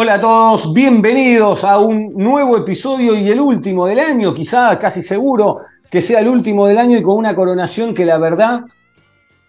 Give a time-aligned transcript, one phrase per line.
[0.00, 5.02] Hola a todos, bienvenidos a un nuevo episodio y el último del año, quizá casi
[5.02, 5.58] seguro
[5.90, 8.60] que sea el último del año y con una coronación que la verdad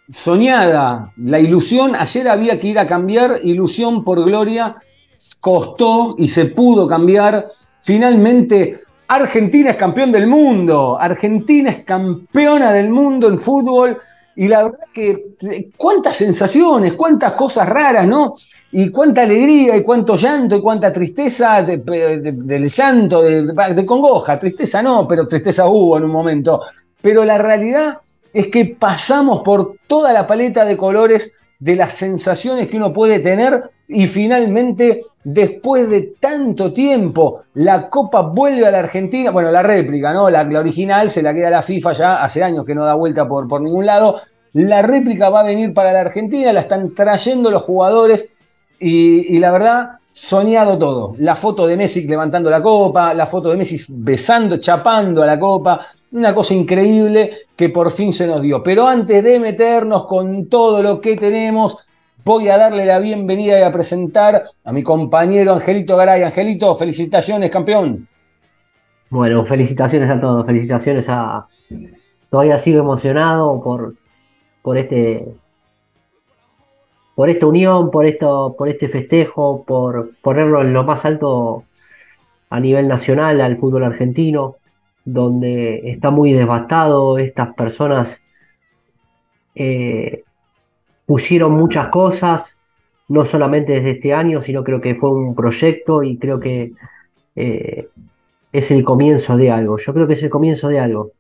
[0.10, 4.76] soñada, la ilusión, ayer había que ir a cambiar, ilusión por gloria,
[5.40, 7.46] costó y se pudo cambiar.
[7.80, 14.00] Finalmente, Argentina es campeón del mundo, Argentina es campeona del mundo en fútbol
[14.42, 18.34] y la verdad que eh, cuántas sensaciones, cuántas cosas raras, ¿no?
[18.72, 24.40] Y cuánta alegría y cuánto llanto y cuánta tristeza de- de- del llanto, de congoja,
[24.40, 26.62] tristeza no, pero tristeza hubo en un momento.
[27.02, 27.98] Pero la realidad
[28.32, 33.20] es que pasamos por toda la paleta de colores de las sensaciones que uno puede
[33.20, 39.64] tener y finalmente, después de tanto tiempo, la Copa vuelve a la Argentina, bueno, la
[39.64, 40.30] réplica, ¿no?
[40.30, 43.48] La, original se la queda la FIFA ya hace años que no da vuelta por,
[43.48, 44.22] por ningún lado.
[44.54, 48.38] La réplica va a venir para la Argentina, la están trayendo los jugadores
[48.80, 51.16] y la verdad, soñado todo.
[51.20, 55.40] La foto de Messi levantando la copa, la foto de Messi besando, chapando a la
[55.40, 55.80] copa,
[56.12, 58.62] una cosa increíble que por fin se nos dio.
[58.62, 61.78] Pero antes de meternos con todo lo que tenemos,
[62.24, 66.24] voy a darle la bienvenida y a presentar a mi compañero Angelito Garay.
[66.24, 68.08] Angelito, felicitaciones, campeón.
[69.10, 71.48] Bueno, felicitaciones a todos, felicitaciones a...
[72.30, 73.96] Todavía sigo emocionado por,
[74.62, 75.26] por este,
[77.16, 81.64] por esta unión, por esto, por este festejo, por ponerlo en lo más alto
[82.50, 84.58] a nivel nacional al fútbol argentino,
[85.06, 88.22] donde está muy devastado, estas personas
[89.56, 90.24] eh,
[91.10, 92.56] pusieron muchas cosas,
[93.08, 96.74] no solamente desde este año, sino creo que fue un proyecto y creo que
[97.36, 97.88] eh,
[98.52, 99.80] es el comienzo de algo.
[99.80, 101.14] Yo creo que es el comienzo de algo,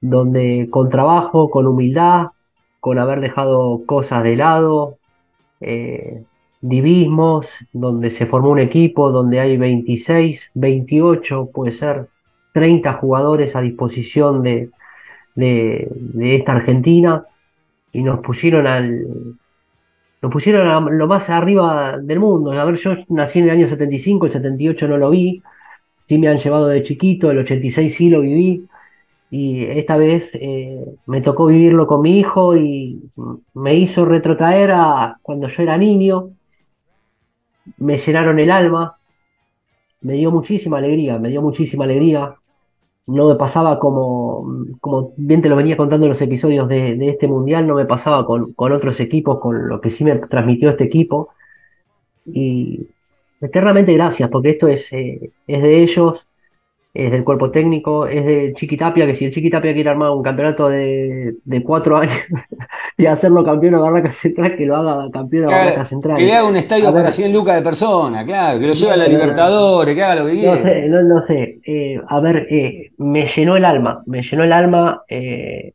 [0.00, 2.30] donde con trabajo, con humildad,
[2.80, 4.96] con haber dejado cosas de lado,
[5.60, 6.24] eh,
[6.60, 12.08] divismos, donde se formó un equipo, donde hay 26, 28, puede ser
[12.52, 14.70] 30 jugadores a disposición de,
[15.36, 17.26] de, de esta Argentina
[17.92, 19.04] y nos pusieron al,
[20.22, 22.52] nos pusieron a lo más arriba del mundo.
[22.52, 25.42] A ver, yo nací en el año 75, el 78 no lo vi,
[25.98, 28.66] sí me han llevado de chiquito, el 86 sí lo viví,
[29.30, 33.00] y esta vez eh, me tocó vivirlo con mi hijo y
[33.54, 36.30] me hizo retrotraer a cuando yo era niño,
[37.78, 38.96] me llenaron el alma,
[40.00, 42.34] me dio muchísima alegría, me dio muchísima alegría.
[43.10, 47.10] No me pasaba como, como bien te lo venía contando en los episodios de, de
[47.10, 50.70] este mundial, no me pasaba con, con otros equipos, con lo que sí me transmitió
[50.70, 51.30] este equipo.
[52.26, 52.86] Y
[53.40, 56.26] eternamente gracias, porque esto es, eh, es de ellos,
[56.94, 60.68] es del cuerpo técnico, es de Chiquitapia, que si el Chiquitapia quiere armar un campeonato
[60.68, 62.14] de, de cuatro años
[62.96, 66.16] y hacerlo campeón a Barraca Central, que lo haga campeón a Claro, Barraca Central.
[66.16, 68.92] que le haga un estadio A para 100 lucas de persona, claro, que lo lleve
[68.92, 69.48] a la No, no, no.
[69.48, 70.56] Libertadores, que haga lo que No quiera.
[70.58, 71.60] sé, no, no sé.
[71.64, 75.02] Eh, a ver, eh, me llenó el alma, me llenó el alma.
[75.08, 75.74] eh,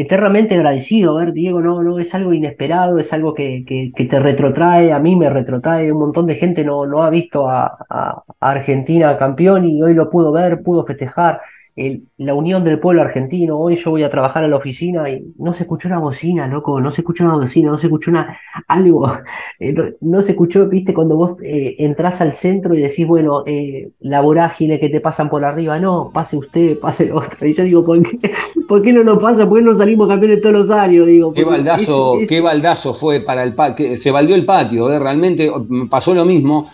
[0.00, 1.14] eternamente agradecido.
[1.16, 4.98] Ver, Diego, no, no, es algo inesperado, es algo que, que, que te retrotrae, a
[4.98, 5.90] mí me retrotrae.
[5.92, 9.94] Un montón de gente no, no ha visto a, a- a Argentina campeón y hoy
[9.94, 11.40] lo pudo ver, pudo festejar.
[11.76, 13.58] El- la unión del pueblo argentino.
[13.58, 16.80] Hoy yo voy a trabajar a la oficina y no se escuchó una bocina, loco,
[16.80, 19.12] no se escuchó una bocina, no se escuchó una, algo.
[19.60, 23.42] Eh, no, no se escuchó, viste, cuando vos eh, entrás al centro y decís, bueno,
[23.46, 27.46] eh, la vorágine que te pasan por arriba, no, pase usted, pase otro.
[27.46, 28.32] Y yo digo, ¿por qué,
[28.68, 29.46] por qué no nos pasa?
[29.48, 31.06] ¿Por qué no salimos campeones todos los años?
[31.06, 34.90] Digo, Qué baldazo, es- es- qué baldazo fue para el patio, se baldeó el patio,
[34.90, 34.98] ¿eh?
[34.98, 36.66] realmente me pasó lo mismo.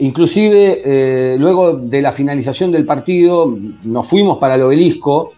[0.00, 5.30] Inclusive, eh, luego de la finalización del partido, nos fuimos para el obelisco,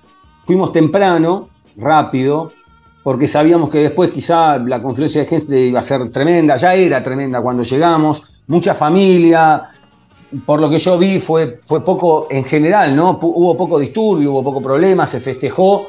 [0.43, 2.53] fuimos temprano, rápido,
[3.03, 7.03] porque sabíamos que después quizá la confluencia de gente iba a ser tremenda, ya era
[7.03, 9.69] tremenda cuando llegamos, mucha familia,
[10.47, 13.19] por lo que yo vi fue, fue poco en general, ¿no?
[13.21, 15.89] Hubo poco disturbio, hubo poco problema, se festejó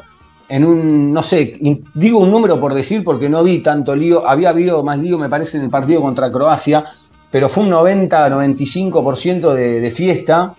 [0.49, 1.53] en un, no sé,
[1.93, 5.29] digo un número por decir porque no vi tanto lío, había habido más lío me
[5.29, 6.85] parece en el partido contra Croacia,
[7.33, 10.53] pero fue un 90-95% de, de fiesta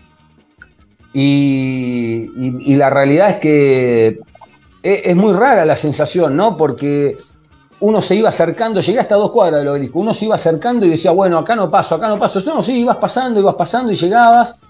[1.12, 4.18] y, la realidad es que
[4.82, 6.56] es, es muy rara la sensación, ¿no?
[6.56, 7.16] Porque
[7.78, 10.88] uno se iba acercando, llegué hasta dos cuadras del obelisco, uno se iba acercando y
[10.88, 12.40] decía, bueno, acá no paso, acá no paso.
[12.44, 14.66] No, sí, ibas pasando, ibas pasando y llegabas.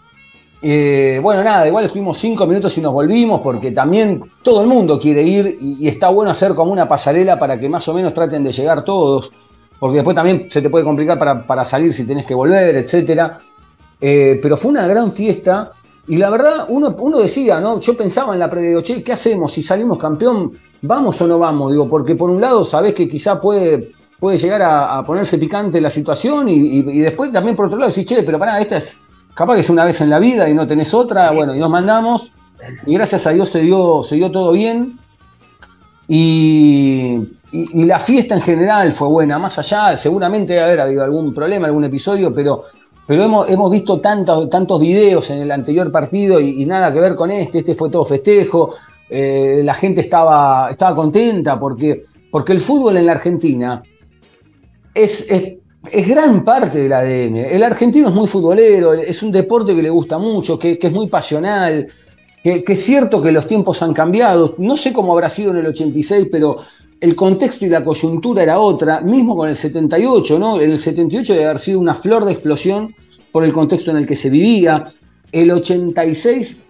[0.60, 5.00] Eh, bueno, nada, igual estuvimos cinco minutos y nos volvimos porque también todo el mundo
[5.00, 8.12] quiere ir y, y está bueno hacer como una pasarela para que más o menos
[8.12, 9.32] traten de llegar todos,
[9.78, 13.40] porque después también se te puede complicar para, para salir si tenés que volver, etcétera.
[14.00, 15.72] Eh, pero fue una gran fiesta
[16.06, 17.78] y la verdad uno, uno decía, ¿no?
[17.80, 19.52] Yo pensaba en la previa, che, ¿qué hacemos?
[19.52, 21.72] Si salimos campeón, ¿vamos o no vamos?
[21.72, 25.80] Digo, porque por un lado sabés que quizá puede, puede llegar a, a ponerse picante
[25.80, 28.76] la situación y, y- y después también por otro lado decís, che, pero pará, esta
[28.76, 29.00] es
[29.34, 31.70] capaz que es una vez en la vida y no tenés otra, bueno, y nos
[31.70, 32.32] mandamos
[32.86, 34.98] y gracias a Dios se dio, se dio todo bien.
[36.08, 37.18] Y,
[37.54, 41.66] y- la fiesta en general fue buena, más allá, seguramente debe haber habido algún problema,
[41.66, 42.64] algún episodio, pero,
[43.06, 47.14] pero hemos, hemos visto tantos, tantos videos en el anterior partido y, nada que ver
[47.14, 48.74] con este, este fue todo festejo,
[49.08, 53.82] eh, la gente estaba, estaba contenta porque, porque el fútbol en la Argentina
[54.92, 55.54] es, es,
[55.92, 57.36] es gran parte del ADN.
[57.36, 61.08] El argentino es muy futbolero, es un deporte que le gusta mucho, que, es muy
[61.08, 61.86] pasional,
[62.42, 64.54] que es cierto que los tiempos han cambiado.
[64.58, 66.56] No sé cómo habrá sido en el 86, pero
[67.04, 70.60] el contexto y la coyuntura era otra, mismo con el 78, ¿no?
[70.60, 72.94] En el 78 debe haber sido una flor de explosión
[73.30, 74.84] por el contexto en el que se vivía.
[75.30, 76.62] El 86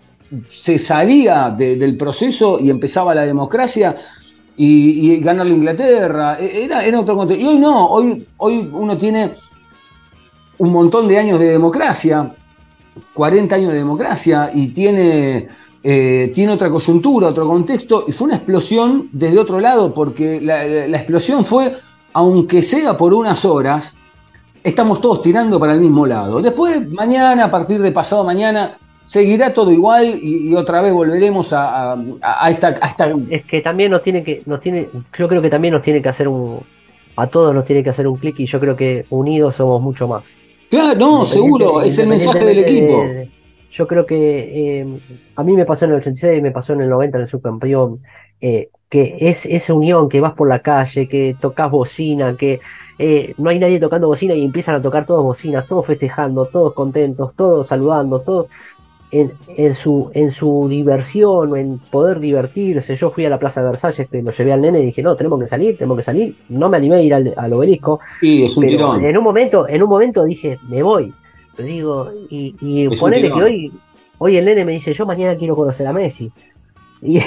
[0.48, 3.96] se salía de- del proceso y empezaba la democracia
[4.56, 6.36] y, y ganar la Inglaterra.
[6.40, 7.44] E- Era, era otro contexto.
[7.44, 9.32] Y hoy no, hoy, hoy uno tiene
[10.58, 12.34] un montón de años de democracia,
[13.12, 15.48] 40 años de democracia, y tiene,
[15.86, 20.64] eh, tiene otra coyuntura, otro contexto, y fue una explosión desde otro lado, porque la,
[20.66, 21.74] la- la explosión fue,
[22.14, 23.96] aunque sea por unas horas,
[24.62, 26.40] estamos todos tirando para el mismo lado.
[26.40, 31.52] Después, mañana, a partir de pasado mañana, seguirá todo igual y, y otra vez volveremos
[31.52, 34.88] a, a- a esta, a esta Es que también nos tiene que, nos tiene,
[35.18, 36.60] yo creo que también nos tiene que hacer un,
[37.16, 40.08] a todos nos tiene que hacer un clic y yo creo que unidos somos mucho
[40.08, 40.24] más.
[40.70, 43.02] Claro, no, seguro, es el mensaje del equipo.
[43.02, 43.33] De-
[43.74, 44.86] yo creo que eh,
[45.34, 48.00] a mí me pasó en el 86, me pasó en el 90 en el subcampeón,
[48.40, 52.60] eh, que es esa unión, que vas por la calle, que tocas bocina, que
[53.00, 56.72] eh, no hay nadie tocando bocina y empiezan a tocar todos bocinas, todos festejando, todos
[56.72, 58.46] contentos, todos saludando, todos
[59.10, 62.94] en, en su, en su diversión, en poder divertirse.
[62.94, 65.16] Yo fui a la Plaza de Versalles, que lo llevé al nene y dije, no,
[65.16, 66.36] tenemos que salir, tenemos que salir.
[66.48, 69.04] No me animé a ir al, al obelisco, Sí, es un tirón.
[69.04, 71.12] en un momento, en un momento dije, me voy.
[71.56, 73.72] Pero digo, y, y ponele que hoy,
[74.18, 76.30] hoy el nene me dice, yo mañana quiero conocer a Messi.
[77.02, 77.20] Y,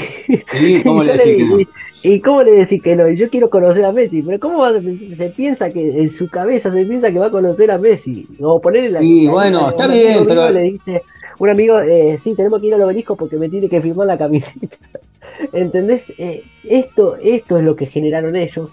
[0.83, 1.24] ¿cómo y le no?
[1.24, 1.57] digo,
[2.03, 3.07] ¿Y cómo le decís que no?
[3.09, 6.29] Y Yo quiero conocer a Messi, pero ¿cómo va a se piensa que en su
[6.29, 8.27] cabeza se piensa que va a conocer a Messi?
[8.41, 11.01] O ponerle la, Y bueno, la- está un bien, amigo pero- le dice,
[11.39, 14.18] un amigo, eh, sí, tenemos que ir al obelisco porque me tiene que firmar la
[14.18, 14.75] camiseta.
[15.53, 16.12] ¿Entendés?
[16.18, 18.71] Eh, esto, esto es lo que generaron ellos,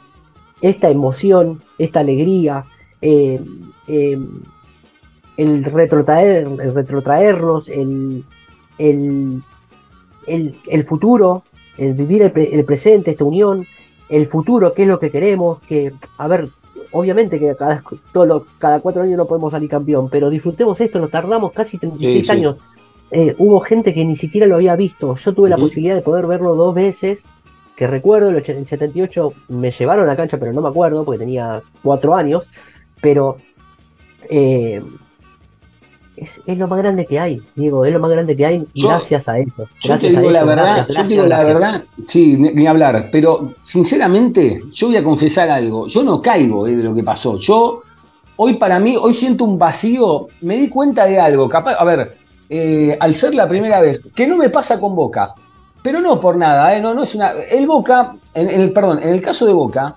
[0.62, 2.64] esta emoción, esta alegría,
[3.02, 3.38] eh,
[3.88, 4.18] eh,
[5.36, 8.24] el, retrotraer, el retrotraernos, el,
[8.78, 9.42] el,
[10.26, 11.42] el, el futuro,
[11.78, 13.66] el vivir el, pre- el presente, esta unión,
[14.08, 16.48] el futuro, qué es lo que queremos, que, a ver,
[16.92, 17.82] obviamente que cada,
[18.12, 21.78] todo lo- cada cuatro años no podemos salir campeón, pero disfrutemos esto, nos tardamos casi
[21.78, 22.30] 36 Sí, sí.
[22.30, 22.56] años.
[23.10, 25.14] Eh, hubo gente que ni siquiera lo había visto.
[25.14, 27.24] Yo tuve la posibilidad de poder verlo dos veces,
[27.76, 31.60] que recuerdo, el 78 me llevaron a la cancha, pero no me acuerdo porque tenía
[31.82, 32.48] cuatro años,
[33.00, 33.36] pero
[34.30, 34.82] eh,
[36.16, 38.88] es, es lo más grande que hay, Diego, es lo más grande que hay Yo-
[38.88, 39.52] gracias a ellos.
[39.80, 43.54] Yo te digo la verdad, yo te digo la verdad, sí, ni, ni hablar, pero
[43.62, 47.36] sinceramente, yo voy a confesar algo, yo no caigo eh, de lo que pasó.
[47.38, 47.82] Yo,
[48.36, 52.16] hoy para mí, hoy siento un vacío, me di cuenta de algo, capaz, a ver,
[52.48, 55.34] eh, al ser la primera vez, que no me pasa con Boca,
[55.82, 57.32] pero no por nada, eh, no, no es una.
[57.50, 59.94] El Boca, en, en el, perdón, en el caso de Boca,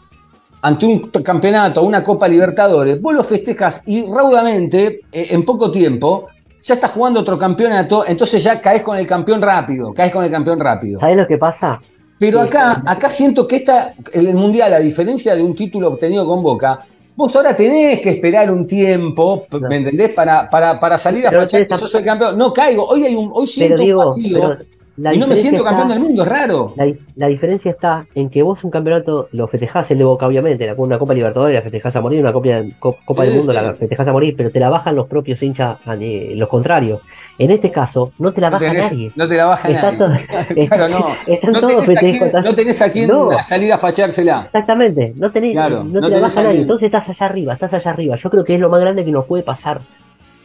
[0.61, 6.27] ante un campeonato, una Copa Libertadores, vos lo festejas y raudamente, eh, en poco tiempo,
[6.59, 10.31] ya estás jugando otro campeonato, entonces ya caes con el campeón rápido, caes con el
[10.31, 10.99] campeón rápido.
[10.99, 11.79] ¿Sabes lo que pasa?
[12.19, 16.41] Pero acá, acá siento que esta, el Mundial, a diferencia de un título obtenido con
[16.41, 16.79] Boca,
[17.15, 19.45] vos ahora tenés que esperar un tiempo.
[19.69, 20.09] ¿me entendés?
[20.09, 22.35] Para, para, para salir a fachar que sos el campeón.
[22.35, 25.35] No caigo, hoy hay un, hoy siento digo, un vacío pero la y no me
[25.35, 26.73] siento campeón está- del mundo, es raro.
[26.75, 30.65] La, la diferencia está en que vos un campeonato lo festejás el de Boca, obviamente,
[30.65, 32.49] la- una Copa Libertadores la festejás a morir, una Copa,
[32.79, 35.77] co- Copa del Mundo la festejás a morir, pero te la bajan los propios hinchas,
[35.99, 37.01] eh, los contrarios.
[37.39, 39.11] En este caso, no te la No baja tenés, nadie.
[39.15, 39.97] no te la baja Está nadie.
[39.99, 41.07] todo- claro, no.
[41.33, 42.29] Están No todos tenés, a festejos.
[42.31, 43.29] quién, no tenés a quién No.
[43.47, 44.43] salir a fachársela.
[44.45, 46.61] Exactamente, no, tenés, Claro, no, no te la baja nadie.
[46.61, 48.15] Entonces estás allá arriba, estás allá arriba.
[48.15, 49.81] Yo creo que es lo más grande que nos puede pasar.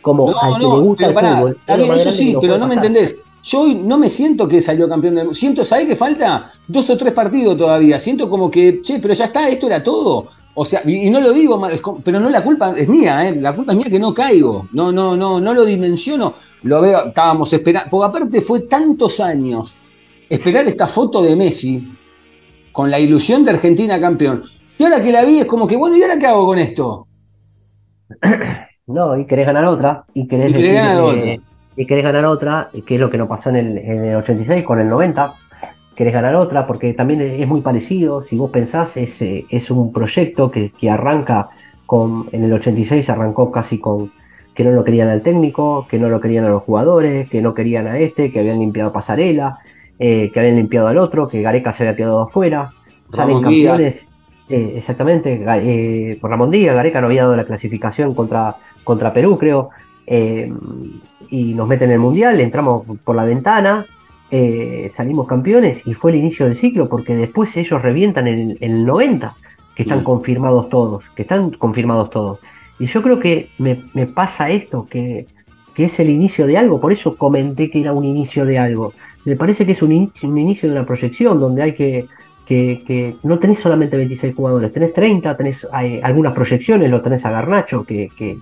[0.03, 1.57] Como al que le gusta el pará, fútbol.
[1.67, 3.19] es eso sí, pero no me entendés.
[3.43, 5.35] Yo hoy no me siento que salió campeón del mundo.
[5.35, 6.51] Siento, ¿sabés que falta?
[6.67, 7.99] Dos o tres partidos todavía.
[7.99, 10.29] Siento como que, che, pero ya está, esto era todo.
[10.55, 11.61] O sea, y, y no lo digo,
[12.05, 13.35] pero no la culpa es mía, ¿eh?
[13.41, 14.69] La culpa es mía que no caigo.
[14.73, 16.35] No, no, no, no lo dimensiono.
[16.63, 17.91] Lo veo, estábamos esperando.
[17.91, 19.75] Porque aparte fue tantos años
[20.29, 21.93] esperar esta foto de Messi
[22.71, 24.45] con la ilusión de Argentina campeón.
[24.79, 27.07] Y ahora que la vi es como que, bueno, ¿y ahora qué hago con esto?
[28.85, 31.52] No, y querés ganar otra, y querés, Y querés decir, ganar eh, otra.
[31.77, 34.65] Y querés ganar otra, que es lo que nos pasó en el, en el 86
[34.65, 35.35] con el 90.
[35.95, 38.23] Querés ganar otra, porque también es muy parecido.
[38.23, 41.51] Si vos pensás, es, eh, es un proyecto que, que arranca
[41.87, 42.29] con.
[42.33, 44.11] En el 86 arrancó casi con
[44.55, 47.55] que no lo querían al técnico, que no lo querían a los jugadores, que no
[47.55, 49.59] querían a este, que habían limpiado Pasarela,
[49.99, 52.71] eh, que habían limpiado al otro, que Gareca se había quedado afuera.
[53.09, 54.09] Salen campeones.
[54.49, 59.39] eh, exactamente, eh, por Ramón Díaz, Gareca no había dado la clasificación contra, contra Perú,
[59.39, 59.71] creo.
[60.07, 60.51] eh,
[61.33, 63.87] y nos meten en el mundial, entramos por la ventana,
[64.31, 68.59] eh, salimos campeones y fue el inicio del ciclo porque después ellos revientan en el,
[68.61, 69.35] en el 90,
[69.75, 70.05] que están Mm.
[70.05, 72.39] confirmados todos, que están confirmados todos.
[72.79, 75.27] Y yo creo que me, me pasa esto, que,
[75.75, 78.93] que es el inicio de algo, por eso comenté que era un inicio de algo.
[79.25, 82.07] Me parece que es un, un inicio de una proyección donde hay que,
[82.53, 87.25] que, que no tenés solamente 26 jugadores, tenés 30, tenés eh, algunas proyecciones, lo tenés
[87.25, 88.39] a Garnacho, que, que,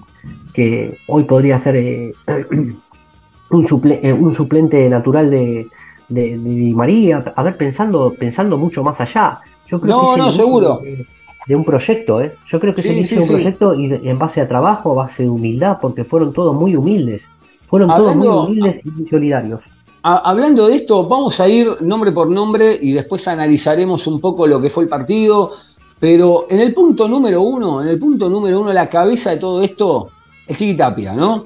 [0.52, 2.12] que hoy podría ser eh,
[3.50, 5.68] un, suple- eh, un suplente natural de,
[6.08, 7.22] de, de Di María.
[7.36, 9.38] A ver, pensando, pensando mucho más allá.
[9.66, 10.80] Yo creo No, que no, seguro.
[10.82, 11.06] De,
[11.46, 12.34] de un proyecto, ¿eh?
[12.46, 13.32] Yo creo que Sí, sí, de un sí.
[13.34, 17.26] proyecto y en base a trabajo, a base de humildad, porque fueron todos muy humildes.
[17.66, 19.60] Fueron todos muy humildes y muy solidarios.
[20.02, 24.46] A- hablando de esto, vamos a ir nombre por nombre y después analizaremos un poco
[24.46, 25.52] lo que fue el partido.
[25.98, 29.60] Pero en el punto número uno, en el punto número uno, la cabeza de todo
[29.62, 30.08] esto,
[30.46, 31.44] el Chiquitapia, ¿no?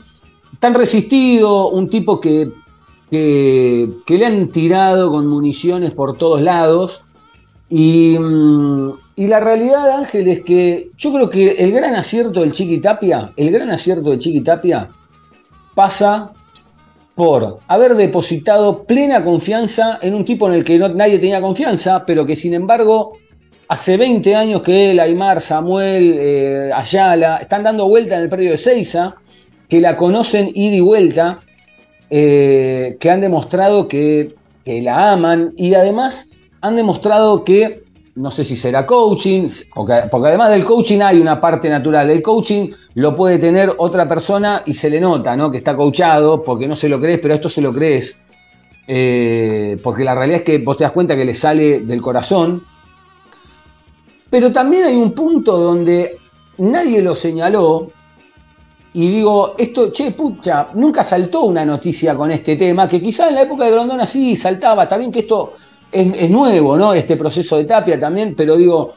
[0.60, 2.52] Tan resistido, un tipo que,
[3.10, 7.02] que, que le han tirado con municiones por todos lados.
[7.68, 12.52] Y, mm, y la realidad, Ángel, es que yo creo que el gran acierto del
[12.52, 14.88] Chiquitapia, el gran acierto del Chiquitapia
[15.74, 16.30] pasa
[17.14, 22.26] por haber depositado plena confianza en un tipo en el que nadie tenía confianza, pero
[22.26, 23.16] que sin embargo
[23.68, 28.50] hace 20 años que él, Aymar, Samuel, eh, Ayala están dando vuelta en el predio
[28.50, 29.14] de Seiza,
[29.68, 31.40] que la conocen ida y vuelta,
[32.10, 36.30] eh, que han demostrado que la aman y además
[36.60, 37.83] han demostrado que,
[38.16, 42.10] no sé si será coaching, porque, además del coaching hay una parte natural.
[42.10, 45.50] El coaching lo puede tener otra persona y se le nota, ¿no?
[45.50, 48.20] Que está coachado porque no se lo crees, pero esto se lo crees.
[48.86, 52.64] Eh, porque la realidad es que vos te das cuenta que le sale del corazón.
[54.30, 56.18] Pero también hay un punto donde
[56.58, 57.90] nadie lo señaló.
[58.92, 63.34] Y digo, esto, che, pucha, nunca saltó una noticia con este tema, que quizás en
[63.34, 65.54] la época de Grondona sí saltaba, bien que esto
[65.94, 66.92] es, nuevo, ¿no?
[66.92, 68.94] Este proceso de Tapia también, pero digo,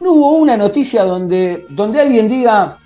[0.00, 2.78] no hubo una noticia donde, donde alguien diga,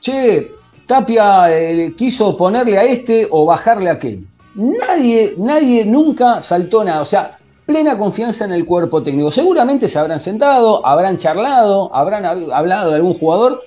[0.00, 0.52] che,
[0.86, 4.24] Tapia eh, quiso ponerle a este o bajarle a aquel.
[4.54, 7.00] Nadie, nadie nunca saltó nada.
[7.00, 9.30] O sea, plena confianza en el cuerpo técnico.
[9.30, 13.62] Seguramente se habrán sentado, habrán charlado, habrán hab- hablado de algún jugador,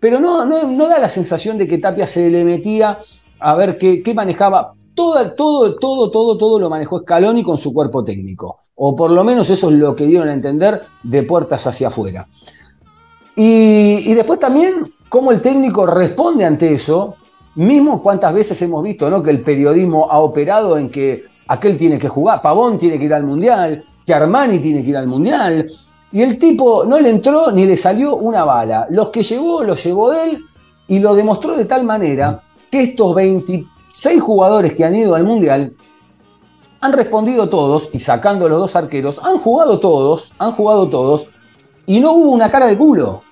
[0.00, 2.98] pero no, no, no da la sensación de que Tapia se le metía
[3.38, 4.72] a ver qué, qué manejaba.
[4.96, 8.60] Todo, todo, todo, todo, todo lo manejó Scaloni con su cuerpo técnico.
[8.74, 12.26] O por lo menos eso es lo que dieron a entender de puertas hacia afuera.
[13.36, 17.16] Y, después también cómo el técnico responde ante eso.
[17.56, 19.22] Mismo cuántas veces hemos visto ¿no?
[19.22, 23.14] que el periodismo ha operado en que aquel tiene que jugar, Pavón tiene que ir
[23.14, 25.70] al Mundial, que Armani tiene que ir al Mundial.
[26.10, 28.86] Y el tipo no le entró ni le salió una bala.
[28.90, 30.42] Los que llevó, los llevó él
[30.88, 33.14] y lo demostró de tal manera que estos
[33.96, 35.72] 26 jugadores que han ido al Mundial
[36.82, 41.28] han respondido todos, y sacando los dos arqueros, han jugado todos, han jugado todos,
[41.86, 43.22] y no hubo una cara de culo.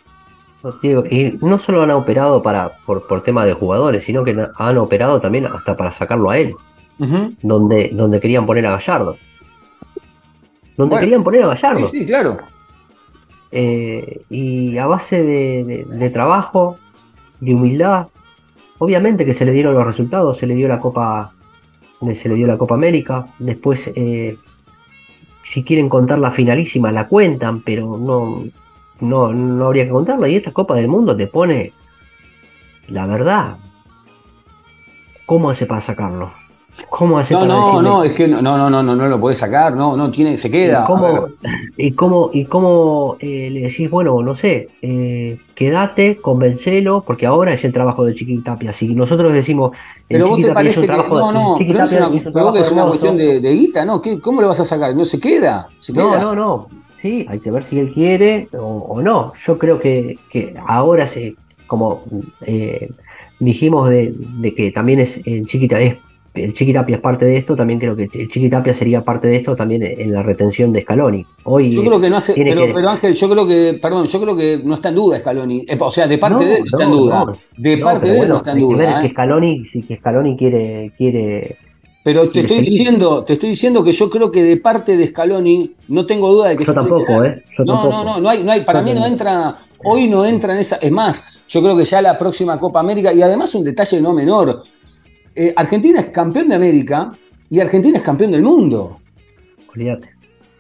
[0.83, 4.79] Digo, y no solo han operado para, por, por tema de jugadores, sino que han
[4.79, 6.55] operado también hasta para sacarlo a él,
[7.43, 9.17] donde, donde querían poner a Gallardo.
[10.79, 11.01] Donde Bueno.
[11.01, 11.89] querían poner a Gallardo.
[11.89, 12.39] Sí, sí, claro.
[13.53, 16.79] Eh, y a base de, de- de trabajo,
[17.41, 18.07] de humildad,
[18.79, 21.33] obviamente que se le dieron los resultados, se le dio la Copa,
[22.15, 24.37] se le dio la Copa América, después eh,
[25.45, 28.45] si quieren contar la finalísima la cuentan, pero no,
[29.01, 30.29] no, no habría que contarla.
[30.29, 31.73] Y esta Copa del Mundo te pone
[32.89, 33.57] la verdad.
[35.27, 36.33] ¿Cómo hace para sacarlo?
[36.91, 39.21] ¿Cómo hace No, para no, decirle- no, es que no, no, no, no, no, lo
[39.21, 40.83] podés sacar, no, no tiene, se queda.
[40.83, 41.27] ¿Y cómo,
[41.77, 47.53] y cómo, y cómo eh, le decís, bueno, no sé, eh, quédate, convencelo, porque ahora
[47.53, 48.73] es el trabajo de Chiquitapia.
[48.73, 49.71] Si nosotros decimos,
[50.09, 52.23] pero vos te Chiqui Tapia parece que, trabajo, no, no, Chiqui pero es Tapia una,
[52.33, 54.01] pero vos que es una cuestión de, de guita, ¿no?
[54.01, 54.95] ¿Qué, ¿Cómo lo vas a sacar?
[54.97, 56.21] No se queda, se No, queda.
[56.23, 56.69] no, no.
[56.97, 59.33] Sí, hay que ver si él quiere o, o no.
[59.47, 62.03] Yo creo que, que ahora se, como
[62.47, 62.89] eh,
[63.39, 65.97] dijimos de, de que también es el Chiquita es
[66.35, 69.55] el Chiquitapia es parte de esto, también creo que el Chiquitapia sería parte de esto
[69.55, 71.25] también en la retención de Scaloni.
[71.45, 74.21] Hoy Yo creo que no hace, pero, que- pero Ángel, yo creo que, perdón, yo
[74.21, 75.65] creo que no está en duda Scaloni.
[75.69, 77.25] Eh, O sea, de parte No, de él no está en duda.
[77.25, 77.39] no.
[77.57, 79.01] de parte de él bueno, no está en que duda.
[79.01, 79.11] que ¿eh?
[79.11, 81.57] Scaloni, si que Scaloni quiere, quiere
[82.03, 85.73] Pero te estoy diciendo, te estoy diciendo que yo creo que de parte de Scaloni
[85.89, 87.25] no tengo duda de que Yo se tampoco.
[87.25, 87.43] ¿eh?
[87.57, 87.91] Yo No, tampoco.
[87.91, 90.59] no, no, no hay, no hay, para Yo mí no entra, hoy no entra en
[90.61, 94.03] esa, es más, yo creo que ya la próxima Copa América, y además un detalle
[94.03, 94.63] no menor,
[95.35, 97.13] eh, Argentina es campeón de América
[97.49, 98.99] y Argentina es campeón del mundo.
[99.75, 100.09] Olvídate.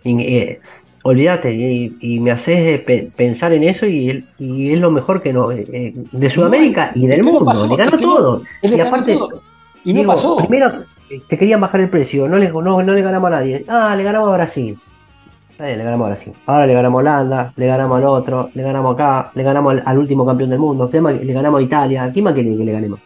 [0.04, 0.60] Y, eh,
[1.02, 5.50] olvídate, y, y me haces pe- pensar en eso y, es lo mejor que no,
[5.52, 7.44] eh, eh, de Sudamérica y del que mundo.
[7.44, 8.42] pasó, le ganó que todo.
[8.62, 9.42] Le y aparte, todo.
[9.84, 10.36] Y no digo, pasó.
[10.36, 10.68] primero
[11.10, 13.64] eh, te querían bajar el precio, no le, no, no le ganamos a nadie.
[13.68, 14.78] Ah, le ganamos a Brasil.
[15.58, 16.32] Eh, le ganamos a Brasil.
[16.46, 19.82] Ahora le ganamos a Holanda, le ganamos al otro, le ganamos acá, le ganamos al,
[19.86, 22.04] al último campeón del mundo, le ganamos a Italia.
[22.04, 22.98] ¿A quién más quiere que le ganemos?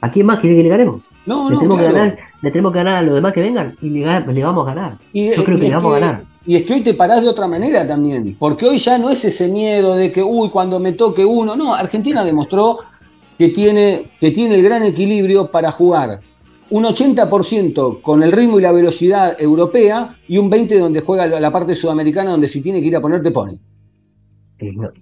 [0.00, 1.02] ¿A quién más quiere que le ganemos?
[1.26, 3.76] No, le, no, tenemos que ganar, le tenemos que ganar a los demás que vengan
[3.82, 4.98] y le, vamos a ganar.
[5.12, 6.24] Y, Yo creo que le vamos a ganar.
[6.46, 9.24] Y es que hoy te parás de otra manera también, porque hoy ya no es
[9.24, 11.56] ese miedo de que, uy, cuando me toque uno.
[11.56, 12.78] No, Argentina demostró
[13.36, 16.20] que tiene, que tiene el gran equilibrio para jugar
[16.70, 21.50] un 80% con el ritmo y la velocidad europea y un 20% donde juega la
[21.50, 23.58] parte sudamericana, donde si tiene que ir a poner, te pone.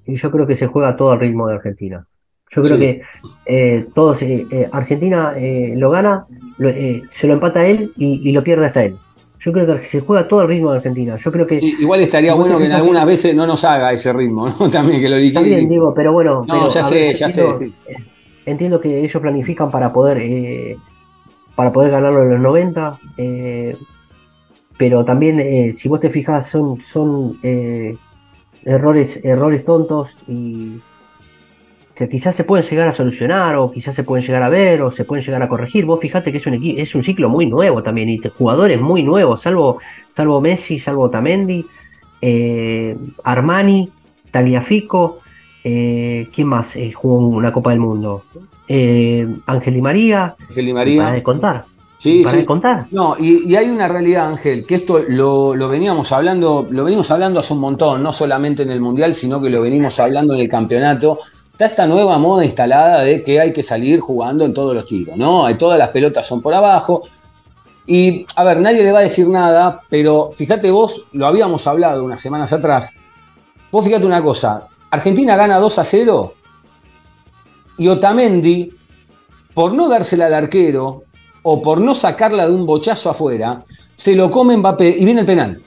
[0.04, 2.06] Y yo creo que se juega todo al ritmo de Argentina.
[2.50, 2.82] Yo creo Sí.
[2.82, 3.02] que
[3.46, 6.26] eh, todos, eh, eh, Argentina eh, lo gana,
[6.58, 8.96] lo- eh, se lo empata él y, y lo pierde hasta él.
[9.40, 11.16] Yo creo que se juega todo al ritmo de Argentina.
[11.16, 14.48] Yo creo que igual estaría bueno que en algunas veces no nos haga ese ritmo,
[14.48, 14.70] ¿no?
[14.70, 15.34] También que lo liquide.
[15.34, 17.74] también digo, pero bueno, No, pero, ya a sé, ver, ya entiendo, sé, sí.
[18.46, 20.76] entiendo que ellos planifican para poder eh,
[21.54, 23.76] para poder ganarlo en los 90, eh,
[24.78, 27.96] pero también eh, si vos te fijas son son eh,
[28.64, 30.78] errores errores tontos y
[31.96, 34.90] que quizás se pueden llegar a solucionar o quizás se pueden llegar a ver o
[34.90, 35.86] se pueden llegar a corregir.
[35.86, 39.40] Vos fijate que es un es un ciclo muy nuevo también y jugadores muy nuevos,
[39.40, 39.78] salvo
[40.10, 41.64] salvo Messi, salvo Tamendi,
[42.20, 43.90] eh, Armani,
[44.30, 45.20] Tagliafico,
[45.64, 48.24] eh, ¿quién más eh, jugó una Copa del Mundo?
[48.68, 51.10] Eh, Ángel Di María, Ángel para María.
[51.12, 51.64] de contar,
[51.98, 52.36] Sí, para sí.
[52.38, 52.86] de contar.
[52.90, 57.10] No, y, y hay una realidad, Ángel, que esto lo, lo veníamos hablando, lo venimos
[57.10, 60.40] hablando hace un montón, no solamente en el Mundial, sino que lo venimos hablando en
[60.40, 61.18] el campeonato.
[61.56, 65.16] Está esta nueva moda instalada de que hay que salir jugando en todos los tiros,
[65.16, 65.46] ¿no?
[65.56, 67.04] Todas las pelotas son por abajo.
[67.86, 72.04] Y, a ver, nadie le va a decir nada, pero fíjate vos, lo habíamos hablado
[72.04, 72.92] unas semanas atrás.
[73.72, 76.34] Vos fíjate una cosa, Argentina gana 2 a 0
[77.78, 78.76] y Otamendi,
[79.54, 81.04] por no dársela al arquero
[81.42, 83.64] o por no sacarla de un bochazo afuera,
[83.94, 85.62] se lo come Mbappé y viene el penal.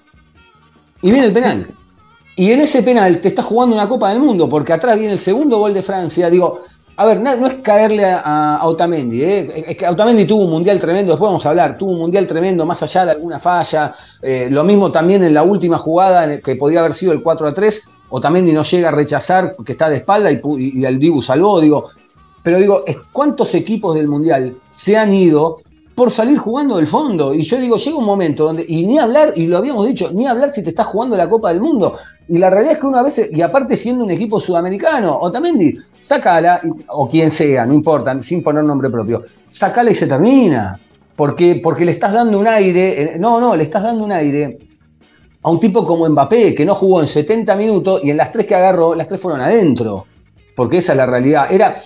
[1.02, 1.76] Y viene el penal.
[2.40, 5.20] Y en ese penal te estás jugando una Copa del Mundo, porque atrás viene el
[5.20, 6.30] segundo gol de Francia.
[6.30, 6.62] Digo,
[6.96, 9.66] a ver, no, es caerle a, Otamendi, ¿eh?
[9.68, 12.66] es que Otamendi tuvo un mundial tremendo, después vamos a hablar, tuvo un mundial tremendo
[12.66, 13.94] más allá de alguna falla.
[14.22, 17.54] eh, lo mismo también en la última jugada, que podía haber sido el 4 a
[17.54, 21.22] 3, Otamendi no llega a rechazar, que está de espalda y, y, y el Dibu
[21.22, 21.60] salvó.
[21.60, 21.90] Digo,
[22.42, 25.58] pero digo, ¿cuántos equipos del Mundial se han ido
[26.00, 27.34] por salir jugando del fondo?
[27.36, 30.26] Y yo digo, llega un momento donde, y ni hablar, y lo habíamos dicho, ni
[30.26, 31.98] hablar si te estás jugando la Copa del Mundo.
[32.30, 36.62] Y la realidad es que una vez, y aparte siendo un equipo sudamericano, Otamendi, sacala,
[36.64, 40.80] y- o quien sea, no importa, sin poner nombre propio, sacala y se termina.
[41.18, 44.58] Porque, porque le estás dando un aire, eh, no, no, le estás dando un aire
[45.44, 48.48] a un tipo como Mbappé, que no jugó en 70 minutos y en las tres
[48.48, 50.06] que agarró, las tres fueron adentro.
[50.60, 51.50] Porque esa es la realidad.
[51.50, 51.78] Era,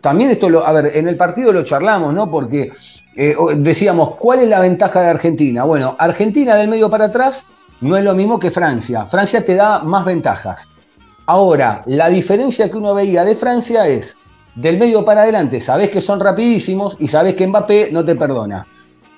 [0.00, 2.28] también esto, lo, a ver, en el partido lo charlamos, ¿no?
[2.28, 2.72] Porque
[3.14, 5.62] eh, decíamos, ¿cuál es la ventaja de Argentina?
[5.62, 7.46] Bueno, Argentina del medio para atrás
[7.80, 9.06] no es lo mismo que Francia.
[9.06, 10.68] Francia te da más ventajas.
[11.26, 14.18] Ahora, la diferencia que uno veía de Francia es,
[14.56, 18.66] del medio para adelante, sabés que son rapidísimos y sabés que Mbappé no te perdona.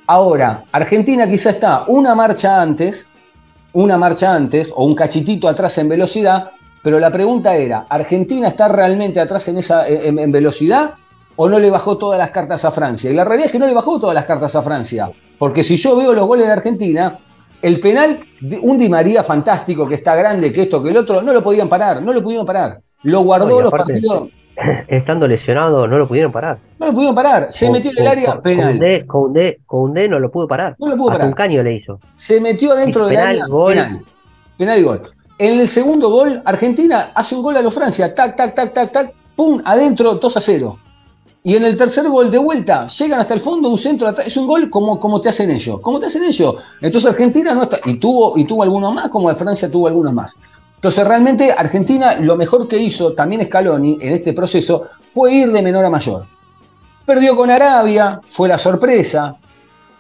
[0.09, 3.07] Ahora, Argentina quizá está una marcha antes,
[3.73, 6.51] una marcha antes o un cachitito atrás en velocidad,
[6.83, 10.95] pero la pregunta era, ¿Argentina está realmente atrás en, esa, en, en velocidad
[11.37, 13.11] o no le bajó todas las cartas a Francia?
[13.11, 15.77] Y la realidad es que no le bajó todas las cartas a Francia, porque si
[15.77, 17.17] yo veo los goles de Argentina,
[17.63, 18.21] el penal,
[18.63, 21.69] un Di María fantástico, que está grande, que esto, que el otro, no lo podían
[21.69, 22.81] parar, no lo pudieron parar.
[23.03, 24.29] Lo guardó los partidos.
[24.89, 26.59] estando lesionado, no lo pudieron parar.
[26.79, 27.47] No lo pudieron parar.
[27.51, 28.79] Se Con- metió en el con- área con- penal.
[28.79, 30.77] Koundé- Koundé- Koundé no lo pudo parar.
[30.79, 31.29] No lo pudo Hasta parar.
[31.29, 31.99] un caño le hizo.
[32.15, 33.73] Se metió dentro del área gol.
[33.75, 34.01] penal.
[34.59, 35.03] Penal y gol.
[35.41, 38.15] En el segundo gol, Argentina hace un gol a los Francia.
[38.15, 39.15] Tac, tac, tac, tac, tac.
[39.35, 40.79] Pum, adentro, 2 a 0.
[41.43, 44.27] Y en el tercer gol de vuelta, llegan hasta el fondo, un centro atrás.
[44.27, 45.81] Es un gol como, como te hacen ellos.
[45.81, 46.57] Como te hacen ellos.
[46.83, 47.81] Entonces Argentina no está.
[47.87, 50.37] Y tuvo, y tuvo algunos más, como Francia tuvo algunos más.
[50.75, 55.63] Entonces realmente Argentina lo mejor que hizo también Scaloni en este proceso fue ir de
[55.63, 56.27] menor a mayor.
[57.07, 59.39] Perdió con Arabia, fue la sorpresa,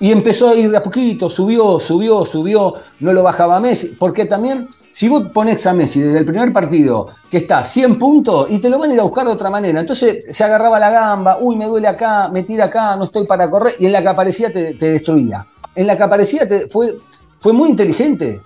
[0.03, 4.25] y empezó a ir de a poquito, subió, subió, subió, no lo bajaba Messi, porque
[4.25, 8.59] también, si vos ponés a Messi desde el primer partido, que está 100 puntos, y
[8.61, 11.37] te lo van a ir a buscar de otra manera, entonces se agarraba la gamba,
[11.39, 14.09] uy, me duele acá, me tira acá, no estoy para correr, y en la que
[14.09, 15.47] aparecía te, destruía.
[15.75, 16.97] En la que aparecía te- fue,
[17.39, 18.41] fue muy inteligente,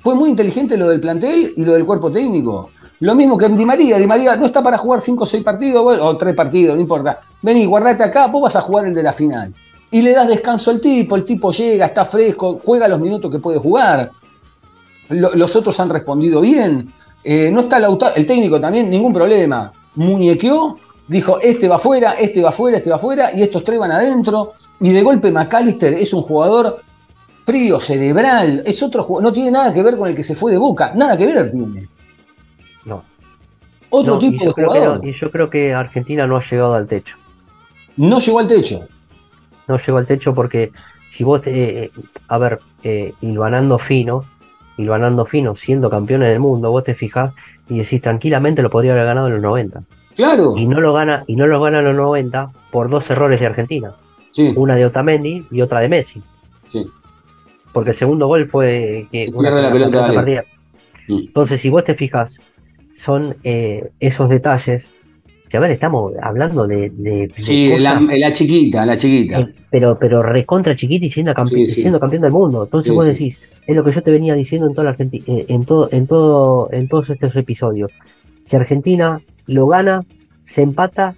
[0.00, 2.70] fue muy inteligente lo del plantel y lo del cuerpo técnico.
[3.00, 5.82] Lo mismo que Di María, Di María no está para jugar 5 o 6 partidos,
[6.00, 7.18] o 3 partidos, no importa.
[7.42, 9.52] Vení, guardate acá, vos vas a jugar el de la final
[9.94, 13.38] y le das descanso al tipo, el tipo llega, está fresco, juega los minutos que
[13.38, 14.10] puede jugar.
[15.10, 16.92] Lo- los otros han respondido bien.
[17.22, 19.72] Eh, no está Lautaro, el técnico también, ningún problema.
[19.94, 23.92] Muñequeó, dijo, este va afuera, este va afuera, este va afuera, y estos tres van
[23.92, 24.54] adentro.
[24.80, 26.80] Y de golpe McAllister es un jugador
[27.42, 30.50] frío, cerebral, es otro jugador, no tiene nada que ver con el que se fue
[30.50, 31.88] de boca, nada que ver tiene.
[32.84, 33.04] No.
[33.90, 35.06] Otro No, tipo de creo que no, jugador.
[35.06, 37.16] y yo creo que Argentina no ha llegado al techo.
[37.96, 38.80] No llegó al techo.
[39.68, 40.70] No llegó al techo porque
[41.10, 41.90] si vos, te- eh,
[42.28, 44.24] a ver, eh, hilvanando fino,
[44.76, 47.32] hilvanando fino, siendo campeones del mundo, vos te fijás
[47.68, 49.82] y decís tranquilamente lo podría haber ganado en los 90.
[50.14, 50.54] Claro.
[50.56, 53.46] Y no lo gana, y no lo gana en los 90 por dos errores de
[53.46, 53.94] Argentina.
[54.30, 56.22] Sí, Una de Otamendi y otra de Messi.
[56.68, 56.86] sí.
[57.72, 60.44] Porque el segundo gol fue que pierde la pelota, perdida.
[61.08, 61.18] Mm.
[61.26, 62.38] Entonces, si vos te fijas,
[62.94, 64.92] son eh, esos detalles
[65.56, 69.40] a ver, estamos hablando de, Sí, la, chiquita, la chiquita.
[69.40, 71.80] eh, pero, pero recontra chiquita y siendo, campe- Sí, sí.
[71.82, 72.64] siendo campeón del mundo.
[72.64, 75.22] Entonces Sí, vos decís, es lo que yo te venía diciendo en toda la Argenti-
[75.26, 77.90] eh, en todo, en todo, en todos estos episodios,
[78.48, 80.04] que Argentina lo gana,
[80.42, 81.14] se empata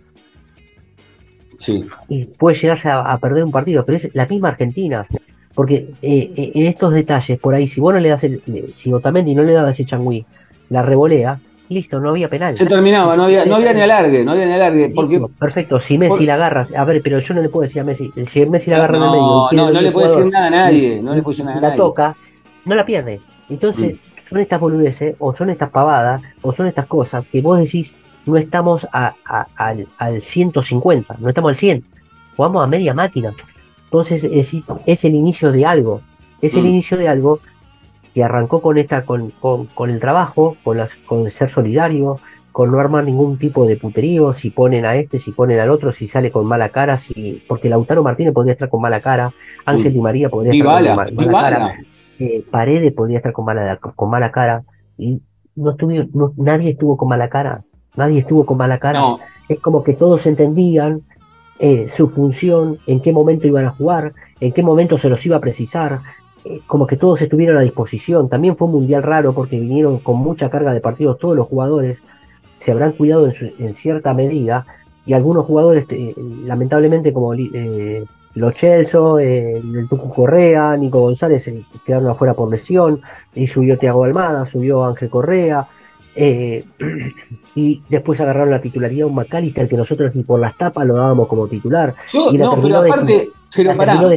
[1.58, 1.84] Sí.
[2.08, 5.06] y puede llegarse a, a perder un partido, pero es la misma Argentina.
[5.54, 8.42] Porque eh, en estos detalles, por ahí, si vos no le das el,
[8.74, 10.26] si Otamendi no le daba ese changüí,
[10.68, 12.56] la revolea, listo, no había penal.
[12.56, 14.90] Se terminaba, no había, no había ni alargue, no había ni alargue.
[14.94, 17.80] Porque Perfecto, si Messi por- la agarra, a ver, pero yo no le puedo decir
[17.80, 20.46] a Messi, si Messi la agarra en el medio, no, no, le puede decir nada
[20.46, 21.78] a nadie, no le puede decir nada a la nadie.
[21.78, 22.16] toca,
[22.64, 23.20] no la pierde.
[23.48, 24.28] Entonces, Mm.
[24.28, 27.94] son estas boludeces, o son estas pavadas, o son estas cosas que vos decís,
[28.26, 31.84] no estamos a- a- al, al 150, no estamos al 100,
[32.36, 33.32] jugamos a media máquina.
[33.84, 36.00] Entonces, decís, es el inicio de algo,
[36.42, 36.66] es el Mm.
[36.66, 37.38] inicio de algo
[38.16, 42.18] que arrancó con esta, con, con, con el trabajo, con las, con ser solidario,
[42.50, 45.92] con no armar ningún tipo de puterío, si ponen a este, si ponen al otro,
[45.92, 49.32] si sale con mala cara, si, porque Lautaro Martínez podría estar con mala cara,
[49.66, 49.92] Ángel.
[49.92, 50.96] Di María podría estar con mala,
[51.50, 51.72] cara,
[52.18, 54.62] eh, Paredes podría estar con mala, con mala cara,
[54.96, 55.20] y
[55.54, 57.64] no estuvo, no- nadie estuvo con mala cara,
[57.96, 59.18] nadie estuvo con mala cara, No,
[59.50, 61.02] es como que todos entendían
[61.58, 65.36] eh, su función, en qué momento iban a jugar, en qué momento se los iba
[65.36, 66.00] a precisar,
[66.66, 68.28] como que todos estuvieron a disposición.
[68.28, 72.00] También fue un mundial raro porque vinieron con mucha carga de partidos todos los jugadores,
[72.58, 74.66] se habrán cuidado en, su- en cierta medida,
[75.04, 78.04] y algunos jugadores, eh, lamentablemente, como eh,
[78.34, 83.00] Lo Celso, eh, el Tucu Correa, Nico González eh, quedaron afuera por lesión,
[83.34, 85.66] y subió Thiago Almada, subió Ángel Correa,
[86.14, 86.64] eh,
[87.54, 90.94] y después agarraron la titularidad a un McAllister que nosotros ni por las tapas lo
[90.94, 91.94] dábamos como titular.
[92.12, 93.92] yo- y la no, pero terminó de- aparte, pero la pará.
[93.92, 94.08] terminó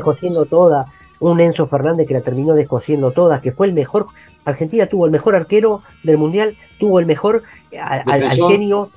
[0.45, 0.85] toda.
[1.19, 4.07] Un Enzo Fernández que la terminó descosiendo toda, que fue el mejor.
[4.45, 7.43] Argentina tuvo el mejor arquero del mundial, tuvo el mejor
[7.79, 8.89] al, al- genio,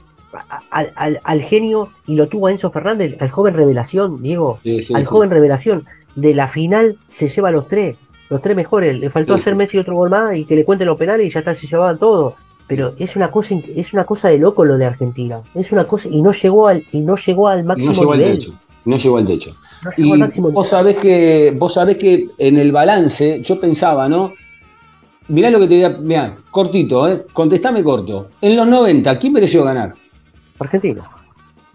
[0.70, 4.80] al, al- al genio y lo tuvo a Enzo Fernández, al joven revelación, Diego, Sí,
[4.82, 5.08] sí, al sí.
[5.10, 5.84] joven revelación.
[6.14, 7.96] De la final se lleva a los tres,
[8.28, 8.98] los tres mejores.
[8.98, 9.54] Le faltó hacer.
[9.54, 11.98] Messi otro gol más y que le cuenten los penales y ya está, se llevaban
[11.98, 12.34] todo.
[12.68, 15.40] Pero es una cosa, es una cosa de loco lo de Argentina.
[15.54, 18.18] Es una cosa, y no llegó al, y no llegó al máximo no llegó al
[18.20, 18.38] nivel.
[18.84, 19.54] No llegó al techo.
[19.84, 24.08] No llegó al Y vos sabés que, vos sabés que en el balance, yo pensaba,
[24.08, 24.32] ¿no?
[25.28, 25.90] Mirá lo que te voy a.
[25.90, 27.24] Mirá, cortito, ¿eh?
[27.32, 28.30] Contestame corto.
[28.40, 29.94] En los 90, ¿quién mereció ganar?
[30.58, 31.08] Argentina,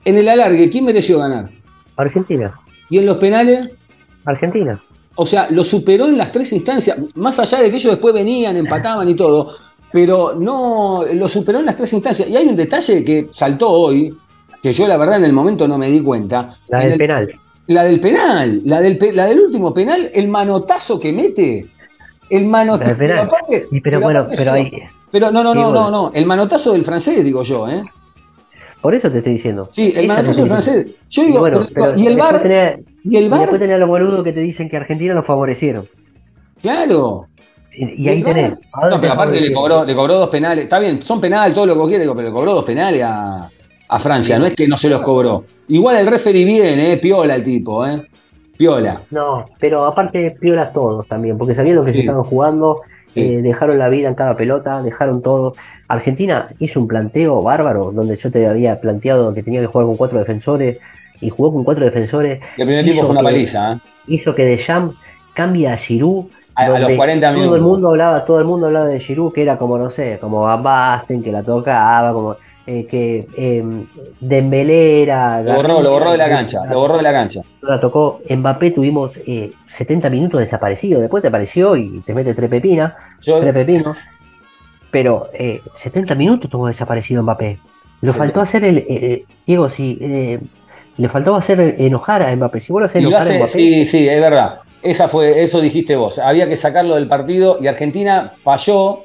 [0.06, 1.50] En el alargue, ¿quién mereció ganar?
[1.96, 3.72] Argentina, Y en los penales,
[4.26, 4.82] Argentina.
[5.16, 8.56] o sea, lo superó en las tres instancias, más allá de que ellos después venían,
[8.56, 9.56] empataban y todo,
[9.92, 12.30] pero no, lo superó en las tres instancias.
[12.30, 14.16] Y hay un detalle que saltó hoy,
[14.62, 16.56] que yo la verdad en el momento no me di cuenta.
[16.68, 17.32] La del el- penal.
[17.68, 21.66] La del penal, la del, la del último penal, el manotazo que mete.
[22.30, 22.96] El manotazo.
[22.96, 23.20] Del.
[23.72, 24.72] Y pero bueno, pero ahí.
[25.12, 25.92] pero no, no, no, bueno.
[25.92, 26.12] no, no.
[26.14, 27.84] El manotazo del francés, digo yo, ¿eh?
[28.82, 29.70] Por eso te estoy diciendo.
[29.74, 30.72] Sí, el maratón diferencia.
[30.74, 30.96] francés.
[31.10, 32.42] Yo Y digo, bueno, pero- y el bar,
[33.04, 35.24] y el y bar, después tenés a los boludos que te dicen que Argentina lo
[35.24, 35.88] favorecieron.
[36.62, 37.28] claro.
[37.80, 38.54] Y, y ahí tenés.
[38.74, 40.64] ¿a dónde No, pero te aparte le cobró, le cobró dos penales.
[40.64, 43.50] Está bien, son penales, todo lo que quiere, pero le cobró dos penales a,
[43.90, 44.38] a Francia.
[44.40, 45.46] No es que no se los cobró.
[45.68, 48.02] Igual el referee viene, eh, piola el tipo, eh.
[48.58, 49.02] Piola.
[49.12, 52.00] No, pero aparte piola todos también, porque sabían lo que Sí.
[52.00, 52.82] se estaban jugando,
[53.14, 53.22] Sí.
[53.22, 55.54] eh, dejaron la vida en cada pelota, dejaron todo.
[55.88, 59.96] Argentina hizo un planteo bárbaro, donde yo te había planteado que tenía que jugar con
[59.96, 60.78] cuatro defensores,
[61.22, 63.78] y jugó con cuatro defensores, El primer tiempo fue una paliza, ¿eh?
[64.08, 64.96] hizo que Deschamps
[65.34, 67.58] cambie a Giroud, A, a los donde 40 todo minutos.
[67.58, 70.42] el mundo hablaba, todo el mundo hablaba de Giroud, que era como, no sé, como
[70.42, 72.36] Van Basten, que la tocaba, como
[72.68, 73.64] eh, que eh,
[74.20, 75.42] Dembélé era...
[75.42, 77.42] Lo borró, lo borró de la cancha, lo borró de la cancha.
[77.62, 78.22] la tocó.
[78.30, 81.00] Mbappé tuvimos eh, 70 minutos desaparecido.
[81.00, 83.98] Después te apareció y te mete tres pepinas, Yo, tres pepinos.
[84.92, 87.60] Pero eh, 70 minutos tuvo desaparecido Mbappé.
[88.02, 88.18] Le Sí.
[88.18, 88.78] faltó hacer el.
[88.88, 89.98] eh, Diego, si.
[90.00, 90.40] eh,
[90.98, 92.60] le faltó hacer enojar a Mbappé.
[92.60, 93.48] Si vos lo haces lo a Mbappé.
[93.48, 94.60] sí, sí, es verdad.
[94.82, 96.20] Esa fue, eso dijiste vos.
[96.20, 99.04] Había que sacarlo del partido y Argentina falló.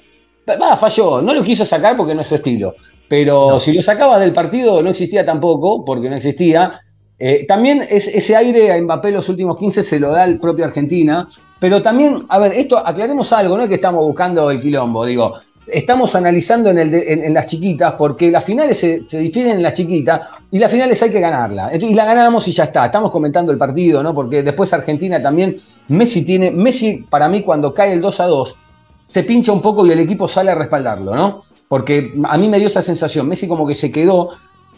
[0.48, 2.74] Va, falló, no lo quiso sacar porque no es su estilo.
[3.12, 3.60] Pero No.
[3.60, 6.80] si lo sacaba del partido no existía tampoco, porque no existía.
[7.18, 10.64] Eh, también es, ese aire a Mbappé los últimos 15 se lo da el propio
[10.64, 11.28] Argentina.
[11.60, 15.34] Pero también, a ver, esto aclaremos algo, no es que estamos buscando el quilombo, digo,
[15.66, 19.56] estamos analizando en, el de- en- en las chiquitas porque las finales se, se difieren
[19.56, 20.20] en las chiquitas
[20.50, 21.64] y las finales hay que ganarla.
[21.66, 22.86] Entonces, Y la ganamos y ya está.
[22.86, 24.14] Estamos comentando el partido, ¿no?
[24.14, 28.56] Porque después Argentina también, Messi tiene, Messi para mí cuando cae el 2 a 2,
[28.98, 31.42] se pincha un poco y el equipo sale a respaldarlo, ¿no?
[31.72, 34.28] Porque a mí me dio esa sensación, Messi como que se quedó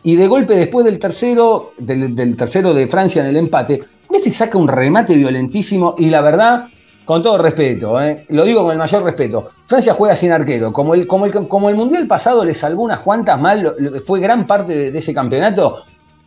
[0.05, 4.57] y de golpe después del tercero, del, tercero de Francia en el empate, Messi saca
[4.59, 6.69] un remate violentísimo y la verdad,
[7.05, 8.27] con todo respeto, ¿eh?
[8.29, 11.69] lo digo con el mayor respeto, Francia juega sin arquero, como el, como el, como
[11.69, 13.75] el Mundial pasado le salvó unas cuantas mal,
[14.07, 15.79] fue gran parte de ese campeonato.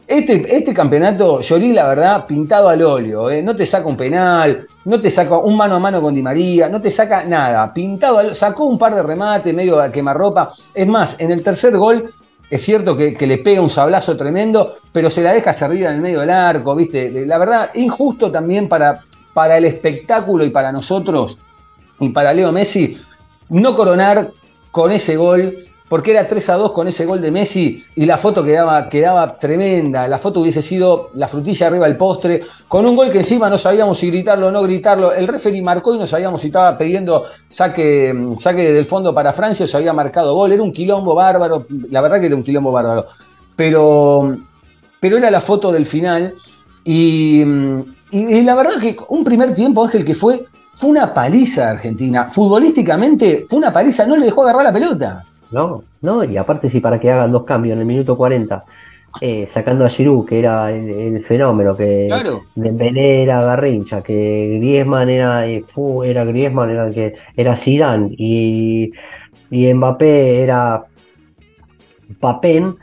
[0.08, 3.44] Este, este campeonato, Llorí, la verdad, pintado al óleo, ¿eh?
[3.44, 6.70] no te saca un penal, no te saca un mano a mano con Di María,
[6.70, 10.50] no te saca nada, pintado al sacó un par de remates, medio a quemarropa.
[10.74, 12.14] Es más, en el tercer gol,
[12.50, 16.02] es cierto que, le pega un sablazo tremendo, pero se la deja servida en el
[16.02, 17.12] medio del arco, ¿viste?
[17.26, 21.38] La verdad, injusto también para, para el espectáculo y para nosotros
[22.00, 22.98] y para Leo Messi
[23.50, 24.32] no coronar
[24.72, 25.58] con ese gol,
[25.90, 30.08] porque era 3 a 2 con ese gol de Messi y la foto quedaba, tremenda.
[30.08, 33.58] La foto hubiese sido la frutilla arriba del postre, con un gol que encima no
[33.58, 35.14] sabíamos si gritarlo o no gritarlo.
[35.14, 39.64] El referee marcó y no sabíamos si estaba pidiendo saque, saque del fondo para Francia
[39.64, 40.52] o se había marcado gol.
[40.52, 43.06] Era un quilombo bárbaro, la verdad que era un quilombo bárbaro.
[43.56, 44.38] Pero,
[45.00, 46.36] pero era la foto del final
[46.84, 52.30] y, la verdad que un primer tiempo, Ángel, que fue, fue una paliza Argentina.
[52.30, 55.26] Futbolísticamente fue una paliza, no le dejó agarrar la pelota.
[55.52, 58.64] No, no, y aparte si para que hagan dos cambios en el minuto 40,
[59.22, 62.44] eh, sacando a Giroud, que era el, el fenómeno, que Claro.
[62.56, 68.10] Dembélé era Garrincha, que Griezmann era, eh, fu- era Griezmann, era el que era Zidane
[68.18, 68.92] y,
[69.50, 70.84] y Mbappé era
[72.20, 72.76] Papén,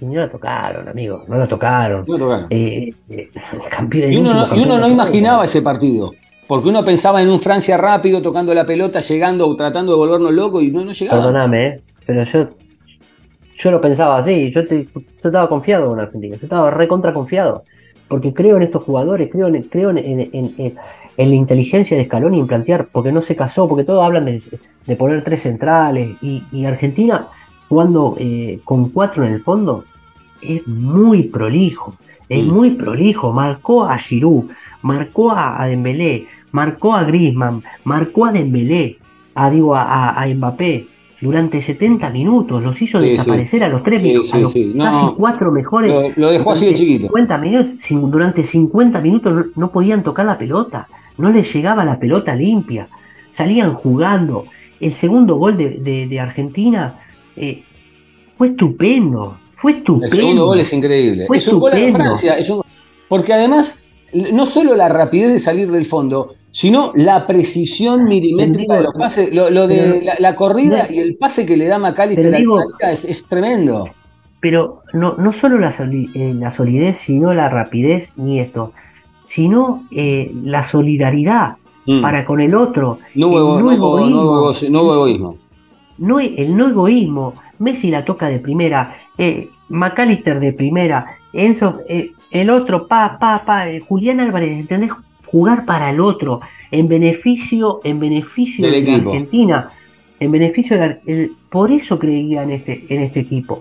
[0.00, 2.04] y no la tocaron, amigo, no la tocaron.
[2.06, 2.46] No tocaron.
[2.50, 3.30] Eh, eh,
[3.70, 6.12] campeón- Y uno, no, y uno no imaginaba ese partido.
[6.46, 10.32] Porque uno pensaba en un Francia rápido, tocando la pelota, llegando, o tratando de volvernos
[10.32, 11.22] locos y no, no llegaba.
[11.22, 12.48] Perdóname, eh, pero yo,
[13.58, 17.64] yo lo pensaba así, yo, te- yo estaba confiado en Argentina, yo estaba recontra confiado,
[18.08, 20.74] porque creo en estos jugadores, creo en, creo en, en- en-
[21.16, 24.42] la inteligencia de Scaloni en plantear, porque no se casó, porque todos hablan de,
[24.86, 27.28] de poner tres centrales, y, y Argentina
[27.68, 29.84] jugando eh, con cuatro en el fondo
[30.42, 31.94] es muy prolijo,
[32.28, 32.48] es Mm.
[32.50, 34.50] muy prolijo, marcó a Giroud,
[34.82, 38.96] marcó a, a Dembélé, marcó a Griezmann, marcó a Dembélé,
[39.34, 40.86] a, digo, a, Mbappé
[41.20, 44.72] durante 70 minutos, los hizo Sí, desaparecer a los tres Sí, a los sí.
[44.78, 45.90] casi No, cuatro mejores.
[45.90, 47.06] Lo, lo dejó así de chiquito.
[47.08, 50.86] 50 minutos, cin- durante 50 minutos no, podían tocar la pelota,
[51.18, 52.86] no les llegaba la pelota limpia,
[53.30, 54.44] salían jugando.
[54.80, 57.00] El segundo gol de, de- de Argentina
[57.36, 57.64] eh,
[58.38, 60.06] fue estupendo, fue estupendo.
[60.06, 61.26] El segundo gol es increíble.
[61.26, 61.90] Fue es un gol a.
[61.92, 62.34] Francia.
[62.38, 62.62] es un-
[63.08, 63.86] porque además,
[64.32, 69.34] no solo la rapidez de salir del fondo, sino la precisión milimétrica de los pases.
[69.34, 70.94] Lo, lo de la, la corrida no.
[70.94, 73.88] y el pase que le da McAllister a digo- Italia es, es tremendo.
[74.38, 78.72] Pero no, no solo la, soli- eh, la solidez, sino la rapidez, ni esto,
[79.28, 82.00] sino eh, la solidaridad Mm.
[82.00, 84.08] para con el otro, no, hubo, el no egoísmo.
[84.70, 85.36] no hubo egoísmo.
[85.98, 87.34] no, el no egoísmo.
[87.58, 93.44] Messi la toca de primera, eh, McAllister de primera, Enzo, eh, el otro, pa, pa,
[93.44, 94.92] pa, Julián Álvarez, ¿entendés?
[95.34, 99.10] Jugar para el otro, en beneficio, en beneficio Del de la equipo.
[99.10, 99.68] Argentina,
[100.20, 103.60] en beneficio de la- el- por eso creía en este, en este equipo.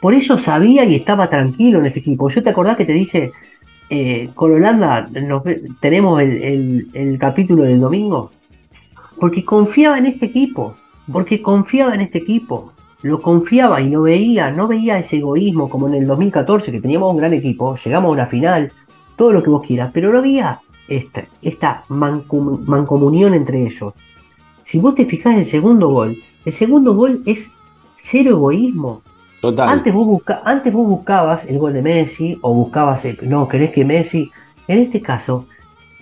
[0.00, 2.28] por eso sabía y estaba tranquilo en este equipo.
[2.30, 3.30] Yo te acordás que te dije,
[3.90, 5.42] eh, con Holanda nos
[5.80, 8.30] tenemos el, el- el capítulo del domingo,
[9.20, 10.74] porque confiaba en este equipo,
[11.12, 12.72] porque confiaba en este equipo,
[13.02, 17.10] lo confiaba y no veía, no veía ese egoísmo como en el 2014 que teníamos
[17.12, 18.72] un gran equipo, llegamos a una final,
[19.16, 23.94] todo lo que vos quieras, pero no había esta, esta mancom- mancomunión entre ellos.
[24.62, 27.50] Si vos te fijás en el segundo gol, el segundo gol es
[27.96, 29.02] cero egoísmo.
[29.40, 29.68] Total.
[29.68, 33.70] Antes vos, busca- antes vos buscabas el gol de Messi o buscabas, el- no, querés
[33.72, 34.30] que Messi,
[34.68, 35.46] en este caso,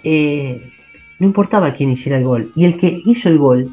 [0.02, 0.70] eh,
[1.18, 2.50] no importaba quién hiciera el gol.
[2.54, 3.70] Y el que hizo el gol,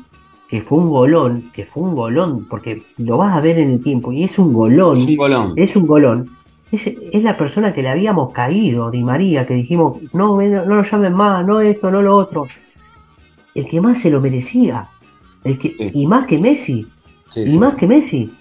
[0.50, 3.84] que fue un golón, que fue un golón, porque lo vas a ver en el
[3.84, 5.54] tiempo, y es un golón, Es un bolón.
[5.58, 6.30] es un golón.
[6.72, 10.66] Es, es la persona que le habíamos caído, Di María, que dijimos, no, ven, no
[10.76, 12.48] lo llamen más, no esto, no lo otro.
[13.56, 14.90] El que más se lo merecía.
[15.44, 15.92] El que, Sí.
[15.94, 16.86] Y más que Messi.
[17.30, 17.58] Sí, Y sí.
[17.60, 18.32] más que Messi.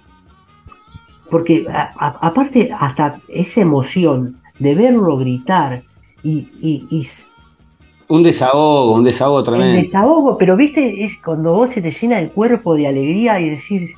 [1.30, 5.82] Porque a- a- aparte, hasta esa emoción de verlo gritar
[6.22, 7.06] y, y- y
[8.08, 9.82] Un desahogo, un desahogo tremendo.
[9.82, 13.90] desahogo, pero viste, es cuando vos se te llena el cuerpo de alegría y decir,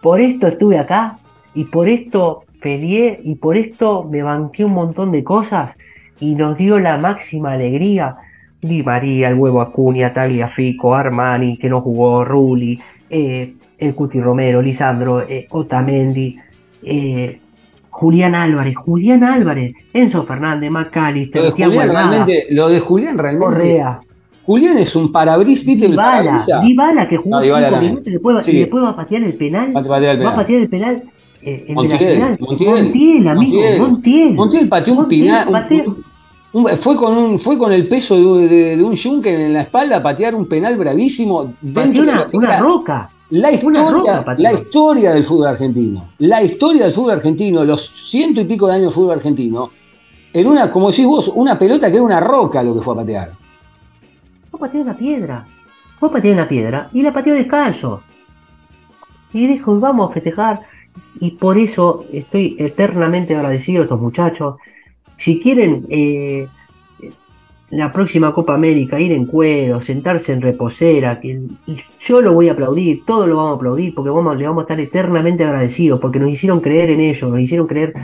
[0.00, 1.18] por esto estuve acá
[1.54, 5.72] y por esto peleé y por esto me banqué un montón de cosas
[6.20, 8.16] y nos dio la máxima alegría.
[8.60, 12.78] Di María, el huevo Acuña, Tagliafico, Armani, que no jugó, Rulli,
[13.10, 16.36] eh, el Cuti Romero, Lisandro, eh, Otamendi,
[16.84, 17.40] eh,
[17.90, 23.44] Julián Álvarez, Julián Álvarez, Enzo Fernández, Lo McAllister, de Julián realmente, lo de Julián realmente.
[23.46, 23.94] Correa.
[24.44, 25.88] Julián es un parabris, ¿viste?
[25.88, 27.92] Dybala que jugó No, Dybala cinco también.
[27.92, 28.50] minutos y después, Sí.
[28.56, 29.76] y después va a patear el penal.
[29.76, 30.36] Va a patear el Va a penal.
[30.36, 31.02] patear el penal.
[31.42, 32.38] Eh, el Montiel, de la final.
[32.40, 33.80] Montiel, Montiel, amigo, Montiel.
[33.80, 34.34] Montiel.
[34.34, 36.04] Montiel pateó un
[36.54, 39.62] un- fue, con un, fue con el peso de, de- de un Juncker en la
[39.62, 43.10] espalda a patear un penal bravísimo dentro de una, lo que una roca.
[43.30, 46.08] la historia, roca la historia del fútbol argentino.
[46.18, 49.70] La historia del fútbol argentino, los ciento y pico de años de fútbol argentino,
[50.34, 52.96] en una, como decís vos, una pelota que era una roca lo que fue a
[52.98, 53.30] patear.
[54.50, 55.46] Fue a patear una piedra.
[55.98, 58.02] Fue a patear una piedra y la pateó descalzo.
[59.32, 60.60] Y dijo, vamos a festejar.
[61.20, 64.56] Y por eso estoy eternamente agradecido a estos muchachos.
[65.18, 66.48] Si quieren eh,
[67.72, 71.40] la próxima Copa América ir en cuero, sentarse en reposera, que
[72.00, 74.64] yo lo voy a aplaudir, todos lo vamos a aplaudir, porque vamos, le vamos a
[74.64, 77.94] estar eternamente agradecidos, porque nos hicieron creer en ellos, nos hicieron creer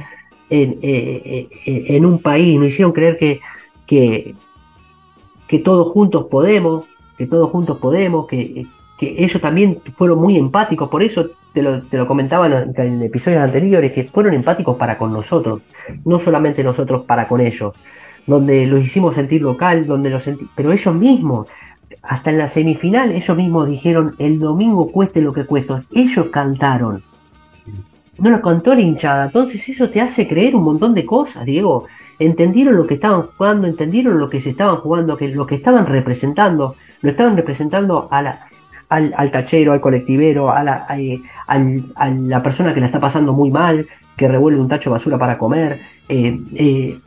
[0.49, 3.41] en, eh, eh, en un país, nos hicieron creer que,
[3.87, 4.35] que,
[5.47, 6.87] que todos juntos podemos,
[7.19, 8.65] que todos juntos podemos, que,
[8.99, 13.43] que ellos también fueron muy empáticos, por eso te lo, te lo comentaba en, episodios
[13.43, 15.63] anteriores, que fueron empáticos para con nosotros,
[16.05, 17.75] no solamente nosotros para con ellos,
[18.27, 21.47] donde los hicimos sentir local, donde los senti- pero ellos mismos,
[22.03, 27.03] hasta en la semifinal, ellos mismos dijeron, el domingo cueste lo que cueste, ellos cantaron.
[28.19, 31.87] No lo cantó la hinchada, entonces eso te hace creer un montón de cosas, Diego.
[32.19, 35.87] Entendieron lo que estaban jugando, entendieron lo que se estaban jugando, que lo que estaban
[35.87, 38.41] representando, lo estaban representando a
[38.89, 43.01] al, al tachero, al colectivero, a la, eh, al- a la persona que la está
[43.01, 45.81] pasando muy mal, que revuelve un tacho de basura para comer.
[46.09, 46.99] eh, eh,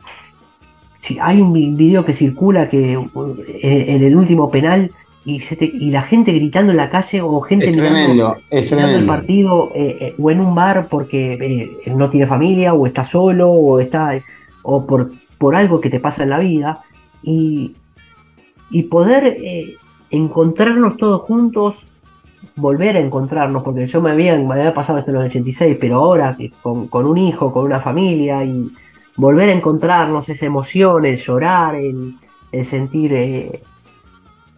[1.20, 4.90] hay un vi- video que circula que eh, en el último penal
[5.24, 8.36] y, se te- y la gente gritando en la calle o gente Es mirando- tremendo,
[8.50, 11.32] es mirando el partido eh, eh, o en un bar porque
[11.86, 14.12] eh, no tiene familia o está solo o está
[14.62, 16.82] o por, por algo que te pasa en la vida
[17.24, 17.72] y,
[18.70, 19.36] y poder
[20.10, 21.76] encontrarnos todos juntos
[22.56, 25.96] volver a encontrarnos porque yo me había, me había pasado esto en el 86 pero
[25.96, 28.70] ahora que con, con un hijo con una familia y
[29.16, 32.14] volver a encontrarnos esa emoción el llorar el,
[32.50, 33.62] el sentir eh,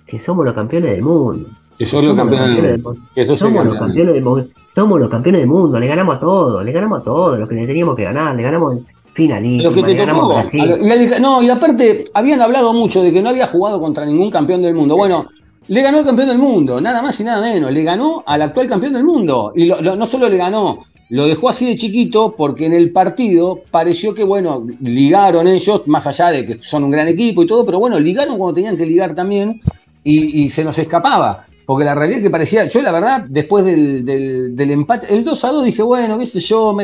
[0.07, 3.01] que somos los campeones del mundo Que los Somos los campeones del campeones del mundo.
[3.15, 4.47] Que el somos los campeones del mundo.
[4.73, 5.79] Somos los campeones del mundo.
[5.81, 6.65] Le ganamos a todos.
[6.65, 7.39] Le ganamos a todos.
[7.39, 8.37] Lo que le teníamos que ganar.
[8.37, 8.77] Le ganamos
[9.13, 9.71] finalísima.
[9.71, 10.43] Lo que te tocó.
[10.53, 14.63] lo- No, y aparte, habían hablado mucho de que no había jugado contra ningún campeón
[14.63, 14.95] del mundo.
[14.97, 15.27] Bueno,
[15.69, 17.73] le ganó al campeón del mundo, nada más y nada menos.
[17.73, 19.53] Le ganó al actual campeón del mundo.
[19.55, 20.79] Y lo- no solo le ganó,
[21.11, 26.07] lo dejó así de chiquito porque en el partido pareció que, bueno, ligaron ellos, más
[26.07, 28.87] allá de que son un gran equipo y todo, pero bueno, ligaron cuando tenían que
[28.87, 29.61] ligar también
[30.03, 31.47] y, se nos escapaba.
[31.67, 35.49] Porque la realidad es que parecía, yo la verdad, después del, empate, el 2 a
[35.51, 36.77] 2 dije, bueno, qué sé yo,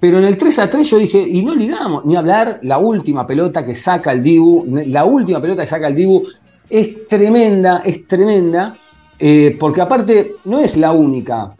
[0.00, 3.26] pero en el 3 a 3 yo dije, y no ligamos, ni hablar, la última
[3.26, 6.24] pelota que saca el Dibu, la última pelota que saca el Dibu
[6.70, 8.74] es tremenda, es tremenda,
[9.18, 11.54] eh, porque aparte no es la única.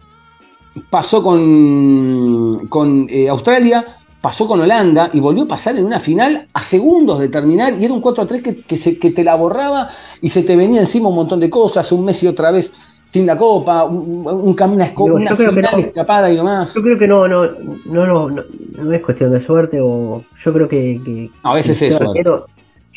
[0.90, 3.84] Pasó con, con eh, Australia,
[4.20, 7.84] pasó con Holanda y volvió a pasar en una final a segundos de terminar y
[7.84, 9.88] era un 4 a 3 que, que, se- que te la borraba
[10.20, 13.36] y se te venía encima un montón de cosas, un Messi otra vez sin la
[13.38, 15.78] copa, un, un, cam- una, final no.
[15.78, 16.74] escapada y nomás.
[16.74, 18.44] Yo creo que no, no, no, no, no,
[18.76, 22.20] no es cuestión de suerte o yo creo que, que- A veces es suerte.
[22.20, 22.46] arquero-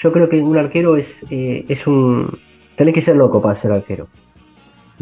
[0.01, 2.29] yo creo que un arquero es, eh, es un
[2.75, 4.07] tenés que ser loco para ser arquero.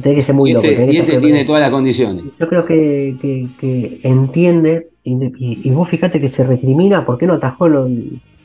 [0.02, 0.68] Tenés que ser muy y loco.
[0.68, 2.26] este, y este tiene todas las condiciones.
[2.39, 7.18] Yo creo que, que- que entiende, y, y- y vos fíjate que se recrimina, ¿por
[7.18, 7.68] qué no atajó?
[7.68, 7.88] Lo,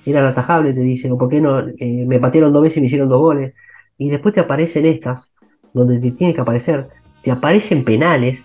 [0.06, 2.86] eran atajables, te dicen, o por qué no, eh, me patearon dos veces y me
[2.86, 3.54] hicieron dos goles.
[3.98, 5.30] Y después te aparecen estas,
[5.72, 6.88] donde te tiene que aparecer,
[7.22, 8.40] te aparecen penales,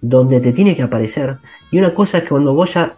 [0.00, 1.36] donde te tiene que aparecer.
[1.70, 2.94] Y una cosa es que cuando vos ya,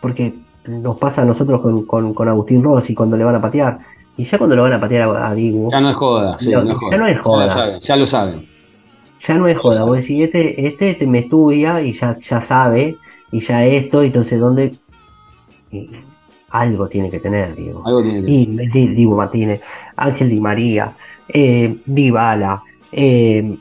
[0.00, 0.32] porque
[0.66, 3.78] nos pasa a nosotros con, con, con Agustín Rossi cuando le van a patear,
[4.16, 6.50] y ya cuando lo van a patear a, a Dibu, Ya no es joda, sí,
[6.52, 7.46] No, no es ya no es joda.
[7.46, 8.46] Ya lo saben, ya lo saben.
[9.26, 12.96] ya no es joda, vos decís, este, este te- me estudia y ya, ya sabe,
[13.30, 14.74] y ya esto, entonces ¿dónde?
[15.70, 15.88] Y
[16.50, 17.82] algo tiene que tener, digo.
[17.86, 19.60] Algo tiene que Y Di- Dibu Martínez,
[19.96, 20.92] Ángel Di María,
[21.28, 23.56] eh, Dybala, eh,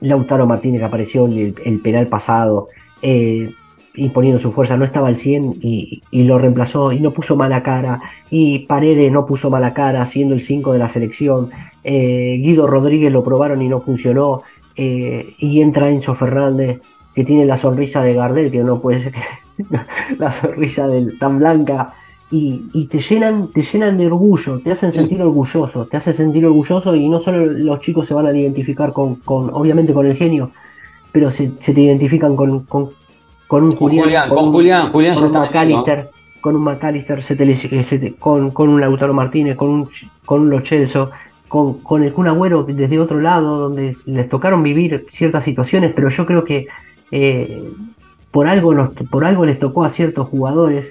[0.00, 2.68] Lautaro Martínez que apareció el, el penal pasado,
[3.02, 3.50] eh,
[3.96, 7.62] imponiendo su fuerza, no estaba al 100 y, y lo reemplazó y no puso mala
[7.62, 11.50] cara, y Paredes no puso mala cara siendo el 5 de la selección,
[11.84, 14.42] eh, Guido Rodríguez lo probaron y no funcionó,
[14.76, 16.80] eh, y entra Enzo Fernández
[17.14, 19.14] que tiene la sonrisa de Gardel, que no puede ser
[20.18, 21.94] la sonrisa del, tan blanca,
[22.30, 26.44] y, y te llenan, te llenan de orgullo, te hacen sentir orgulloso, te hacen sentir
[26.44, 30.16] orgulloso y no solo los chicos se van a identificar con, con obviamente con el
[30.16, 30.50] genio,
[31.12, 32.90] pero se, se te identifican con, con,
[33.46, 35.32] con un Con Julián, Julián, con un- Julián, Julián con un
[36.40, 39.88] con un McAllister, se te les- se te- con, con un Lautaro Martínez, con un,
[40.24, 41.10] con un Lo Celso,
[41.48, 46.08] con, con el Kun Agüero desde otro lado, donde les tocaron vivir ciertas situaciones, pero
[46.08, 46.66] yo creo que
[47.10, 47.64] eh,
[48.30, 50.90] por, algo nos- por algo les tocó a ciertos jugadores,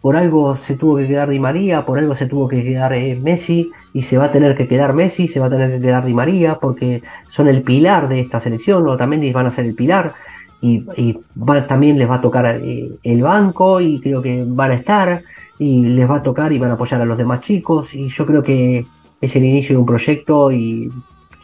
[0.00, 3.18] por algo se tuvo que quedar Di María, por algo se tuvo que quedar eh,
[3.20, 6.04] Messi, y se va a tener que quedar Messi, se va a tener que quedar
[6.04, 9.74] Di María, porque son el pilar de esta selección, o también van a ser el
[9.74, 10.14] pilar,
[10.60, 14.70] y, y va- también les va a tocar eh, el banco, y creo que van
[14.72, 15.22] a estar,
[15.58, 18.26] y les va a tocar y van a apoyar a los demás chicos, y yo
[18.26, 18.84] creo que
[19.20, 20.90] es el inicio de un proyecto, y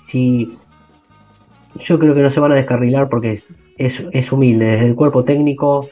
[0.06, 0.56] si
[1.80, 3.42] yo creo que no se van a descarrilar porque
[3.76, 5.90] es, es humilde desde el cuerpo técnico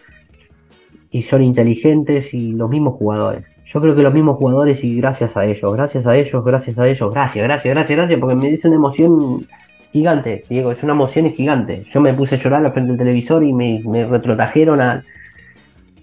[1.10, 3.44] y son inteligentes y los mismos jugadores.
[3.66, 6.88] Yo creo que los mismos jugadores y gracias a ellos, gracias a ellos, gracias a
[6.88, 9.46] ellos, gracias, gracias, gracias, gracias, porque me dice una emoción
[9.95, 11.84] gigante, Diego, es una emoción gigante.
[11.88, 15.03] Yo me puse a llorar al frente del televisor y me, a,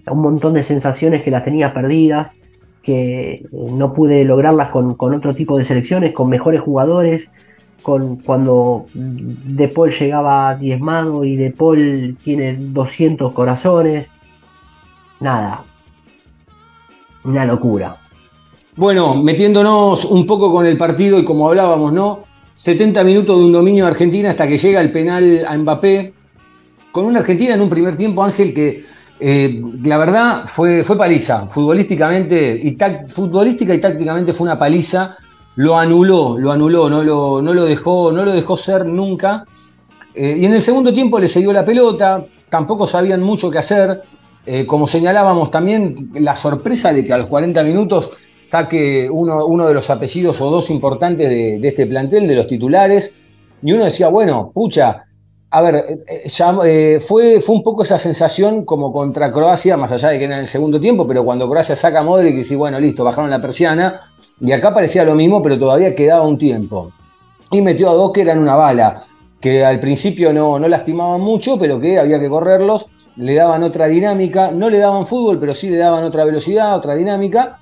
[0.06, 2.34] a un montón de sensaciones que las tenía perdidas,
[2.82, 7.28] que eh, no pude lograrlas con, con otro tipo de selecciones, con mejores jugadores,
[7.82, 14.10] con cuando De Paul llegaba diezmado y De Paul tiene 200 corazones.
[15.20, 15.64] Nada.
[17.24, 17.98] Una locura.
[18.74, 22.31] Bueno, metiéndonos un poco con el partido y como hablábamos, ¿no?
[22.52, 26.12] 70 minutos de un dominio de Argentina hasta que llega el penal a Mbappé,
[26.90, 28.84] con una Argentina en un primer tiempo, Ángel, que
[29.18, 32.76] eh, la verdad fue, fue paliza, futbolísticamente y,
[33.08, 35.16] futbolística y tácticamente fue una paliza,
[35.56, 39.44] lo anuló, lo anuló, no lo, no lo, dejó, no lo dejó ser nunca.
[40.14, 44.02] Eh, y en el segundo tiempo le cedió la pelota, tampoco sabían mucho qué hacer.
[44.44, 48.10] Eh, como señalábamos también, la sorpresa de que a los 40 minutos
[48.42, 53.14] saque uno, uno de los apellidos o dos importantes de, este plantel, de los titulares,
[53.62, 55.04] y uno decía, bueno, pucha,
[55.50, 59.76] a ver, eh, eh, ya, eh, fue, fue un poco esa sensación como contra Croacia,
[59.76, 62.34] más allá de que era en el segundo tiempo, pero cuando Croacia saca a Modric
[62.34, 64.00] y dice, bueno, listo, bajaron la persiana,
[64.40, 66.90] y acá parecía lo mismo, pero todavía quedaba un tiempo.
[67.50, 69.02] Y metió a dos que eran una bala,
[69.40, 72.86] que al principio no, no lastimaban mucho, pero que había que correrlos,
[73.16, 76.94] le daban otra dinámica, no le daban fútbol, pero sí le daban otra velocidad, otra
[76.94, 77.58] dinámica,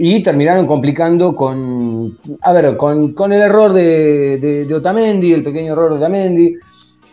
[0.00, 5.72] y terminaron complicando con, a ver, con, con el error de, de- Otamendi, el pequeño
[5.72, 6.54] error de Otamendi,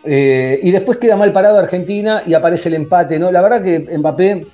[0.04, 3.32] eh, y después queda mal parado Argentina y aparece el empate, ¿no?
[3.32, 4.46] La verdad que Mbappé,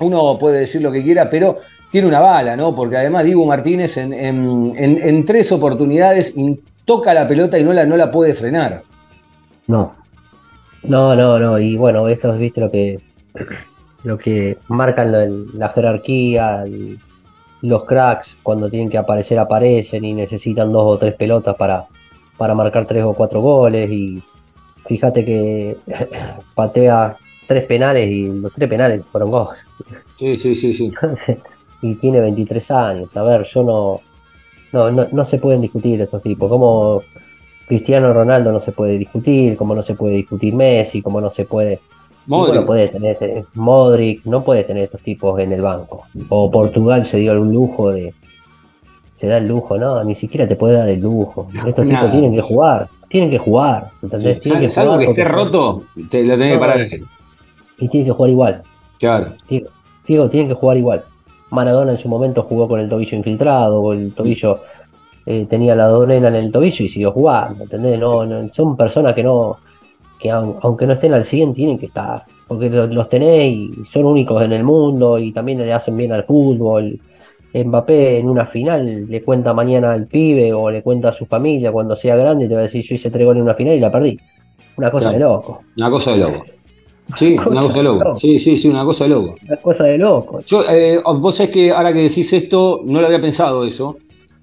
[0.00, 1.58] uno puede decir lo que quiera, pero
[1.90, 2.74] tiene una bala, ¿no?
[2.74, 4.74] Porque además Dibu Martínez en, en-
[5.26, 6.34] tres oportunidades
[6.86, 8.84] toca la pelota y no la, no la puede frenar.
[9.66, 9.94] No.
[10.82, 11.58] No, no, no.
[11.58, 13.00] Y bueno, esto es, viste, lo que,
[14.04, 16.64] lo que marcan la, jerarquía,
[17.62, 21.86] los cracks, cuando tienen que aparecer, aparecen y necesitan dos o tres pelotas para,
[22.36, 23.90] para marcar tres o cuatro goles.
[23.90, 24.22] Y
[24.86, 25.76] fíjate que
[26.54, 29.60] patea tres penales y los tres penales fueron goles.
[30.16, 30.92] Sí, sí, sí, sí.
[31.82, 33.16] y tiene 23 años.
[33.16, 34.00] A ver, yo no,
[34.72, 36.48] no, no, no se pueden discutir estos tipos.
[36.48, 37.02] Como
[37.66, 41.44] Cristiano Ronaldo no se puede discutir, como no se puede discutir Messi, como no se
[41.44, 41.80] puede.
[42.26, 42.48] Modric.
[42.54, 46.02] Bueno, puede tener eh, Modric, no puede tener estos tipos en el banco.
[46.28, 48.14] O Portugal se dio el lujo de.
[49.16, 51.48] Se da el lujo, no, ni siquiera te puede dar el lujo.
[51.66, 52.00] Estos Nada.
[52.00, 52.88] tipos tienen que jugar.
[53.08, 54.40] tienen que jugar, ¿entendés?
[54.40, 56.80] Tienen que Salvo jugar que esté roto, te lo tenés que No, parar.
[57.78, 58.62] Y tienen que jugar igual.
[58.98, 59.26] Claro.
[59.48, 59.68] Digo,
[60.06, 61.04] digo, tienen que jugar igual.
[61.50, 64.60] Maradona en su momento jugó con el tobillo infiltrado, o el tobillo
[65.24, 67.98] eh, tenía la donela en el tobillo y siguió jugando, ¿entendés?
[67.98, 69.56] No, no- son personas que no,
[70.26, 73.70] que aun- aunque no estén al 100 tienen que estar, porque lo- los tenés y
[73.90, 76.98] son únicos en el mundo y también le hacen bien al fútbol.
[77.54, 81.72] Mbappé en una final le cuenta mañana al pibe o le cuenta a su familia
[81.72, 83.76] cuando sea grande y te va a decir yo hice tres goles en una final
[83.76, 84.18] y la perdí.
[84.76, 85.18] Una cosa Claro.
[85.18, 86.44] de loco, Una cosa de loco.
[87.14, 88.04] Sí, Una una cosa cosa de loco.
[88.04, 88.16] loco.
[88.18, 89.36] Sí, sí, sí, una cosa de loco.
[89.46, 90.40] una cosa de loco.
[90.44, 93.96] Yo, eh, vos sabés que ahora que decís esto, no lo había pensado eso,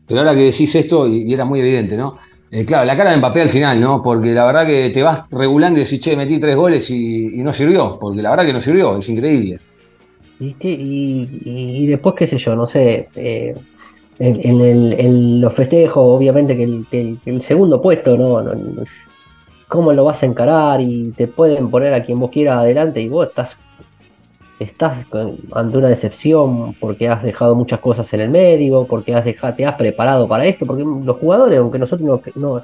[0.08, 2.16] pero ahora que decís esto, y, y era muy evidente, ¿no?
[2.56, 4.00] Eh, claro, la cara de Mbappé al final, ¿no?
[4.00, 7.52] Porque la verdad que te vas regulando y decís, che, metí tres goles y, no
[7.52, 9.60] sirvió, porque la verdad que no sirvió, es increíble.
[10.40, 13.56] Y, después, qué sé yo, no sé, eh,
[14.20, 16.64] en, en los festejos, obviamente que
[17.26, 18.16] el, segundo puesto.
[18.16, 18.54] No- no-
[19.68, 20.80] ¿Cómo lo vas a encarar?
[20.80, 23.58] Y te pueden poner a quien vos quieras adelante y vos estás,
[24.60, 25.06] estás
[25.54, 29.66] ante una decepción porque has dejado muchas cosas en el medio, porque has dejado, te
[29.66, 32.62] has preparado para esto, porque los jugadores, aunque nosotros no, no,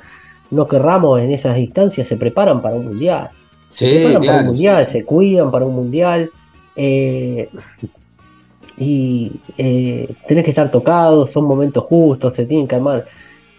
[0.52, 3.30] no querramos en esas instancias, se preparan para un mundial
[3.72, 6.30] se Sí, preparan para un mundial, sí, se cuidan para un mundial.
[6.76, 7.50] eh,
[8.78, 13.06] y eh, tenés que estar tocados, son momentos justos, se tienen que armar,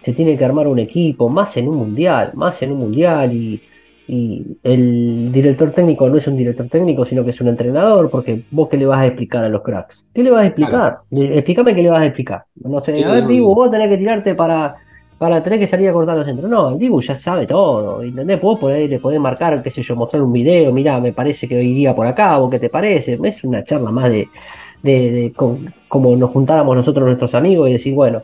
[0.03, 3.61] se tiene que armar un equipo, más en un mundial, más en un mundial, y,
[4.07, 8.43] y el director técnico no es un director técnico, sino que es un entrenador, porque
[8.49, 10.99] vos qué le vas a explicar a los cracks, ¿qué le vas a explicar?
[11.11, 12.43] Le- Explícame qué le vas a explicar.
[12.55, 14.75] No sé, a ver, Dibu, vos tenés que tirarte para,
[15.17, 16.49] para tener que salir a cortar los centros.
[16.49, 18.41] No, el Dibu ya sabe todo, ¿entendés?
[18.41, 21.61] Vos podés, le podés marcar, qué sé yo, mostrar un video, mirá, me parece que
[21.63, 23.17] iría por acá, o qué te parece.
[23.23, 24.31] Es una charla más de,
[24.81, 28.23] de, de co- como nos juntáramos nosotros nuestros amigos y decir, bueno,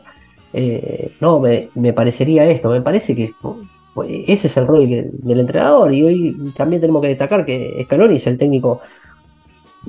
[0.52, 3.36] eh, no, me, me parecería esto, me parece que
[4.04, 5.92] ese es el rol que- del entrenador.
[5.94, 8.80] Y hoy también tenemos que destacar que Scaloni es el técnico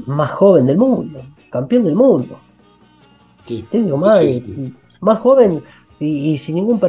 [0.05, 2.37] más joven del mundo, campeón del mundo
[3.45, 3.65] sí.
[3.69, 4.73] técnico más, Sí, sí.
[5.01, 5.61] más joven
[5.99, 6.79] y, y sin ningún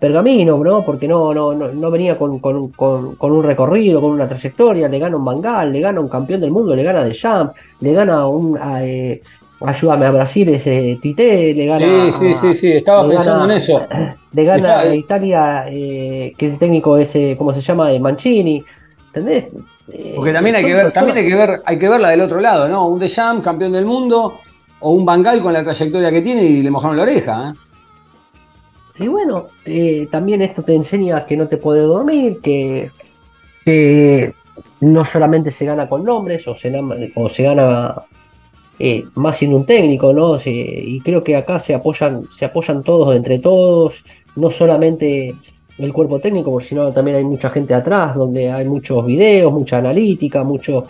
[0.00, 0.84] pergamino, ¿no?
[0.84, 4.88] Porque no, no, no, no venía con, con- con- con un recorrido, con una trayectoria,
[4.88, 7.92] le gana un Bangal, le gana un campeón del mundo, le gana de Champ, le
[7.92, 9.22] gana un a, eh,
[9.64, 11.78] ayúdame a Brasil ese Tite, le gana
[12.10, 13.82] Sí, sí, sí, sí, estaba pensando gana- en eso.
[14.32, 17.92] le gana Está- a Italia, eh, que el técnico es, eh, ¿cómo se llama?
[17.92, 18.64] Eh, Mancini,
[19.08, 19.44] ¿entendés?
[19.92, 22.40] Eh, Porque también hay que ver, también hay que ver, hay que verla del otro
[22.40, 22.88] lado, ¿no?
[22.88, 24.34] Un Deschamps, campeón del mundo,
[24.80, 29.02] o un Bangal con la trayectoria que tiene y le mojaron la oreja, ¿eh?
[29.04, 32.90] Y bueno, eh, también esto te enseña que no te puedes dormir, que,
[33.64, 34.34] que
[34.80, 36.70] no solamente se gana con nombres o se,
[37.14, 37.94] o se gana
[38.82, 40.38] eh, más siendo un técnico, ¿no?
[40.42, 44.02] Y creo que acá se apoyan, se apoyan todos entre todos,
[44.36, 45.34] no solamente
[45.76, 50.42] el cuerpo técnico, sino también hay mucha gente atrás, donde hay muchos videos, mucha analítica,
[50.44, 50.86] mucho,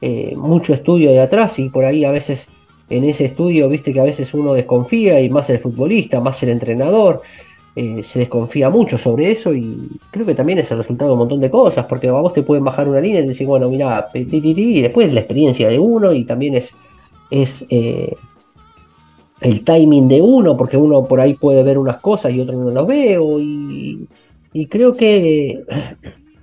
[0.00, 2.48] eh, mucho estudio de atrás y por ahí a veces
[2.88, 6.48] en ese estudio, viste que a veces uno desconfía y más el futbolista, más el
[6.48, 7.20] entrenador,
[7.76, 11.18] eh, se desconfía mucho sobre eso y creo que también es el resultado de un
[11.18, 14.08] montón de cosas, porque a vos te pueden bajar una línea y decir, bueno, mira,
[14.14, 16.74] y después la experiencia de uno y también es,
[17.42, 18.14] es eh,
[19.40, 22.70] el timing de uno, porque uno por ahí puede ver unas cosas y otro no
[22.70, 24.08] las veo y,
[24.52, 25.64] y creo que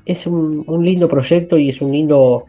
[0.06, 2.46] es un, un lindo proyecto y es un lindo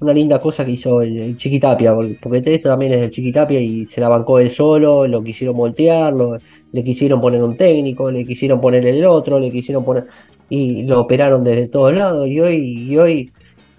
[0.00, 3.86] una linda cosa que hizo el, el Chiquitapia, porque esto también es el Chiquitapia y
[3.86, 6.38] se la bancó él solo, lo quisieron voltear, lo-
[6.72, 10.06] le quisieron poner un técnico, le quisieron poner el otro, le quisieron poner
[10.50, 12.56] y lo operaron desde todos lados y hoy
[12.90, 13.32] y hoy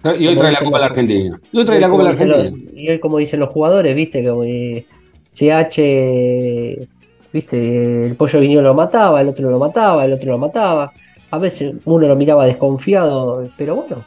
[0.04, 1.40] Y hoy trae la Copa de la Argentina.
[1.52, 2.72] Y hoy trae la Copa la como dicen Argentina.
[2.76, 4.86] y hoy como dicen los jugadores, viste que eh,
[5.32, 6.88] CH
[7.34, 10.94] viste el pollo vinió lo mataba, el otro lo mataba, el otro lo mataba.
[11.30, 14.04] A veces uno lo miraba desconfiado, pero bueno,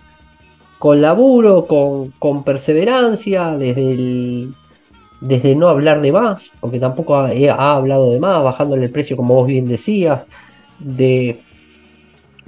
[0.78, 4.54] con laburo, con, con perseverancia, desde el,
[5.20, 9.16] desde no hablar de más, porque tampoco ha, ha hablado de más, bajándole el precio,
[9.16, 10.22] como vos bien decías,
[10.78, 11.40] de,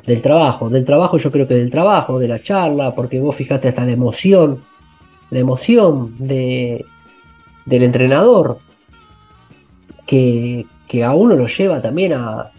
[0.06, 0.68] del trabajo.
[0.68, 3.92] Del trabajo, yo creo que del trabajo, de la charla, porque vos fijaste hasta la
[3.92, 4.62] emoción,
[5.30, 6.84] la emoción de,
[7.64, 8.58] del entrenador,
[10.06, 12.50] que, que a uno lo lleva también a,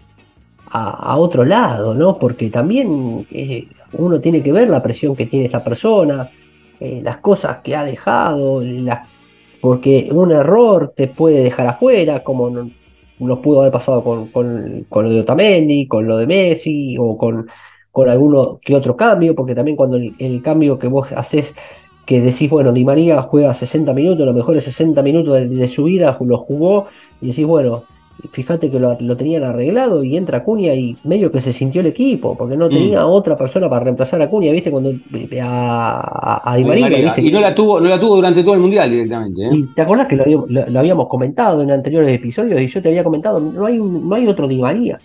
[0.70, 2.18] a, otro lado, ¿no?
[2.18, 6.28] Porque también eh, uno tiene que ver la presión que tiene esta persona,
[6.80, 9.08] eh, las cosas que ha dejado, las
[9.64, 12.68] porque un error te puede dejar afuera, como
[13.18, 17.48] nos pudo haber pasado con, con- lo de Otamendi, con lo de Messi, o con,
[17.90, 21.54] con alguno que otro cambio, porque también cuando el, cambio que vos haces,
[22.06, 25.84] que decís, bueno, Di María juega 60 minutos, los mejores 60 minutos de, de su
[25.84, 26.86] vida lo jugó,
[27.20, 27.84] y decís, bueno,
[28.30, 31.88] fíjate que lo, lo tenían arreglado y entra Acuña y medio que se sintió el
[31.88, 34.70] equipo, porque no tenía otra persona para reemplazar a Acuña, ¿viste?
[34.70, 34.90] Cuando
[35.40, 36.88] a, a- a Di María.
[36.88, 37.22] ¿viste?
[37.22, 39.44] Y no la, tuvo, no la tuvo durante todo el mundial directamente.
[39.46, 39.64] ¿eh?
[39.74, 42.88] Te acordás que lo, habíamos- lo- lo habíamos comentado en anteriores episodios y yo te
[42.88, 44.98] había comentado, no hay, un- no hay otro Di María.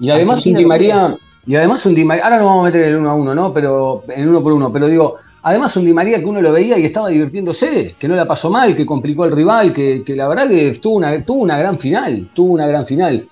[0.00, 2.64] Y además un Di no María, y además un Di María, ahora no vamos a
[2.66, 3.52] meter el uno a uno, ¿no?
[3.52, 6.78] Pero en uno por uno, pero digo, además un Di María que uno lo veía
[6.78, 10.48] y estaba divirtiéndose, que no la pasó mal, que complicó al rival, que, la verdad
[10.48, 13.26] que tuvo una, tuvo una gran final, tuvo una gran final.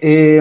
[0.00, 0.40] Eh,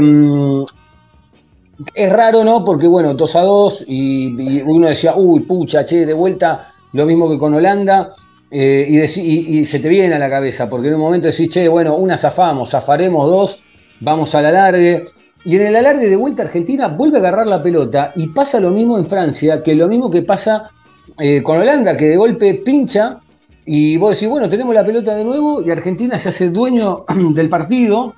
[1.94, 2.64] es raro, ¿no?
[2.64, 7.30] Porque bueno, 2 a 2 y, uno decía, uy, pucha, che, de vuelta, lo mismo
[7.30, 8.10] que con Holanda.
[8.52, 11.50] eh, y, y- y se te viene a la cabeza, porque en un momento decís,
[11.52, 13.64] che, bueno, una zafamos, zafaremos dos,
[14.00, 15.06] vamos al alargue.
[15.46, 18.72] Y en el alargue de vuelta Argentina vuelve a agarrar la pelota y pasa lo
[18.72, 20.72] mismo en Francia, que lo mismo que pasa
[21.18, 23.20] eh, con Holanda, que de golpe pincha
[23.66, 27.50] y vos decís, bueno, tenemos la pelota de nuevo y Argentina se hace dueño del
[27.50, 28.16] partido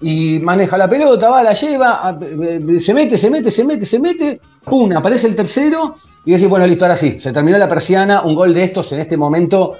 [0.00, 3.98] y maneja la pelota, va, la lleva, eh, se mete, se mete, se mete, se
[3.98, 8.22] mete, pum, aparece el tercero y decís, bueno, listo, ahora sí, se terminó la persiana,
[8.22, 9.76] un gol de estos en este momento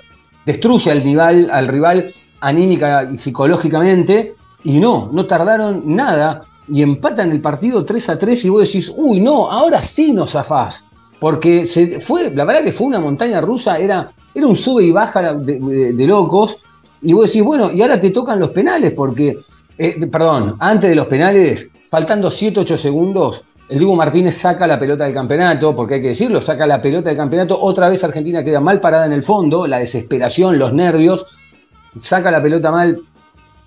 [0.46, 7.30] destruye al rival, al rival anímica y psicológicamente y no, no tardaron nada y empatan
[7.30, 10.86] el partido 3 a 3 y vos decís, uy, no, ahora sí nos zafás.
[11.24, 14.90] Porque se fue, la verdad que fue una montaña rusa, era, era un sube y
[14.90, 16.58] baja de, locos.
[17.00, 19.38] Y vos decís, bueno, y ahora te tocan los penales, porque,
[19.78, 25.04] eh, perdón, antes de los penales, faltando 7-8 segundos, el Dibu Martínez saca la pelota
[25.04, 28.60] del campeonato, porque hay que decirlo, saca la pelota del campeonato, otra vez Argentina queda
[28.60, 31.38] mal parada en el fondo, la desesperación, los nervios,
[31.96, 33.00] saca la pelota mal,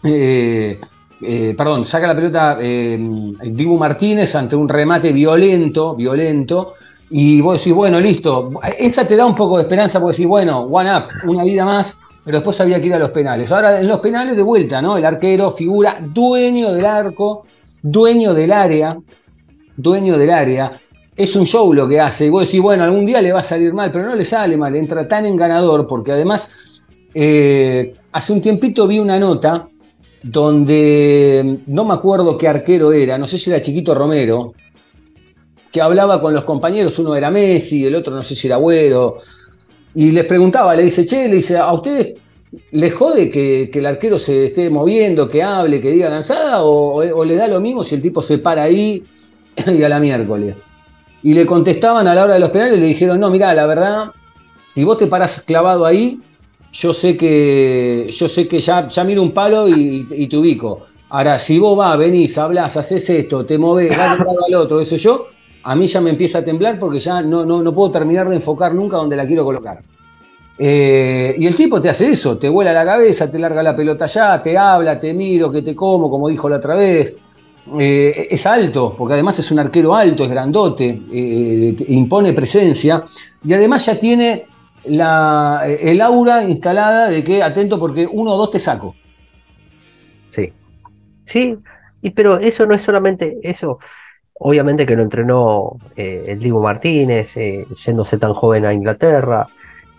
[0.03, 0.79] eh,
[1.23, 6.75] eh, perdón, saca la pelota el Dibu Martínez ante un remate violento, violento,
[7.09, 10.61] y vos decís, bueno, listo, esa te da un poco de esperanza porque decís, bueno,
[10.61, 13.51] one up, una vida más, pero después había que ir a los penales.
[13.51, 14.97] Ahora en los penales de vuelta, ¿no?
[14.97, 17.45] El arquero figura dueño del arco,
[17.81, 18.97] dueño del área,
[19.77, 20.73] dueño del área.
[21.15, 22.25] Es un show lo que hace.
[22.25, 24.57] Y vos decís, bueno, algún día le va a salir mal, pero no le sale
[24.57, 26.51] mal, entra tan en ganador, porque además,
[27.13, 29.69] eh, hace un tiempito vi una nota
[30.21, 34.53] donde no me acuerdo qué arquero era, no sé si era Chiquito Romero,
[35.71, 39.17] que hablaba con los compañeros, uno era Messi, el otro no sé si era Agüero,
[39.95, 42.15] y les preguntaba, le dice, che, le dice, ¿a ustedes
[42.71, 47.25] les jode que, que el arquero se esté moviendo, que hable, que diga cansada, o,
[47.25, 49.03] le da lo mismo si el tipo se para ahí
[49.67, 50.55] y a la miércoles?
[51.23, 54.11] Y le contestaban a la hora de los penales, le dijeron, no, mirá, la verdad,
[54.75, 56.19] si vos te parás clavado ahí,
[56.71, 60.85] yo sé que, yo sé que ya, ya miro un palo y, y te ubico.
[61.09, 64.55] Ahora, si vos vas, venís, hablás, haces esto, te movés, vas de un lado al
[64.55, 65.27] otro, eso yo,
[65.69, 68.35] a mí ya me empieza a temblar porque ya no, no, no puedo terminar de
[68.35, 69.81] enfocar nunca donde la quiero colocar.
[70.57, 74.05] Eh, y el tipo te hace eso, te vuela la cabeza, te larga la pelota
[74.05, 77.13] allá, te habla, te miro, que te como, como dijo la otra vez.
[77.77, 83.03] Eh, es alto, porque además es un arquero alto, es grandote, eh, impone presencia
[83.43, 84.45] y además ya tiene
[84.85, 88.95] la, el aura instalada de que atento porque uno o dos te saco.
[90.33, 90.53] Sí.
[91.25, 91.57] Sí,
[92.01, 93.79] y pero eso no es solamente eso.
[94.39, 99.47] Obviamente que lo entrenó eh, el Martínez, eh, yéndose tan joven a Inglaterra,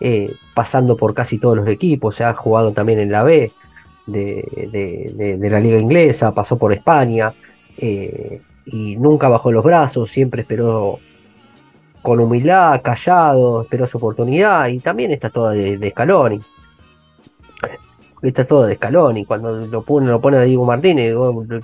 [0.01, 3.51] eh, pasando por casi todos los equipos, se ha jugado también en la B
[4.07, 7.33] de, la liga inglesa, pasó por España
[7.77, 11.01] eh, y nunca bajó los brazos, siempre esperó
[12.01, 16.41] con humildad, callado, esperó su oportunidad y también está todo de, Scaloni.
[18.23, 21.15] Está todo de Scaloni, cuando lo pone, lo pone a Dibu Martínez,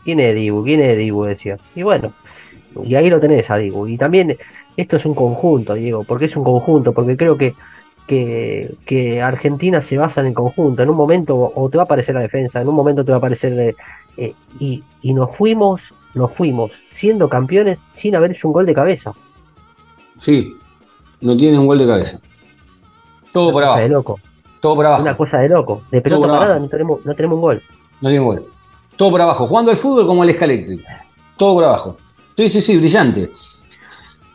[0.05, 0.64] ¿quién es Dibu?
[0.64, 1.25] ¿Quién es Dibu?
[1.25, 1.57] Decía.
[1.75, 2.12] Y bueno,
[2.83, 3.87] y ahí lo tenés a Dibu.
[3.87, 4.37] Y también
[4.77, 7.55] esto es un conjunto, Diego, porque es un conjunto, porque creo que,
[8.07, 10.83] que, que Argentina se basa en el conjunto.
[10.83, 13.16] En un momento o te va a aparecer la defensa, en un momento te va
[13.16, 13.77] a aparecer...
[14.16, 18.75] eh, y, y nos fuimos, nos fuimos siendo campeones sin haber hecho un gol de
[18.75, 19.12] cabeza.
[20.16, 20.55] Sí,
[21.20, 22.18] no tiene un gol de cabeza.
[23.33, 23.95] Todo por cosa de abajo.
[23.95, 24.20] loco.
[24.61, 25.03] Todo por abajo.
[25.03, 25.83] Una cosa de loco.
[25.91, 26.61] De pelota parada abajo.
[26.61, 27.62] no tenemos, no tenemos un gol.
[28.01, 28.47] No tiene gol.
[28.97, 29.47] Todo por abajo.
[29.47, 30.85] Jugando al fútbol como el Escaléctrico.
[31.37, 31.97] Todo por abajo.
[32.37, 33.30] Sí, sí, sí, brillante.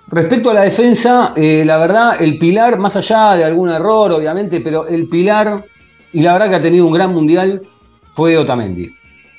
[0.07, 4.61] Respecto a la defensa, eh, la verdad, el pilar, más allá de algún error, obviamente,
[4.61, 5.65] pero el pilar,
[6.13, 7.61] y la verdad que ha tenido un gran mundial,
[8.09, 8.89] fue Otamendi.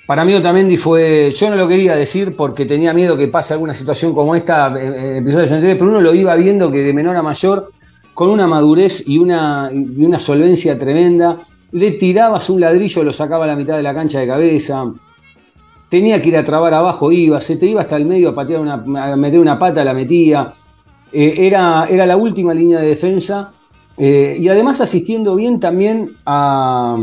[0.06, 3.74] Para mí Otamendi fue, yo no lo quería decir porque tenía miedo que pase alguna
[3.74, 7.22] situación como esta en episodios anteriores, pero uno lo iba viendo que de menor a
[7.22, 7.72] mayor,
[8.12, 11.38] con una madurez y una, y una solvencia tremenda,
[11.72, 14.84] le tirabas un ladrillo, lo sacaba a la mitad de la cancha de cabeza,
[15.90, 18.60] tenía que ir a trabar abajo, iba, se te iba hasta el medio a, patear
[18.60, 18.74] una,
[19.12, 20.52] a meter una pata, la metía.
[21.12, 23.50] Eh, era, era la última línea de defensa
[23.98, 26.96] eh, y además asistiendo bien también a,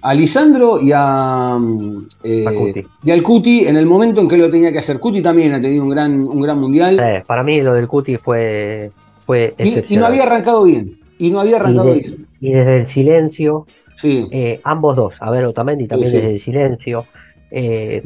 [0.00, 2.82] a Lisandro y a, mm, eh, A Cuti.
[3.04, 4.98] y al Cuti en el momento en que lo tenía que hacer.
[4.98, 8.90] Cuti también ha tenido un gran, un gran mundial para mí lo del Cuti fue,
[9.26, 10.98] fue y, y no había arrancado bien.
[11.18, 12.26] Y no había Y arrancado de- bien.
[12.40, 14.26] y desde el silencio, Sí,
[14.62, 16.22] ambos dos, a ver, Otamendi también Sí, sí.
[16.22, 17.04] desde el silencio.
[17.50, 18.02] Eh,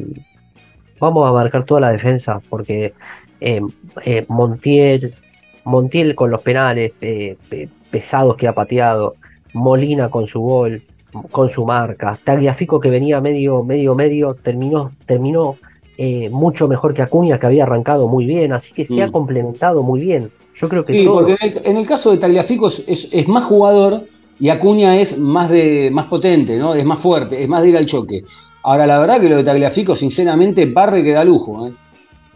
[0.99, 2.93] vamos a marcar toda la defensa porque
[3.41, 3.61] eh,
[4.05, 5.13] eh, Montiel,
[5.65, 7.37] Montiel con los penales pe-
[7.91, 9.15] pesados que ha pateado,
[9.53, 10.81] Molina con su gol,
[11.31, 15.57] con su marca, Tagliafico que venía medio, medio, medio, terminó, terminó
[16.31, 19.11] mucho mejor que Acuña que había arrancado muy bien, así que se ha Mm.
[19.11, 20.31] complementado muy bien.
[20.59, 23.09] Yo creo que Sí, todo- porque en el, en el caso de Tagliafico es, es-
[23.13, 24.03] es más jugador
[24.39, 26.73] y Acuña es más, de, más potente, ¿no?
[26.73, 28.23] Es más fuerte, es más de ir al choque.
[28.63, 31.67] Ahora, la verdad que lo de Tagliafico, sinceramente, barre que da lujo.
[31.67, 31.73] ¿eh?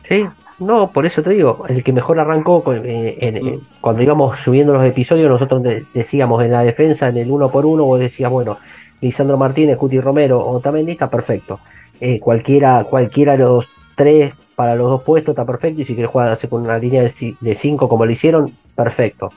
[0.07, 0.23] Sí,
[0.59, 3.59] no, por eso te digo, el que mejor arrancó con- eh, en- Mm.
[3.79, 7.65] cuando íbamos subiendo los episodios, nosotros de- decíamos en la defensa, en el uno por
[7.65, 8.57] uno, vos decías, bueno,
[8.99, 11.59] Lisandro Martínez, Cuti Romero o Otamendi está perfecto.
[12.01, 13.65] Eh, cualquiera, cualquiera de los
[13.95, 17.55] tres para los dos puestos está perfecto, y si quieres jugar con una línea de
[17.55, 19.31] cinco como lo hicieron, perfecto.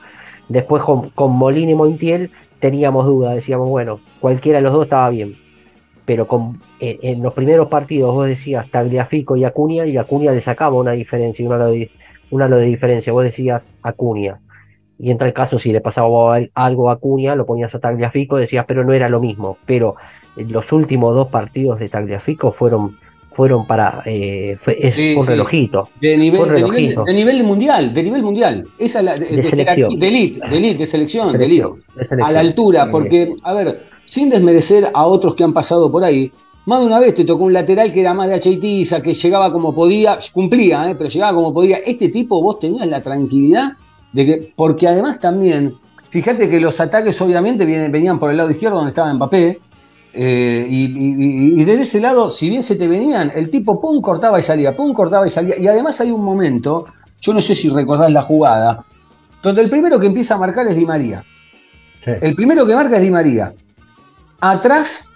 [0.49, 5.09] Después con, con Molina y Montiel teníamos dudas, decíamos, bueno, cualquiera de los dos estaba
[5.09, 5.35] bien.
[6.05, 10.41] Pero con, en, en los primeros partidos vos decías Tagliafico y Acuña, y Acuña le
[10.41, 11.89] sacaba una diferencia, una lo de,
[12.31, 13.13] una lo de diferencia.
[13.13, 14.39] Vos decías Acuña.
[14.99, 18.37] Y en tal caso, si le pasaba al- algo a Acuña, lo ponías a Tagliafico,
[18.37, 19.57] decías, pero no era lo mismo.
[19.65, 19.95] Pero
[20.37, 22.97] eh, los últimos dos partidos de Tagliafico fueron,
[23.33, 24.03] fueron para.
[24.05, 25.31] eh, fue, es Sí, un sí.
[25.31, 25.89] relojito.
[25.99, 27.03] De nivel, de, nivel, relojito.
[27.03, 28.67] de nivel mundial, de nivel mundial.
[28.77, 29.99] Esa es la de, De selección.
[29.99, 31.63] de elite, de elite, de selección, elite.
[31.95, 35.91] Selección, a la altura, Eh, porque, a ver, sin desmerecer a otros que han pasado
[35.91, 36.31] por ahí,
[36.65, 39.51] más de una vez te tocó un lateral que era más de Acheitiza, que llegaba
[39.51, 41.77] como podía, cumplía, eh, pero llegaba como podía.
[41.77, 43.73] Este tipo vos tenías la tranquilidad
[44.13, 45.73] de que, porque además también,
[46.09, 49.59] fíjate que los ataques obviamente vienen, venían por el lado izquierdo donde estaba Mbappé,
[50.13, 54.37] eh, y, y- desde ese lado, si bien se te venían, el tipo pum cortaba
[54.39, 55.57] y salía, pum cortaba y salía.
[55.57, 56.85] Y además hay un momento,
[57.21, 58.83] yo no sé si recordás la jugada,
[59.41, 61.23] donde el primero que empieza a marcar es Di María.
[62.03, 62.11] sí.
[62.21, 63.53] El primero que marca es Di María.
[64.41, 65.10] Atrás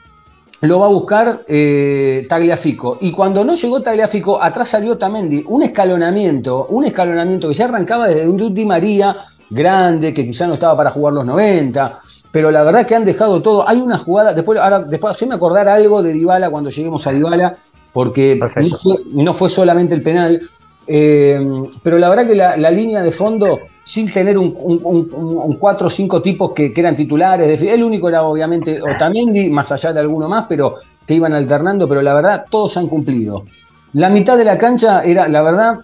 [0.68, 2.97] lo va a buscar eh, Tagliafico.
[3.01, 5.43] Y cuando no llegó Tagliafico, atrás salió Tamendi.
[5.47, 9.16] Un escalonamiento, un escalonamiento que ya arrancaba desde un Di María
[9.49, 11.99] grande, que quizá no estaba para jugar los 90.
[12.32, 13.68] Pero la verdad que han dejado todo.
[13.68, 17.57] Hay una jugada, después, ahora, después haceme acordar algo de Dybala cuando lleguemos a Dybala,
[17.93, 18.70] porque Perfecto.
[18.70, 20.41] no fue, no fue solamente el penal.
[20.88, 21.39] Eh,
[21.81, 25.57] pero la verdad que la, la línea de fondo, sin tener un, un- un- un
[25.57, 29.71] cuatro o cinco tipos que, que eran titulares, decir, el único era obviamente Otamendi, más
[29.71, 30.75] allá de alguno más, pero
[31.05, 33.45] que iban alternando, pero la verdad todos han cumplido.
[33.93, 35.79] La mitad de la cancha era, la verdad,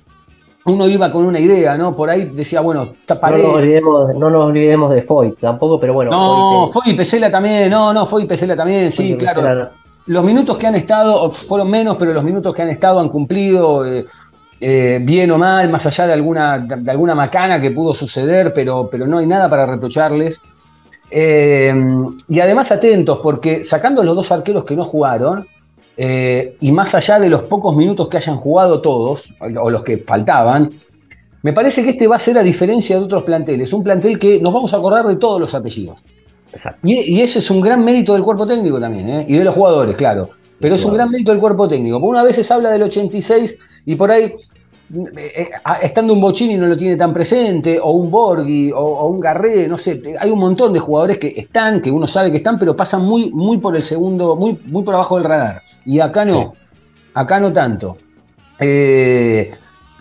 [0.66, 1.96] uno iba con una idea, ¿no?
[1.96, 3.42] Por ahí decía, bueno, No taparé.
[3.42, 6.12] nos, olvidemos, no nos olvidemos de Foyt tampoco, pero bueno.
[6.12, 9.70] No, fue y Pesela también, no, no, fue y Pesela también, sí, claro.
[10.08, 13.86] Los minutos que han estado, fueron menos, pero los minutos que han estado han cumplido,
[13.86, 14.06] eh,
[14.64, 18.88] eh, bien o mal, más allá de alguna, de, alguna macana que pudo suceder, pero,
[18.92, 20.40] pero no hay nada para reprocharles.
[21.10, 21.74] Eh,
[22.30, 25.48] y además atentos, porque sacando los dos arqueros que no jugaron,
[25.98, 29.98] eh, y más allá de los pocos minutos que hayan jugado todos, o los que
[29.98, 30.72] faltaban,
[31.42, 34.40] me parece que este va a ser a diferencia de otros planteles, un plantel que
[34.40, 35.98] nos vamos a acordar de todos los apellidos.
[36.84, 39.96] Y, y ese es un gran mérito del cuerpo técnico también, y de los jugadores,
[39.96, 40.30] claro.
[40.60, 42.00] Pero es un gran mérito del cuerpo técnico.
[42.00, 44.34] Porque una vez se habla del 86 y por ahí, eh,
[45.36, 45.50] eh,
[45.82, 49.68] estando un Bochini no lo tiene tan presente, o un Borghi, o, o un Garré,
[49.68, 50.02] no sé.
[50.20, 53.32] Hay un montón de jugadores que están, que uno sabe que están, pero pasan muy,
[53.32, 55.62] muy por el segundo, muy, muy por abajo del radar.
[55.86, 56.54] Y acá no.
[57.14, 57.98] Acá no tanto.
[58.60, 59.52] Eh,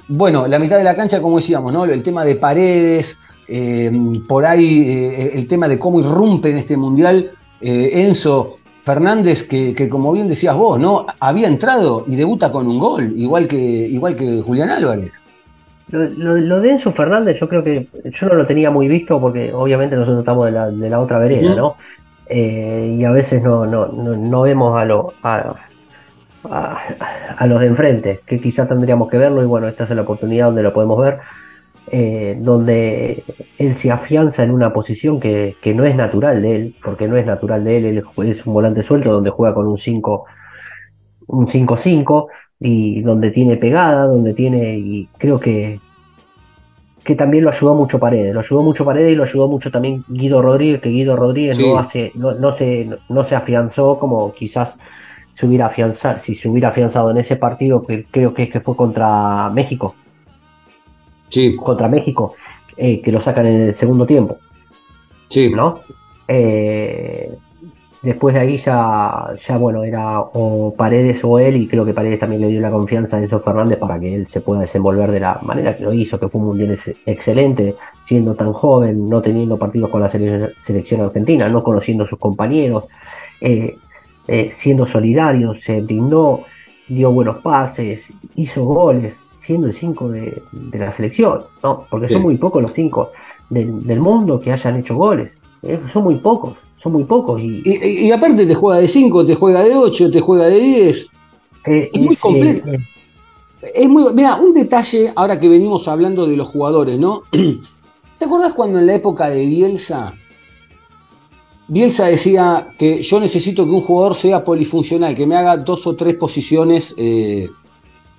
[0.09, 1.85] bueno, la mitad de la cancha, como decíamos, ¿no?
[1.85, 3.19] El tema de paredes,
[3.49, 3.91] eh,
[4.29, 8.49] por ahí eh, el tema de cómo irrumpe en este mundial Enzo
[8.91, 11.07] Fernández, que, que como bien decías vos, ¿no?
[11.21, 15.13] Había entrado y debuta con un gol, igual que, igual que Julián Álvarez.
[15.93, 19.21] Lo, lo- lo de Enzo Fernández, yo creo que yo no lo tenía muy visto
[19.21, 21.55] porque obviamente nosotros estamos de la, de la otra vereda.
[21.55, 21.77] ¿no?
[22.29, 25.55] Eh, y a veces no, no, no, no vemos a, lo, a,
[26.49, 26.79] a,
[27.37, 30.47] a los de enfrente, que quizás tendríamos que verlo y bueno, esta es la oportunidad
[30.47, 31.19] donde lo podemos ver,
[31.91, 33.23] eh, donde
[33.59, 37.17] él se afianza en una posición que, que no es natural de él, porque no
[37.17, 40.25] es natural de él, él es un volante suelto donde juega con un 5
[41.31, 42.27] un 5-5
[42.59, 45.81] y donde tiene pegada, donde tiene, y creo que,
[47.05, 50.05] que también lo ayudó mucho Paredes, lo ayudó mucho Paredes y lo ayudó mucho también
[50.09, 51.65] Guido Rodríguez, que Guido Rodríguez Sí.
[51.65, 54.77] no hace, no, no se, no se afianzó como quizás
[55.31, 58.77] se hubiera afianzado, si se hubiera afianzado en ese partido que creo que, que fue
[58.77, 59.95] contra México,
[61.31, 62.35] Sí, contra México,
[62.77, 64.37] eh, que lo sacan en el segundo tiempo.
[65.29, 65.51] sí.
[65.51, 65.81] ¿no?
[66.29, 67.33] Eh,
[68.03, 72.19] después de ahí ya, ya, bueno, era o Paredes o él, y creo que Paredes
[72.21, 75.21] también le dio la confianza a Enzo Fernández para que él se pueda desenvolver de
[75.21, 77.75] la manera que lo hizo, que fue un mundial ex- excelente,
[78.05, 82.19] siendo tan joven, no teniendo partidos con la sele- selección argentina, no conociendo a sus
[82.19, 82.85] compañeros,
[83.41, 83.77] eh,
[84.29, 86.45] eh, siendo solidario, se brindó,
[86.89, 91.87] dio buenos pases, hizo goles, siendo el 5 de, de la selección, ¿no?
[91.91, 93.11] Porque son muy pocos los 5
[93.49, 95.33] del, del mundo que hayan hecho goles.
[95.63, 97.41] eh, son muy pocos, son muy pocos.
[97.41, 100.47] Y, Y, y- y aparte te juega de 5, te juega de 8, te juega
[100.47, 101.09] de 10.
[101.67, 102.71] eh, es muy completo.
[102.73, 102.79] eh,
[103.75, 104.05] Es muy.
[104.15, 107.23] Mira, un detalle, ahora que venimos hablando de los jugadores, ¿no?
[108.19, 110.15] ¿Te acordás cuando en la época de Bielsa,
[111.69, 115.95] Bielsa decía que yo necesito que un jugador sea polifuncional, que me haga dos o
[115.95, 117.49] tres posiciones eh,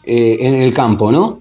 [0.03, 1.39] eh, en el campo, ¿no?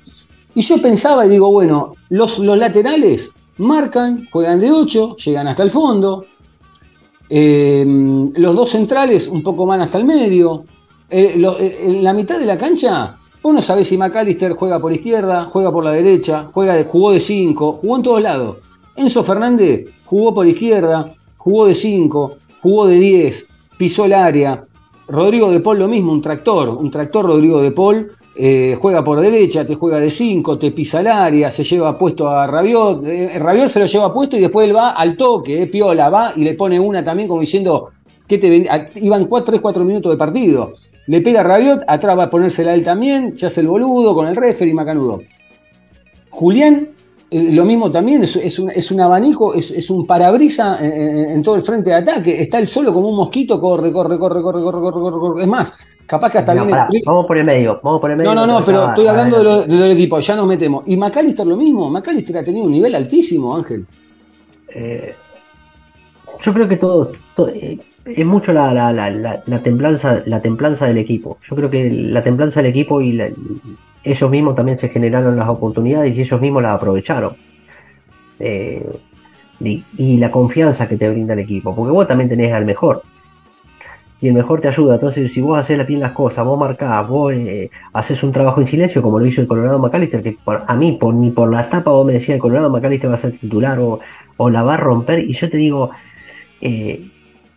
[0.55, 5.63] Y yo pensaba y digo, bueno, los, los laterales marcan, juegan de 8, llegan hasta
[5.63, 6.25] el fondo.
[7.29, 7.85] Eh,
[8.35, 10.65] los dos centrales un poco más hasta el medio.
[11.09, 14.93] Eh, eh, en la mitad de la cancha, vos no sabés si McAllister juega por
[14.93, 18.57] izquierda, juega por la derecha, juega jugó de 5, jugó en todos lados.
[18.97, 23.49] Enzo Fernández jugó por izquierda, jugó de 5, jugó de 10,
[23.79, 24.65] pisó el área.
[25.09, 28.13] Rodrigo de Paul lo mismo, un tractor, un tractor Rodrigo de Paul.
[28.43, 32.29] Eh, juega por derecha, te juega de 5, te pisa el área, se lleva puesto
[32.29, 33.05] a Rabiot.
[33.07, 36.33] eh, Rabiot se lo lleva puesto y después él va al toque, eh, piola, va
[36.37, 37.89] y le pone una también como diciendo
[38.27, 40.71] que te a- iban 4, 3, 4 minutos de partido.
[41.07, 44.27] Le pega a Rabiot, atrás va a ponérsela él también, se hace el boludo con
[44.29, 45.21] el referee macanudo.
[46.31, 46.89] Julián,
[47.31, 48.59] eh, lo mismo también, es,
[48.91, 52.41] un, abanico, es, un parabrisa en, en- en todo el frente de ataque.
[52.41, 55.43] Está él solo como un mosquito, corre, corre, corre, corre, corre, corre, corre, corre.
[55.43, 55.73] Es más,
[56.11, 58.35] capaz que hasta no, pará, vamos por el medio, vamos por el medio.
[58.35, 59.73] No, no, no, pero estoy va, hablando de lo, adelante.
[59.75, 60.83] de lo del equipo, ya nos metemos.
[60.87, 63.87] Y McAllister lo mismo, McAllister ha tenido un nivel altísimo, Ángel.
[64.75, 65.15] Eh,
[66.41, 70.41] yo creo que todo, to- eh, es mucho la, la, la, la, la templanza, la
[70.41, 71.39] templanza del equipo.
[71.49, 73.21] Yo creo que la templanza del equipo y
[74.03, 77.37] ellos mismos también se generaron las oportunidades y ellos mismos las aprovecharon.
[78.39, 78.85] Eh,
[79.61, 83.03] y, y la confianza que te brinda el equipo, porque vos también tenés al mejor.
[84.23, 84.95] Y el mejor te ayuda.
[84.95, 88.67] Entonces, si vos haces bien las cosas, vos marcás, vos eh, haces un trabajo en
[88.67, 91.69] silencio, como lo hizo el Colorado McAllister, que por- a mí, por, ni por la
[91.71, 94.01] tapa, vos me decías, el Colorado McAllister va a ser titular o,
[94.37, 95.21] o la va a romper.
[95.21, 95.91] Y yo te digo,
[96.61, 97.01] eh,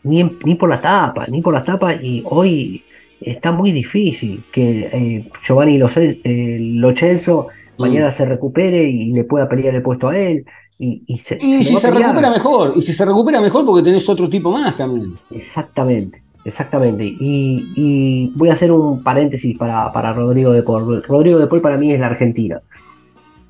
[0.04, 1.96] ni, ni por la tapa, ni por la tapa.
[1.96, 2.84] Y hoy
[3.20, 7.48] está muy difícil que eh, Giovanni Lo, eh, Lo Celso
[7.78, 10.46] mañana se recupere y le pueda pelear el puesto a él.
[10.80, 12.10] Y, y se, Y si se pelear.
[12.12, 15.14] recupera mejor, y si se recupera mejor porque tenés otro tipo más también.
[15.32, 17.06] Exactamente, exactamente.
[17.06, 21.04] Y, voy a hacer un paréntesis para, para Rodrigo de Paul.
[21.04, 22.62] Rodrigo de Paul para mí es la Argentina.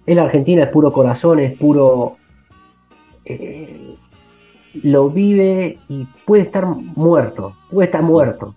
[0.05, 2.17] Es la Argentina, es puro corazón, es puro...
[3.25, 3.95] eh,
[4.81, 8.55] lo vive y puede estar muerto, puede estar muerto.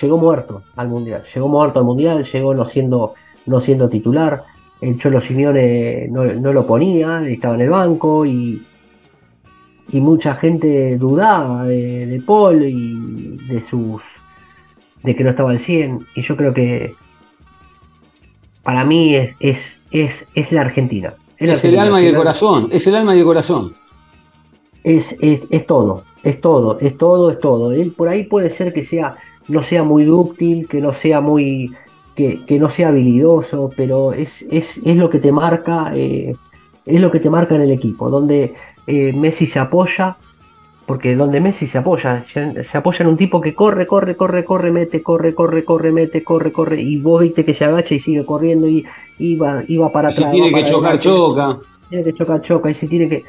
[0.00, 3.14] Llegó muerto al Mundial, llegó muerto al Mundial, llegó no siendo,
[3.46, 4.44] no siendo titular.
[4.80, 8.62] El Cholo Simeone no lo ponía, estaba en el banco y,
[9.90, 14.02] y mucha gente dudaba de, de Paul y de sus
[15.02, 16.94] de que no estaba al 100 y yo creo que
[18.62, 21.14] para mí es, es, es, es la Argentina.
[21.38, 23.74] la Es el alma y el corazón, es el alma y el corazón.
[24.84, 27.72] es, es, es todo, es todo, es todo, es todo.
[27.72, 29.16] Él por ahí puede ser que sea,
[29.48, 31.72] no sea muy dúctil, que no sea muy,
[32.14, 36.34] que, que no sea habilidoso, pero es, es, es lo que te marca, eh,
[36.84, 38.54] es lo que te marca en el equipo, donde
[38.88, 40.16] eh, Messi se apoya,
[40.86, 44.44] porque donde Messi se apoya, se, se apoya en un tipo que corre, corre, corre,
[44.44, 47.98] corre, mete, corre, corre, corre, mete, corre, corre, y vos viste que se agacha y
[47.98, 48.84] sigue corriendo y,
[49.18, 50.32] y va, y va para Si atrás.
[50.32, 51.58] tiene que chocar, adelante, choca.
[51.90, 53.24] Tiene que chocar, choca, y se tiene que...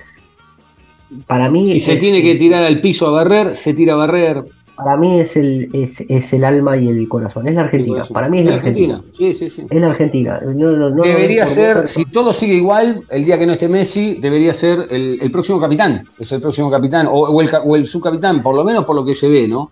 [1.28, 1.72] Para mí...
[1.74, 4.44] Y se es- tiene que tirar al piso a barrer, se tira a barrer.
[4.84, 7.48] Para mí es el, es, es el alma y el corazón.
[7.48, 8.02] Es la Argentina.
[8.14, 9.04] Para mí es la Argentina.
[9.12, 9.68] Sí, sí, sí.
[9.70, 10.40] Es la Argentina.
[10.42, 13.68] No, no, no debería ser, mujer- si todo sigue igual, el día que no esté
[13.68, 16.08] Messi, debería ser el, el próximo capitán.
[16.18, 19.04] Es el próximo capitán, o, o el, o el subcapitán, por lo menos por lo
[19.04, 19.72] que se ve, ¿no?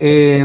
[0.00, 0.44] Eh,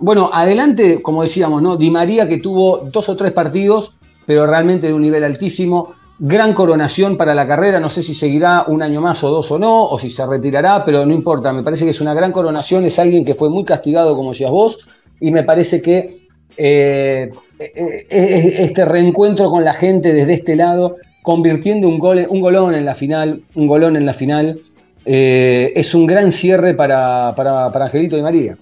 [0.00, 1.76] bueno, adelante, como decíamos, ¿no?
[1.78, 5.92] Di María que tuvo dos o tres partidos, pero realmente de un nivel altísimo.
[6.18, 9.58] Gran coronación para la carrera, no sé si seguirá un año más o dos o
[9.58, 12.86] no, o si se retirará, pero no importa, me parece que es una gran coronación,
[12.86, 14.88] es alguien que fue muy castigado, como decías vos,
[15.20, 20.96] y me parece que eh, eh, eh, este reencuentro con la gente desde este lado,
[21.22, 24.58] convirtiendo un, gol, un golón en la final, un golón en la final,
[25.04, 28.56] es un gran cierre para, para, para Angelito Di María.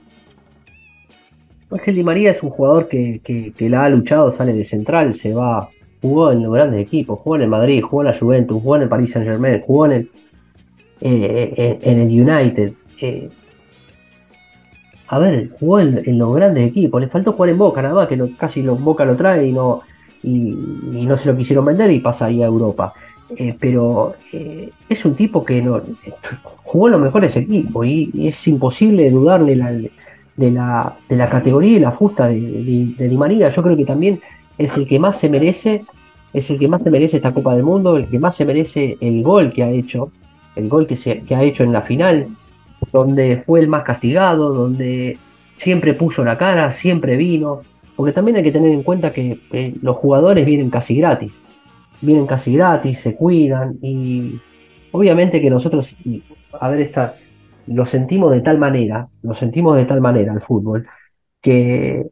[1.70, 5.32] Ángel Di María es un jugador que, que la ha luchado, sale de central, se
[5.32, 5.70] va,
[6.04, 8.82] jugó en los grandes equipos, jugó en el Madrid, jugó en la Juventus, jugó en
[8.82, 10.10] el Paris Saint Germain, jugó en el,
[11.00, 12.72] eh, en, en el United.
[13.00, 13.30] eh,
[15.08, 18.18] a ver, jugó en, los grandes equipos, le faltó jugar en Boca nada más, que
[18.36, 19.80] casi lo, Boca lo trae y no,
[20.22, 20.54] y,
[21.06, 22.92] no se lo quisieron vender y pasa ahí a Europa.
[23.36, 25.80] Eh, pero eh, es un tipo que no
[26.64, 31.76] jugó en los mejores equipos y, es imposible dudarle la- de, la, de la categoría
[31.76, 33.48] y la fusta de, de- de Di María.
[33.48, 34.20] Yo creo que también
[34.58, 35.84] es el que más se merece,
[36.34, 38.98] es el que más se merece esta Copa del Mundo, el que más se merece
[39.00, 40.10] el gol que ha hecho,
[40.56, 42.26] el gol que, se, ha hecho en la final,
[42.92, 45.16] donde fue el más castigado, donde
[45.56, 47.60] siempre puso la cara, siempre vino,
[47.94, 49.38] porque también hay que tener en cuenta que
[49.80, 51.32] los jugadores vienen casi gratis,
[52.00, 54.34] vienen casi gratis, se cuidan y
[54.90, 55.94] obviamente que nosotros,
[56.58, 57.14] a ver, esta,
[57.68, 60.86] lo sentimos de tal manera, lo sentimos de tal manera el fútbol,
[61.40, 62.04] que,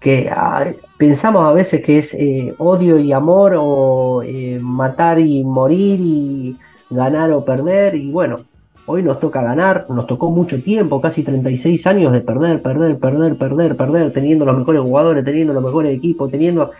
[0.00, 5.42] que ah, pensamos a veces que es eh, odio y amor o eh, matar y
[5.44, 6.56] morir y
[6.90, 8.40] ganar o perder y bueno,
[8.86, 13.36] hoy nos toca ganar, nos tocó mucho tiempo, casi 36 años de perder, perder, perder,
[13.36, 16.70] perder, perder, teniendo los mejores jugadores, teniendo los mejores equipos, teniendo...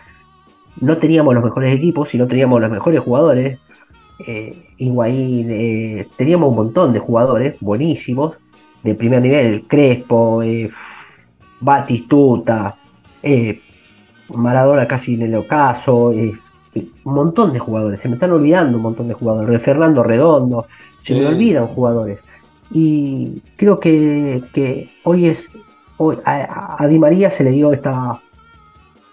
[0.81, 3.59] No teníamos los mejores equipos y no teníamos los mejores jugadores.
[4.25, 8.37] Eh, Higuaín, eh, teníamos un montón de jugadores buenísimos,
[8.81, 10.41] de primer nivel, Crespo,
[11.59, 12.75] Batistuta,
[13.23, 13.61] eh,
[14.33, 16.33] Maradona casi en el ocaso, eh,
[17.03, 20.65] un montón de jugadores, se me están olvidando un montón de jugadores, Fernando Redondo,
[21.03, 22.19] se me olvidan jugadores.
[22.71, 25.49] Y creo que, que hoy es,
[25.97, 28.21] hoy a, a Di María se le dio esta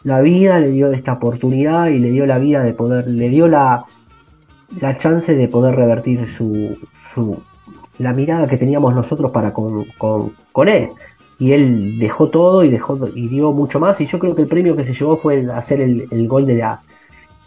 [0.04, 3.48] la vida, le dio esta oportunidad y le dio la vida de poder, le dio
[3.48, 3.84] la,
[4.80, 6.76] la chance de poder revertir su,
[7.14, 7.42] su-
[7.98, 10.90] la mirada que teníamos nosotros para con, con, con él.
[11.38, 14.00] Y él dejó todo y dejó y dio mucho más.
[14.00, 16.46] Y yo creo que el premio que se llevó fue el hacer el, el gol
[16.46, 16.80] de la,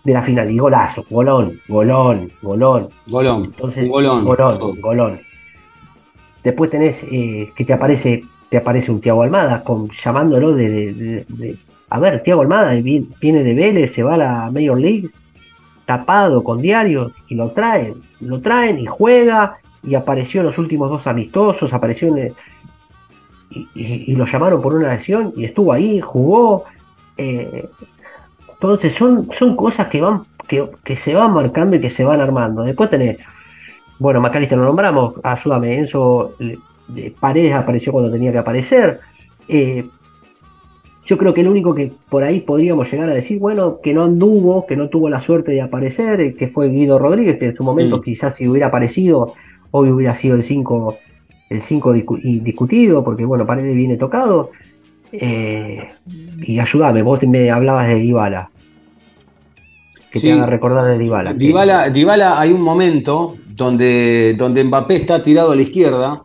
[0.03, 0.51] de la final.
[0.51, 2.89] Y golazo, golón, golón, golón.
[3.07, 3.45] Golón.
[3.45, 4.25] Entonces, golón.
[4.25, 5.19] golón, golón.
[6.43, 10.93] Después tenés eh, que te aparece, te aparece un Tiago Almada con, llamándolo de, de-
[10.93, 11.57] de- de-
[11.89, 15.09] A ver, Tiago Almada vi- viene de Vélez, se va a la Major League,
[15.85, 20.89] tapado con diarios, y lo traen, lo traen y juega, y apareció en los últimos
[20.89, 22.33] dos amistosos, apareció en
[23.51, 26.65] y, y- y lo llamaron por una lesión, y estuvo ahí, jugó.
[27.17, 27.67] eh,
[28.53, 32.19] entonces son, son cosas que van, que, que se van marcando y que se van
[32.21, 32.63] armando.
[32.63, 33.17] Después tenés
[33.99, 36.33] bueno, Macalister lo nombramos, ayúdame, Enzo
[37.19, 38.99] Paredes apareció cuando tenía que aparecer.
[39.49, 39.85] Eh,
[41.05, 44.03] yo creo que el único que por ahí podríamos llegar a decir, bueno, que no
[44.03, 47.55] anduvo, que no tuvo la suerte de aparecer, eh, que fue Guido Rodríguez, que en
[47.55, 48.01] su momento Mm.
[48.01, 49.33] quizás si hubiera aparecido,
[49.71, 50.97] hoy hubiera sido el 5
[51.49, 54.51] el cinco discu- y discutido, porque bueno, Paredes viene tocado.
[55.11, 55.89] Eh,
[56.45, 58.49] y ayúdame, vos me hablabas de Dybala.
[60.11, 60.27] Que Sí.
[60.27, 61.31] te haga recordar de Dybala.
[61.31, 66.23] que- Dybala, Dybala, hay un momento donde, donde Mbappé está tirado a la izquierda,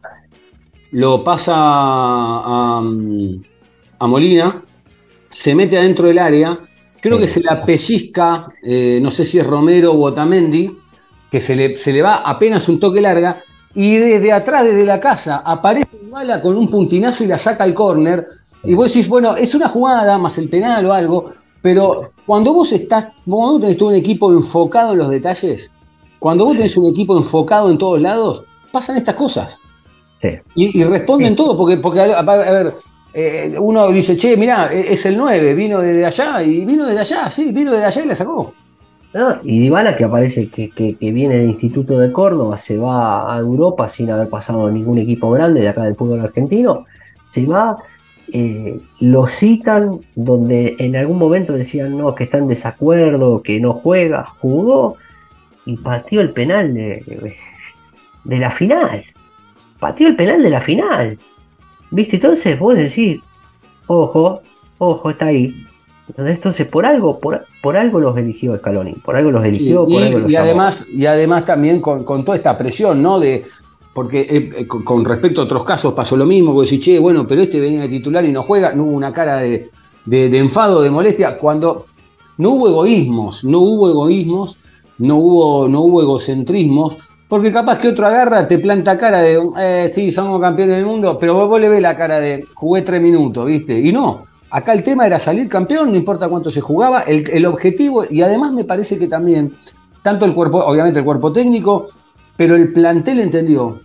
[0.93, 2.79] lo pasa a,
[3.99, 4.63] a Molina,
[5.31, 6.59] se mete adentro del área,
[7.01, 7.23] creo Sí.
[7.23, 10.71] que se la pellizca, eh, no sé si es Romero o Otamendi,
[11.31, 13.39] que se le, se le va apenas un toque larga,
[13.75, 17.75] y desde atrás, desde la casa, aparece Dybala con un puntinazo y la saca al
[17.75, 18.25] córner,
[18.63, 21.27] y vos decís, bueno, es una jugada, más el penal o algo,
[21.61, 25.73] pero cuando vos estás, cuando vos tenés todo un equipo enfocado en los detalles,
[26.19, 29.59] cuando vos tenés un equipo enfocado en todos lados, pasan estas cosas.
[30.23, 30.29] Sí.
[30.55, 31.37] Y, y responden Sí.
[31.37, 32.75] todo, porque, porque a, a ver,
[33.13, 37.01] eh, uno dice, che, mirá, e- es el 9, vino desde allá, y vino desde
[37.01, 38.55] allá, sí, vino desde allá y la sacó.
[39.15, 39.39] ¿No?
[39.45, 43.39] Y Dybala que aparece, que, que- que viene del Instituto de Córdoba, se va a
[43.39, 46.85] Europa sin haber pasado ningún equipo grande de acá del fútbol argentino,
[47.31, 47.77] se va,
[48.33, 53.73] eh, lo citan donde en algún momento decían no, que está en desacuerdo, que no
[53.75, 54.97] juega, jugó
[55.67, 57.37] y pateó el penal de,
[58.25, 59.05] de la final.
[59.81, 61.19] Pateó el penal de la final.
[61.91, 62.17] ¿Viste?
[62.17, 63.21] Entonces vos decís,
[63.87, 64.41] ojo,
[64.79, 65.55] ojo, está ahí.
[66.07, 69.93] Entonces, por algo, por, por algo los eligió Scaloni, por algo los Y, eligió, por
[69.93, 73.19] y- algo los y además, y además también con, con toda esta presión, ¿no?
[73.19, 73.43] De,
[73.95, 76.99] porque eh, eh, con, con respecto a otros casos pasó lo mismo, que decís, che,
[76.99, 79.71] bueno, pero este venía de titular y no juega, no hubo una cara de,
[80.05, 81.87] de- de enfado, de molestia, cuando
[82.37, 84.59] no hubo egoísmos, no hubo egoísmos,
[84.99, 86.99] no hubo, no hubo egocentrismos,
[87.29, 91.19] porque capaz que otro agarra, te planta cara de, eh, sí, somos campeones del mundo,
[91.19, 93.81] pero vos, vos le ves la cara de, jugué tres minutos, ¿viste?
[93.81, 97.45] Y no, acá el tema era salir campeón, no importa cuánto se jugaba, el, el
[97.45, 99.57] objetivo, y además me parece que también,
[100.01, 101.89] tanto el cuerpo, obviamente el cuerpo técnico,
[102.37, 103.81] pero el plantel entendió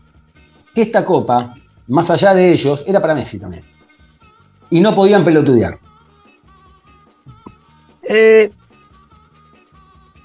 [0.76, 1.55] que esta copa,
[1.88, 3.63] más allá de ellos, era para Messi también.
[4.70, 5.80] Y no podían pelotudear.
[8.03, 8.51] Eh,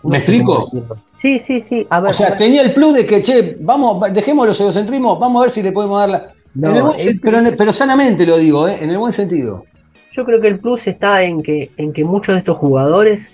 [0.02, 0.70] ¿Me explico?
[1.22, 1.86] Sí, sí, sí.
[1.88, 2.38] A ver, O sea, a ver.
[2.38, 5.72] tenía el plus de que, che, vamos, dejemos los egocentrismos, vamos a ver si le
[5.72, 6.26] podemos dar la.
[6.52, 6.94] No,
[7.56, 8.76] pero sanamente lo digo, ¿eh?
[8.82, 9.64] en el buen sentido.
[10.16, 13.28] Yo creo que el plus está en que, en que muchos de estos jugadores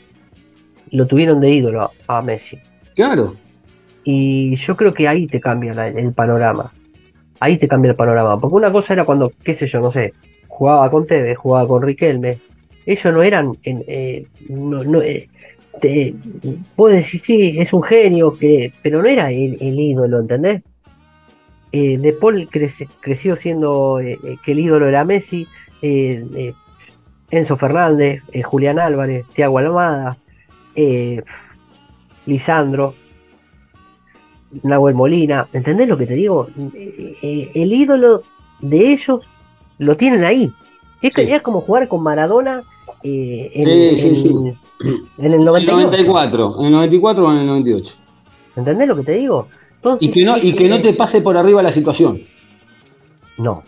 [0.90, 2.58] lo tuvieron de ídolo a, a Messi.
[2.94, 3.34] Claro.
[4.04, 6.72] Y yo creo que ahí te cambia la- el panorama.
[7.38, 8.40] Ahí te cambia el panorama.
[8.40, 10.14] Porque una cosa era cuando, qué sé yo, no sé,
[10.48, 12.38] jugaba con Tevez, jugaba con Riquelme.
[12.86, 13.56] Ellos no eran.
[13.62, 15.28] En, eh, no, no, eh,
[15.80, 16.14] te,
[16.76, 20.62] puedo decir, sí, es un genio, que, pero no era el, el ídolo, ¿entendés?
[21.72, 25.46] Eh, de Paul crece- creció siendo eh, que el ídolo era Messi.
[25.82, 26.52] eh,
[27.30, 30.16] Enzo Fernández, eh, Julián Álvarez, Thiago Almada,
[30.74, 31.22] eh,
[32.26, 32.94] Lisandro,
[34.62, 36.48] Nahuel Molina, ¿entendés lo que te digo?
[36.74, 38.22] Eh, eh, el ídolo
[38.60, 39.24] de ellos
[39.78, 40.50] lo tienen ahí.
[41.02, 41.22] Es, Sí.
[41.22, 42.62] es como jugar con Maradona
[43.02, 44.54] eh, en, Sí, sí, en- en
[45.24, 45.72] el En el 98.
[45.86, 47.96] 94, en el 94 o en el 98.
[48.56, 49.46] ¿Entendés lo que te digo?
[49.76, 52.20] Entonces, Y que no, y que no te pase por arriba la situación.
[53.38, 53.62] No,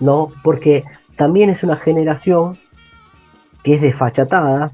[0.00, 0.84] no, porque
[1.16, 2.56] también es una generación
[3.64, 4.70] que es desfachatada,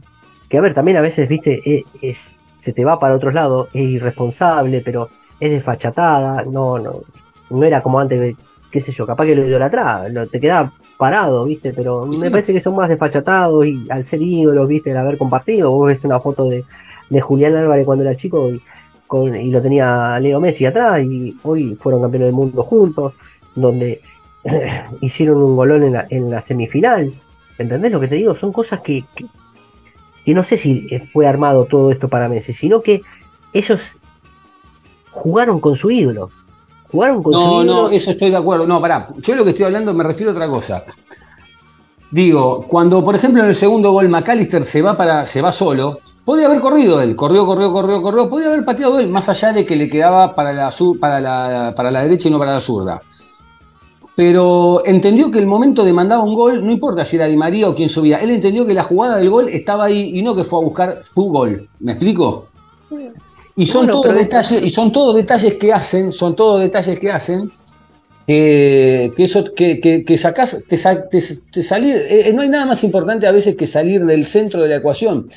[0.51, 3.69] que a ver, también a veces, viste, e- es, se te va para otros lados,
[3.73, 7.01] es irresponsable, pero es desfachatada, no, no,
[7.49, 8.37] no era como antes,
[8.71, 12.53] qué sé yo, capaz que lo idolatraba, lo, te quedaba parado, viste, pero me parece
[12.53, 16.21] que son más desfachatados y al ser ídolos, viste, el haber compartido, vos ves una
[16.21, 16.65] foto de,
[17.09, 18.61] de Julián Álvarez cuando era chico y,
[19.07, 23.15] con, y lo tenía Leo Messi atrás y hoy fueron campeones del mundo juntos,
[23.55, 24.01] donde
[25.01, 27.15] hicieron un golón en la, en la semifinal.
[27.61, 28.35] ¿Entendés lo que te digo?
[28.35, 29.27] Son cosas que, que,
[30.25, 33.03] que no sé si fue armado todo esto para Messi, sino que
[33.53, 33.81] ellos
[35.11, 36.31] jugaron con su ídolo.
[36.91, 37.83] Jugaron con su No, ídolo.
[37.83, 38.67] no, eso estoy de acuerdo.
[38.67, 39.09] No, pará.
[39.19, 40.85] Yo lo que estoy hablando me refiero a otra cosa.
[42.11, 46.01] Digo, cuando por ejemplo en el segundo gol McAllister se va para, se va solo,
[46.25, 49.65] podría haber corrido él, corrió, corrió, corrió, corrió, podría haber pateado él, más allá de
[49.65, 53.01] que le quedaba para la, para la, para la derecha y no para la zurda.
[54.21, 57.71] Pero entendió que el momento de mandar un gol, no importa si era Di María
[57.71, 60.45] o quién subía, él entendió que la jugada del gol estaba ahí y no que
[60.45, 61.71] fue a buscar su gol.
[61.79, 62.49] ¿Me explico?
[63.57, 67.11] Y son Bueno, todos detalles, y son todos detalles que hacen, son todos detalles que
[67.11, 67.51] hacen
[68.27, 72.67] que, que eso que, que, que sacás, te, te- te salir, eh, no hay nada
[72.67, 75.31] más importante a veces que salir del centro de la ecuación.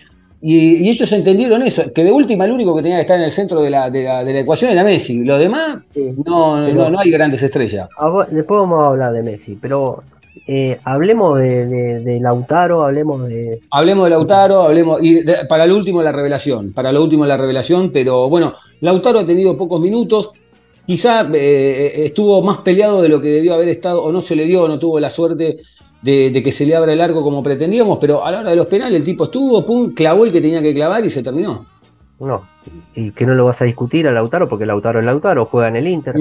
[0.45, 3.23] Y, y ellos entendieron eso, que de última el único que tenía que estar en
[3.23, 5.23] el centro de la, de la, de la ecuación era Messi.
[5.23, 6.09] Los demás, Sí.
[6.25, 7.87] no, no, no hay grandes estrellas.
[8.01, 10.03] Vos- Después vamos a hablar de Messi, pero
[10.45, 14.99] eh, hablemos de, de- de Lautaro, hablemos de, Hablemos de Lautaro, hablemos.
[15.01, 16.73] Y de- para lo último la revelación.
[16.73, 20.31] Para lo último la revelación, pero bueno, Lautaro ha tenido pocos minutos.
[20.85, 24.43] Quizá eh, estuvo más peleado de lo que debió haber estado, o no se le
[24.43, 25.55] dio, o no tuvo la suerte
[26.03, 28.55] de, de que se le abra el arco como pretendíamos, pero a la hora de
[28.57, 31.65] los penales el tipo estuvo, pum, clavó el que tenía que clavar y se terminó.
[32.19, 32.43] No,
[32.93, 35.77] y que no lo vas a discutir a Lautaro, porque Lautaro es Lautaro, juega en
[35.77, 36.15] el Inter,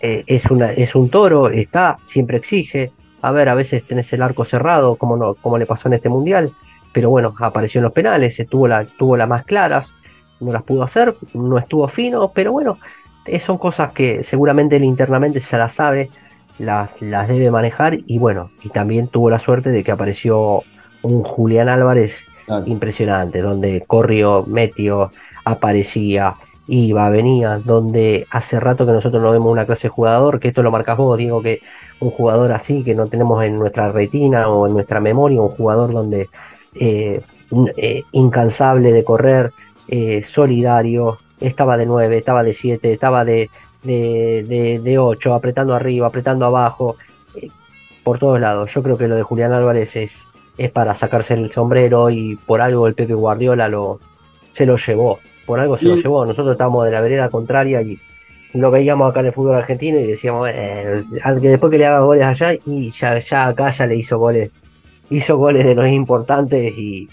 [0.00, 2.92] eh, es, una, es un toro, está, siempre exige.
[3.22, 6.08] A ver, a veces tenés el arco cerrado, como, no, como le pasó en este
[6.08, 6.52] mundial,
[6.92, 9.86] pero bueno, apareció en los penales, eh, tuvo, la, tuvo las más claras,
[10.40, 12.78] no las pudo hacer, no estuvo fino, pero bueno,
[13.26, 16.10] eh, son cosas que seguramente él internamente se las sabe,
[16.58, 20.62] las, las debe manejar y bueno, y también tuvo la suerte de que apareció
[21.02, 22.14] un Julián Álvarez
[22.46, 22.64] Claro.
[22.66, 25.12] impresionante, donde corrió, metió,
[25.44, 26.34] aparecía,
[26.66, 30.62] iba, venía, donde hace rato que nosotros no vemos una clase de jugador, que esto
[30.62, 31.60] lo marcas vos, digo que
[32.00, 35.92] un jugador así que no tenemos en nuestra retina o en nuestra memoria, un jugador
[35.92, 36.28] donde
[36.74, 37.20] eh,
[37.76, 39.52] eh, incansable de correr,
[39.88, 43.50] eh, solidario, estaba de 9, estaba de 7, estaba de,
[43.82, 46.96] de, de, de 8, apretando arriba, apretando abajo,
[47.34, 47.48] eh,
[48.04, 48.72] por todos lados.
[48.72, 50.18] Yo creo que lo de Julián Álvarez es,
[50.58, 54.00] es para sacarse el sombrero y por algo el Pepe Guardiola lo,
[54.52, 56.24] se lo llevó, por algo se lo llevó.
[56.24, 57.98] Nosotros estábamos de la vereda contraria y
[58.54, 61.04] lo veíamos acá en el fútbol argentino y decíamos, eh,
[61.40, 64.50] que después que le haga goles allá y ya, ya acá ya le hizo goles,
[65.10, 67.08] hizo goles de los importantes y,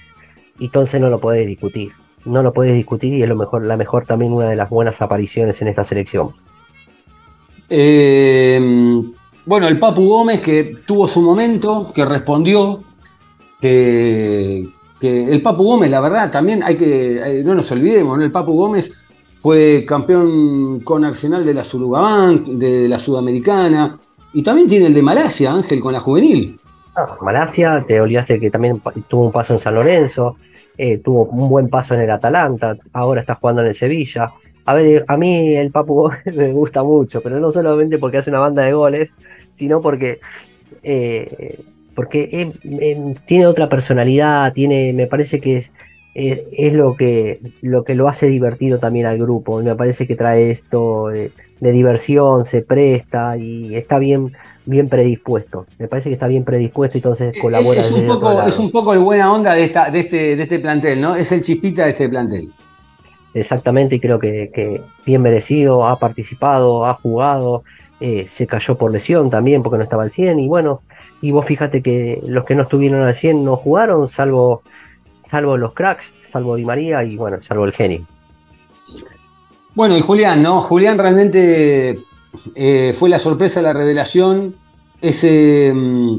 [0.60, 1.92] y entonces no lo podés discutir.
[2.26, 5.02] No lo podés discutir y es lo mejor, la mejor también una de las buenas
[5.02, 6.34] apariciones en esta selección.
[7.70, 9.04] Eh,
[9.46, 12.80] bueno, el Papu Gómez que tuvo su momento, que respondió,
[13.60, 14.68] que,
[15.02, 18.24] el Papu Gómez, la verdad, también hay que, eh, no nos olvidemos, ¿no?
[18.24, 19.04] el Papu Gómez
[19.36, 23.98] fue campeón con Arsenal de la Surugabank, de la Sudamericana,
[24.34, 26.60] y también tiene el de Malasia, Ángel, con la juvenil.
[26.96, 30.36] Ah, Malasia, te olvidaste que también tuvo un paso en San Lorenzo,
[30.78, 34.32] eh, tuvo un buen paso en el Atalanta, ahora está jugando en el Sevilla.
[34.66, 38.30] A ver, a mí el Papu Gómez me gusta mucho, pero no solamente porque hace
[38.30, 39.10] una banda de goles,
[39.56, 40.20] sino porque,
[40.84, 41.60] eh,
[41.96, 45.72] porque eh, eh, tiene otra personalidad, tiene, me parece que es-
[46.16, 49.62] eh, es lo que, lo que lo hace divertido también al grupo.
[49.62, 54.34] Me parece que trae esto de, de diversión, se presta y está bien,
[54.66, 55.66] bien predispuesto.
[55.78, 57.80] Me parece que está bien predispuesto y entonces colabora.
[57.80, 60.44] Es, es un, poco, es un poco el buena onda de, esta, de, este, de
[60.44, 61.16] este plantel, ¿no?
[61.16, 62.52] Es el chispita de este plantel.
[63.34, 67.64] Exactamente, y creo que, bien merecido, ha participado, ha jugado,
[68.00, 70.82] eh, se cayó por lesión también porque no estaba al 100 y bueno,
[71.22, 74.64] y vos fíjate que los que no estuvieron al 100 no jugaron, salvo,
[75.30, 78.06] salvo los cracks, salvo Di María y bueno, salvo el genio.
[79.76, 80.62] Bueno, y Julián, ¿no?
[80.62, 82.00] Julián realmente
[82.56, 84.56] eh, fue la sorpresa, la revelación,
[85.02, 86.18] ese, mm,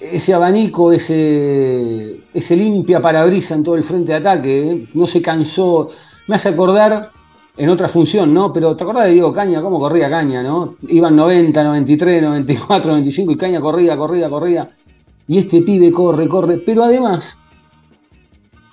[0.00, 4.88] ese abanico, ese, ese limpia parabrisa en todo el frente de ataque, ¿eh?
[4.94, 5.90] no se cansó,
[6.26, 7.10] me hace acordar
[7.56, 8.52] en otra función, ¿no?
[8.52, 9.60] Pero ¿te acordás de Diego Caña?
[9.60, 10.76] ¿Cómo corría Caña, no?
[10.88, 14.70] Iban 90, 93, 94, 95 y Caña corría, corría, corría.
[15.26, 17.38] Y este pibe corre, corre, pero además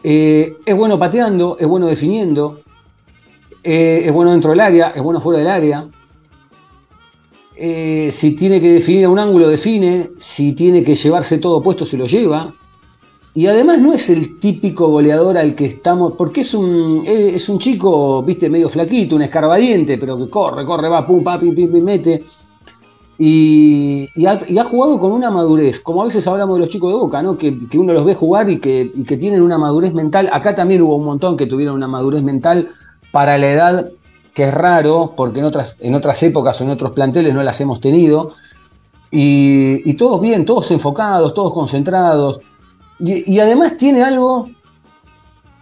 [0.03, 2.61] eh, es bueno pateando, es bueno definiendo,
[3.64, 5.89] eh, es bueno dentro del área, es bueno fuera del área.
[7.57, 10.11] Eh, si tiene que definir a un ángulo, define.
[10.18, 12.53] Si tiene que llevarse todo puesto, se lo lleva.
[13.34, 17.60] Y además no es el típico goleador al que estamos, porque es un, es un
[17.60, 21.69] chico, viste, medio flaquito, un escarbadiente, pero que corre, corre, va, pum, pa, pim, pim,
[21.69, 22.23] pim, mete.
[23.18, 27.22] Y, ha, jugado con una madurez, como a veces hablamos de los chicos de Boca,
[27.22, 27.38] ¿no?
[27.38, 30.30] que, que uno los ve jugar y que, y que tienen una madurez mental.
[30.32, 32.69] Acá también hubo un montón que tuvieron una madurez mental
[33.11, 33.90] para la edad,
[34.36, 37.60] que es raro, porque en otras, en otras épocas o en otros planteles no las
[37.62, 38.34] hemos tenido.
[39.10, 42.41] Y, todos bien, todos enfocados, todos concentrados.
[42.99, 44.49] Y, además tiene algo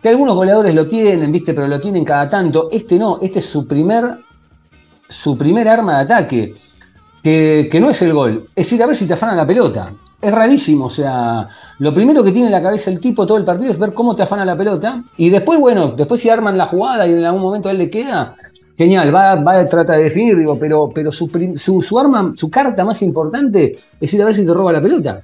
[0.02, 1.54] que algunos goleadores lo tienen, ¿viste?
[1.54, 2.68] Pero lo tienen cada tanto.
[2.72, 4.06] Este no, este es su primer,
[5.08, 6.56] su primer arma de ataque,
[7.22, 9.94] que, que no es el gol, es ir a ver si te afanan la pelota.
[10.20, 11.48] Es rarísimo, o sea,
[11.78, 14.16] lo primero que tiene en la cabeza el tipo todo el partido es ver cómo
[14.16, 15.04] te afana la pelota.
[15.18, 17.92] Y después, bueno, después si arman la jugada y en algún momento a él le
[17.92, 18.36] queda,
[18.78, 22.50] genial, va, va a tratar de definir, digo, pero, pero su, su, su arma, su
[22.50, 25.22] carta más importante es ir a ver si te roba la pelota.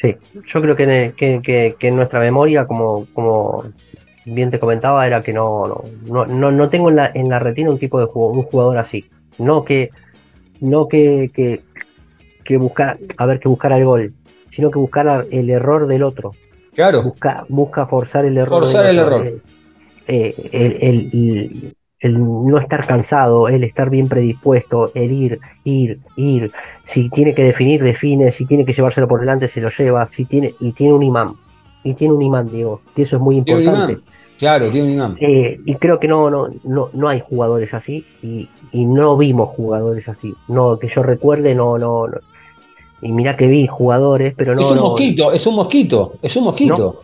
[0.00, 0.14] Sí,
[0.46, 3.64] yo creo que, que, que- que en nuestra memoria, como, como
[4.26, 7.38] bien te comentaba, era que no, no, no, no, no tengo en la, en la
[7.38, 9.04] retina un tipo de jugador, un jugador así.
[9.38, 9.90] No que,
[10.60, 11.62] no que, que,
[12.44, 14.12] que buscar, a ver, que buscara el gol,
[14.50, 16.32] sino que buscara el error del otro.
[16.74, 17.02] Claro.
[17.02, 18.60] Busca, busca forzar el error.
[18.60, 19.16] Forzar del el otro.
[19.22, 19.40] error.
[20.06, 25.40] Eh, eh, el, el- el- el no estar cansado, el estar bien predispuesto, el ir,
[25.64, 26.52] ir, ir.
[26.84, 28.30] Si tiene que definir, define.
[28.30, 30.06] Si tiene que llevárselo por delante, se lo lleva.
[30.06, 31.32] Si tiene, y tiene un imán.
[31.82, 34.00] Y tiene un imán, digo, que eso es muy importante.
[34.38, 35.16] Claro, tiene un imán.
[35.18, 39.48] Eh, y creo que no, no, no, no hay jugadores así y, y no vimos
[39.56, 40.34] jugadores así.
[40.48, 42.18] No, que yo recuerde, no, no, no.
[43.00, 44.60] Y mira que vi jugadores, pero no.
[44.60, 47.00] es un no, mosquito, es un mosquito, es un mosquito.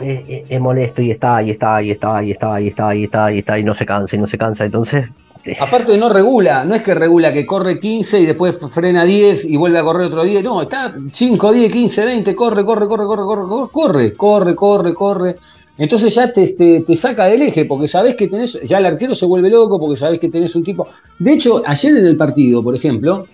[0.00, 3.32] Es- es molesto y está, y está, y está, y está, y está, y está,
[3.32, 4.64] y está, y no se cansa, y no se cansa.
[4.64, 5.06] Entonces,
[5.44, 9.44] eh, Aparte no regula, no es que regula que corre 15 y después frena 10
[9.44, 13.04] y vuelve a correr otro 10, no, está 5, 10, 15, 20, corre, corre, corre,
[13.06, 15.36] corre, corre, corre, corre, corre, corre, corre.
[15.78, 19.14] Entonces ya te, te, te saca del eje porque sabes que tenés, ya el arquero
[19.14, 20.88] se vuelve loco porque sabes que tenés un tipo.
[21.18, 23.26] De hecho, ayer en el partido, por ejemplo,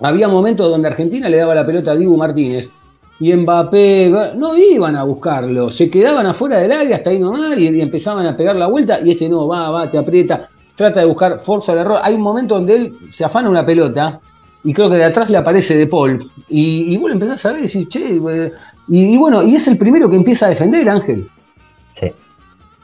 [0.00, 2.70] había momentos donde Argentina le daba la pelota a Dibu Martínez
[3.20, 7.68] y Mbappé no iban a buscarlo, se quedaban afuera del área hasta ahí nomás y,
[7.68, 11.06] y empezaban a pegar la vuelta y este no, va, va, te aprieta, trata de
[11.06, 11.98] buscar fuerza al error.
[12.02, 14.20] Hay un momento donde él se afana una pelota
[14.62, 17.52] y creo que de atrás le aparece De Paul y, y vos lo empezás a
[17.52, 18.52] ver y decís, che, eh,
[18.88, 21.28] y, y bueno, y es el primero que empieza a defender, Ángel,
[21.98, 22.12] sí.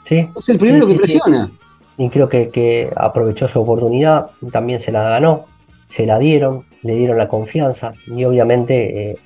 [0.08, 1.50] Sí, es el primero Sí, que sí, presiona.
[1.98, 5.46] y creo que, que aprovechó su oportunidad, también se la ganó,
[5.88, 9.18] se la dieron, le dieron la confianza y obviamente eh,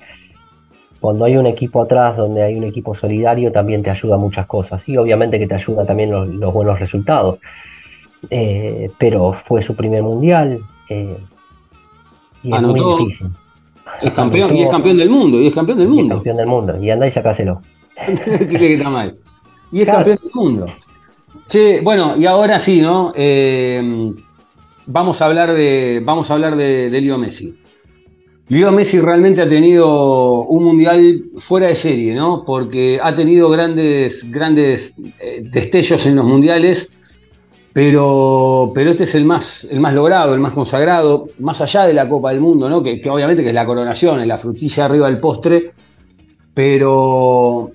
[0.99, 4.81] cuando hay un equipo atrás, donde hay un equipo solidario, también te ayuda muchas cosas
[4.87, 7.39] y obviamente que te ayuda también los, los buenos resultados.
[8.29, 10.59] Eh, pero fue su primer mundial
[10.89, 11.17] eh,
[12.43, 13.27] y es muy difícil.
[14.01, 16.15] Es campeón, y es campeón del mundo, y es campeón del Y es mundo.
[16.15, 17.61] campeón del mundo y anda y sacáselo.
[18.07, 19.17] Decirle que está mal.
[19.71, 19.99] Y es Claro.
[19.99, 20.65] campeón del mundo.
[21.47, 23.13] Che, bueno, y ahora sí, ¿no?
[23.15, 24.11] Eh,
[24.85, 26.01] vamos a hablar de.
[26.03, 27.57] Vamos a hablar de, de Leo Messi.
[28.49, 32.45] Leo Messi realmente ha tenido un mundial fuera de serie, ¿no?
[32.45, 36.93] Porque ha tenido grandes, grandes eh, destellos en los mundiales,
[37.73, 41.93] pero, pero este es el más, el más logrado, el más consagrado, más allá de
[41.93, 42.81] la Copa del Mundo, ¿no?
[42.81, 45.71] Que, que obviamente que es la coronación, es la frutilla arriba del postre,
[46.53, 47.71] pero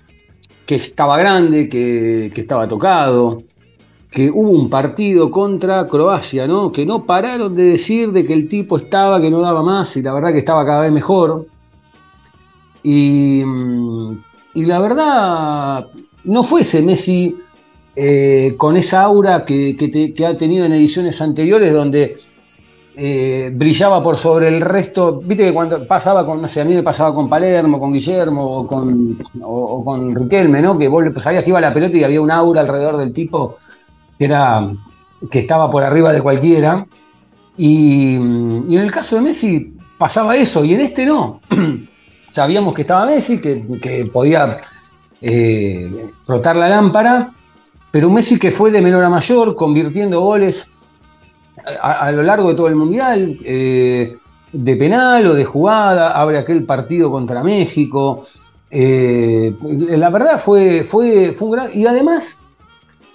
[0.65, 3.43] que estaba grande, que, que estaba tocado,
[4.13, 6.71] que hubo un partido contra Croacia, ¿no?
[6.71, 10.03] Que no pararon de decir de que el tipo estaba, que no daba más, y
[10.03, 11.47] la verdad que estaba cada vez mejor.
[12.83, 14.23] Y, mm,
[14.55, 15.87] y la verdad,
[16.25, 17.37] no fue ese Messi
[17.97, 19.77] eh, con esa aura que,
[20.15, 22.15] que ha tenido en ediciones anteriores donde
[22.95, 25.23] eh, brillaba por sobre el resto.
[25.25, 28.45] Viste que cuando pasaba con, no sé, a mí me pasaba con Palermo, con Guillermo
[28.45, 30.79] o con, o, con Riquelme, ¿no?
[30.79, 33.57] Que vos sabías que iba la pelota y había un aura alrededor del tipo
[34.23, 34.73] que era
[35.29, 36.87] que estaba por arriba de cualquiera.
[37.57, 41.41] Y, en el caso de Messi pasaba eso, y en este no.
[42.29, 44.61] Sabíamos que estaba Messi, que, podía
[45.21, 47.35] eh, frotar la lámpara,
[47.91, 50.71] pero un Messi que fue de menor a mayor, convirtiendo goles
[51.81, 54.17] a, a lo largo de todo el Mundial, eh,
[54.53, 58.25] de penal o de jugada, abre aquel partido contra México.
[58.71, 61.71] Eh, la verdad fue, fue, fue un gran...
[61.75, 62.42] Y además,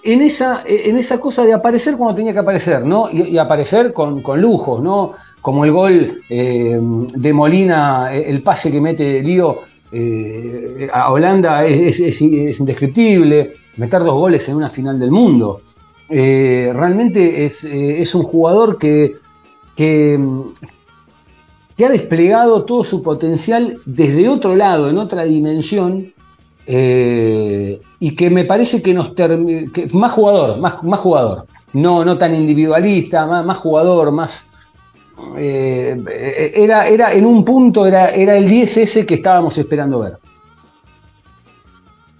[0.04, 3.08] en esa, en esa cosa de aparecer cuando tenía que aparecer, ¿no?
[3.10, 5.12] Y, aparecer con, con lujos, ¿no?
[5.42, 6.78] Como el gol eh,
[7.14, 9.58] de Molina, el pase que mete Lío
[9.90, 13.50] eh, a Holanda es, es- es indescriptible.
[13.76, 15.62] Meter dos goles en una final del mundo.
[16.10, 19.16] Eh, realmente es, eh, es un jugador que,
[19.76, 20.18] que,
[21.84, 26.12] ha desplegado todo su potencial desde otro lado, en otra dimensión,
[26.66, 32.16] eh, y que me parece que nos que más jugador, más, más jugador, no, no
[32.16, 34.46] tan individualista, más, más jugador, más
[35.36, 36.00] eh,
[36.54, 40.16] era, era en un punto era, era el 10 ese que estábamos esperando ver.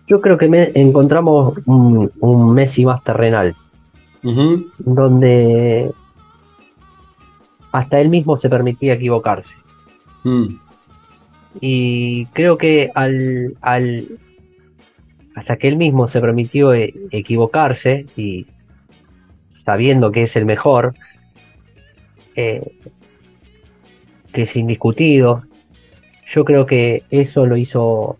[0.06, 3.54] Yo creo que me- encontramos un, un Messi más terrenal,
[4.78, 5.92] donde
[7.72, 9.50] hasta él mismo se permitía equivocarse.
[10.24, 10.46] Mm.
[11.60, 14.08] Y creo que al, al
[15.38, 18.46] hasta que él mismo se permitió e- equivocarse y
[19.48, 20.94] sabiendo que es el mejor,
[22.34, 22.72] eh,
[24.32, 25.44] que es indiscutido,
[26.26, 28.18] yo creo que eso lo hizo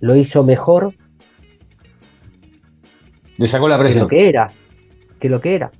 [0.00, 0.94] lo hizo mejor
[3.36, 4.02] Le sacó la que presión.
[4.04, 4.50] lo que era,
[5.20, 5.70] que lo que era.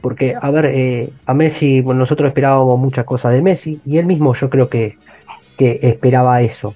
[0.00, 4.06] Porque, a ver, eh, a Messi, bueno, nosotros esperábamos muchas cosas de Messi y él
[4.06, 4.96] mismo yo creo que,
[5.56, 6.74] que esperaba eso.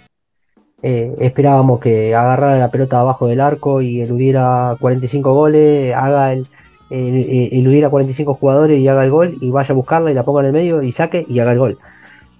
[0.82, 6.46] Eh, esperábamos que agarrara la pelota abajo del arco y eludiera 45 goles, haga el,
[6.90, 10.22] el- el- eludiera 45 jugadores y haga el gol y vaya a buscarla y la
[10.22, 11.78] ponga en el medio y saque y haga el gol.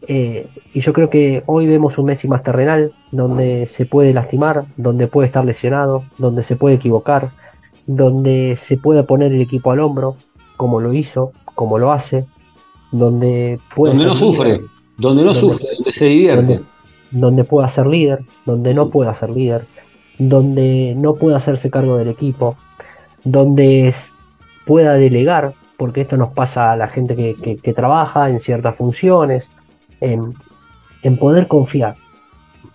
[0.06, 4.66] Eh, y yo creo que hoy vemos un Messi más terrenal, donde se puede lastimar,
[4.76, 7.30] donde puede estar lesionado, donde se puede equivocar,
[7.86, 10.16] donde se puede poner el equipo al hombro,
[10.56, 12.24] como lo hizo, como lo hace,
[12.92, 14.60] donde puede Donde no sufre,
[14.96, 16.52] donde no Donde- sufre, donde se divierte.
[16.54, 16.62] donde,
[17.10, 19.64] donde pueda ser líder, donde no pueda ser líder,
[20.18, 22.56] donde no pueda hacerse cargo del equipo,
[23.24, 23.94] donde
[24.66, 28.76] pueda delegar, porque esto nos pasa a la gente que, que- que trabaja en ciertas
[28.76, 29.50] funciones,
[30.00, 30.34] en,
[31.02, 31.96] en poder confiar,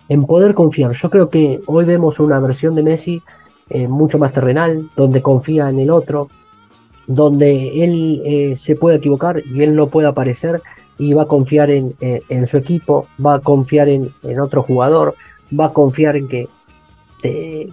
[0.09, 0.91] en poder confiar.
[0.93, 3.21] Yo creo que hoy vemos una versión de Messi
[3.69, 6.29] eh, mucho más terrenal, donde confía en el otro,
[7.07, 10.61] donde él eh, se puede equivocar y él no puede aparecer
[11.07, 15.15] y va a confiar en, en- su equipo, va a confiar en, en otro jugador,
[15.57, 16.47] va a confiar en que
[17.23, 17.69] eh,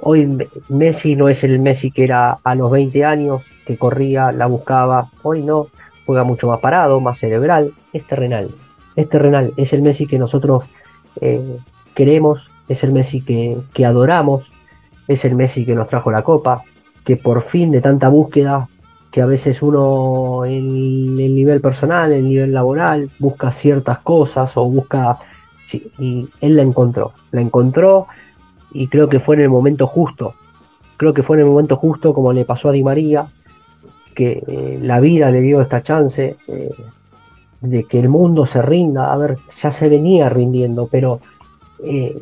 [0.00, 4.30] hoy Me- Messi no es el Messi que era a los 20 años, que corría,
[4.32, 5.66] la buscaba, hoy no,
[6.06, 8.50] juega mucho más parado, más cerebral, es terrenal,
[8.96, 10.64] es terrenal, es el Messi que nosotros
[11.20, 11.40] eh,
[11.94, 14.52] queremos, es el Messi que, que adoramos,
[15.08, 16.62] es el Messi que nos trajo la copa,
[17.04, 18.68] que por fin de tanta búsqueda
[19.14, 24.56] que a veces uno en el nivel personal, en el nivel laboral, busca ciertas cosas
[24.56, 25.20] o busca...
[25.62, 28.08] sí, y él la encontró, la encontró
[28.72, 30.34] y creo que fue en el momento justo.
[30.96, 33.28] Creo que fue en el momento justo como le pasó a Di María,
[34.16, 36.70] que eh, la vida le dio esta chance eh,
[37.60, 39.12] de que el mundo se rinda.
[39.12, 41.20] A ver, ya se venía rindiendo, pero
[41.84, 42.20] eh,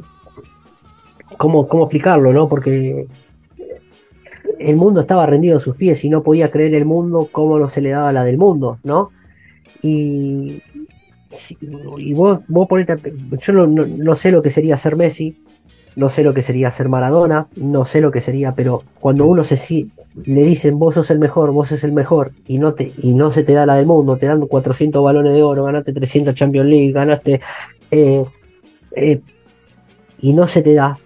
[1.39, 2.35] ¿cómo, ¿cómo explicarlo?
[2.35, 2.51] no?
[2.51, 3.07] Porque
[4.69, 7.69] el mundo estaba rendido a sus pies y no podía creer el mundo cómo no
[7.69, 9.11] se le daba la del mundo, ¿no?
[9.83, 10.63] Y,
[11.99, 12.97] y vos, vos ponete,
[13.39, 15.37] yo no, no- no sé lo que sería ser Messi,
[15.97, 19.45] no sé lo que sería ser Maradona, no sé lo que sería, pero cuando uno
[19.45, 19.91] se si-
[20.25, 23.31] le dicen vos sos el mejor, vos sos el mejor, y no te, y no
[23.31, 26.69] se te da la del mundo, te dan 400 balones de oro, ganaste 300 Champions
[26.69, 27.41] League, ganaste
[27.91, 28.25] eh,
[28.97, 29.21] eh,
[30.21, 30.99] y no se te da,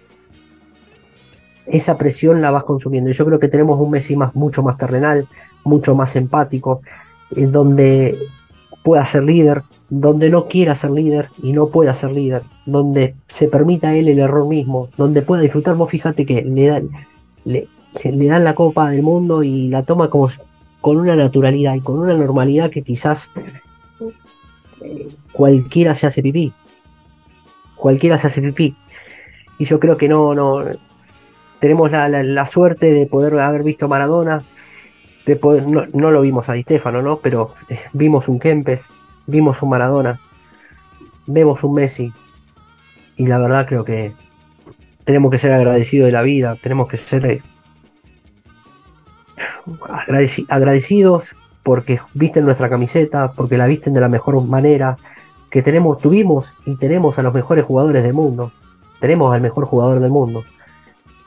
[1.67, 3.09] esa presión la vas consumiendo.
[3.09, 5.27] Y yo creo que tenemos un Messi más, mucho más terrenal,
[5.63, 6.81] mucho más empático,
[7.35, 8.17] en donde
[8.83, 13.47] pueda ser líder, donde no quiera ser líder y no pueda ser líder, donde se
[13.47, 15.75] permita él el error mismo, donde pueda disfrutar.
[15.75, 16.89] Vos fíjate que le dan,
[17.43, 17.67] le,
[18.03, 20.29] dan la Copa del Mundo y la toma como
[20.81, 23.29] con una naturalidad y con una normalidad que quizás
[24.81, 26.53] eh, cualquiera se hace pipí.
[27.75, 28.75] Cualquiera se hace pipí.
[29.59, 30.63] Y yo creo que no, no,
[31.59, 34.43] tenemos la, la- la suerte de poder haber visto a Maradona,
[35.25, 37.17] de poder, no, no lo vimos a Di Stefano, ¿no?
[37.17, 38.81] Pero eh, vimos un Kempes,
[39.25, 40.19] vimos un Maradona,
[41.25, 42.13] vemos un Messi,
[43.17, 44.13] y la verdad creo que
[45.03, 47.41] tenemos que ser agradecidos de la vida, tenemos que ser eh,
[50.07, 54.97] agradeci- agradecidos porque visten nuestra camiseta, porque la visten de la mejor manera,
[55.49, 58.51] que tenemos, tuvimos y tenemos a los mejores jugadores del mundo,
[59.01, 60.43] tenemos al mejor jugador del mundo,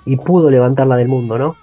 [0.07, 1.57] y pudo levantarla del mundo, ¿no?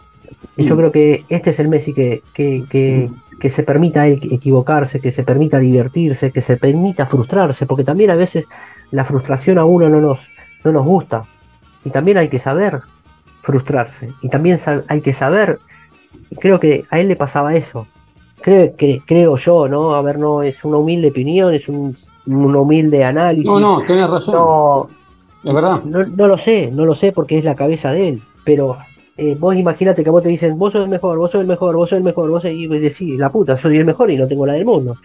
[0.55, 0.80] Y yo Mm.
[0.80, 3.09] creo que este es el Messi que, que, que,
[3.39, 8.15] que se permita equivocarse, que se permita divertirse, que se permita frustrarse, porque también a
[8.15, 8.45] veces
[8.91, 10.30] la frustración a uno no nos,
[10.64, 11.23] no nos gusta.
[11.85, 12.81] Y también hay que saber
[13.41, 14.09] frustrarse.
[14.22, 14.57] Y también
[14.88, 15.59] hay que saber,
[16.39, 17.88] creo que a él le pasaba eso.
[18.41, 19.95] Creo, que, creo yo, ¿no?
[19.95, 21.95] A ver, no es una humilde opinión, es un,
[22.27, 23.45] un humilde análisis.
[23.47, 24.35] No, no, tenés razón.
[24.35, 24.89] No,
[25.43, 25.84] Es verdad.
[25.84, 28.77] no, no lo sé, no lo sé porque es la cabeza de él, pero
[29.18, 31.76] eh, vos imagínate que vos te dicen, vos sos el mejor, vos sos el mejor,
[31.76, 32.51] vos sos el mejor, vos sos...
[32.51, 34.97] y vos decís, la puta, soy el mejor y no tengo la del mundo,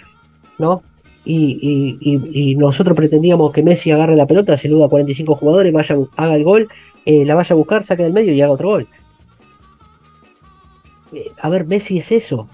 [0.59, 0.83] ¿no?
[1.25, 5.73] Y, y- y- y nosotros pretendíamos que Messi agarre la pelota, se a 45 jugadores,
[5.73, 6.69] vaya, haga el gol,
[7.07, 8.89] eh, la vaya a buscar, saque del medio y haga otro gol.
[11.13, 12.49] Eh, a ver, Messi es eso,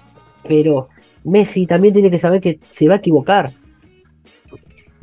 [0.47, 0.89] pero
[1.23, 3.51] Messi también tiene que saber que se va a equivocar,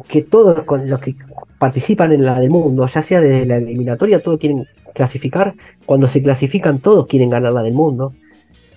[0.09, 1.15] que todos con los que
[1.59, 5.55] participan en la del mundo, ya sea desde la eliminatoria, todos quieren clasificar.
[5.85, 8.13] Cuando se clasifican, todos quieren ganar la del mundo.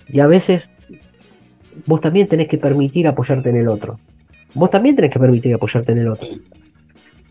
[0.08, 0.64] Y a veces
[1.86, 3.98] vos también tenés que permitir apoyarte en el otro.
[4.54, 6.28] Vos también tenés que permitir apoyarte en el otro.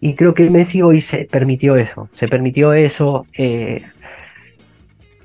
[0.01, 2.09] Y creo que Messi hoy se permitió eso.
[2.13, 3.25] Se permitió eso.
[3.37, 3.81] eh,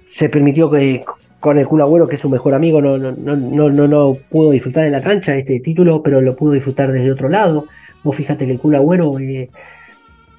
[0.07, 1.05] se permitió que
[1.41, 4.53] con el Kun Agüero, que es su mejor amigo, no, no, no, no, no, pudo
[4.53, 7.67] disfrutar en la cancha este título, pero lo pudo disfrutar desde otro lado.
[8.03, 9.51] Vos fíjate que el Kun Agüero eh,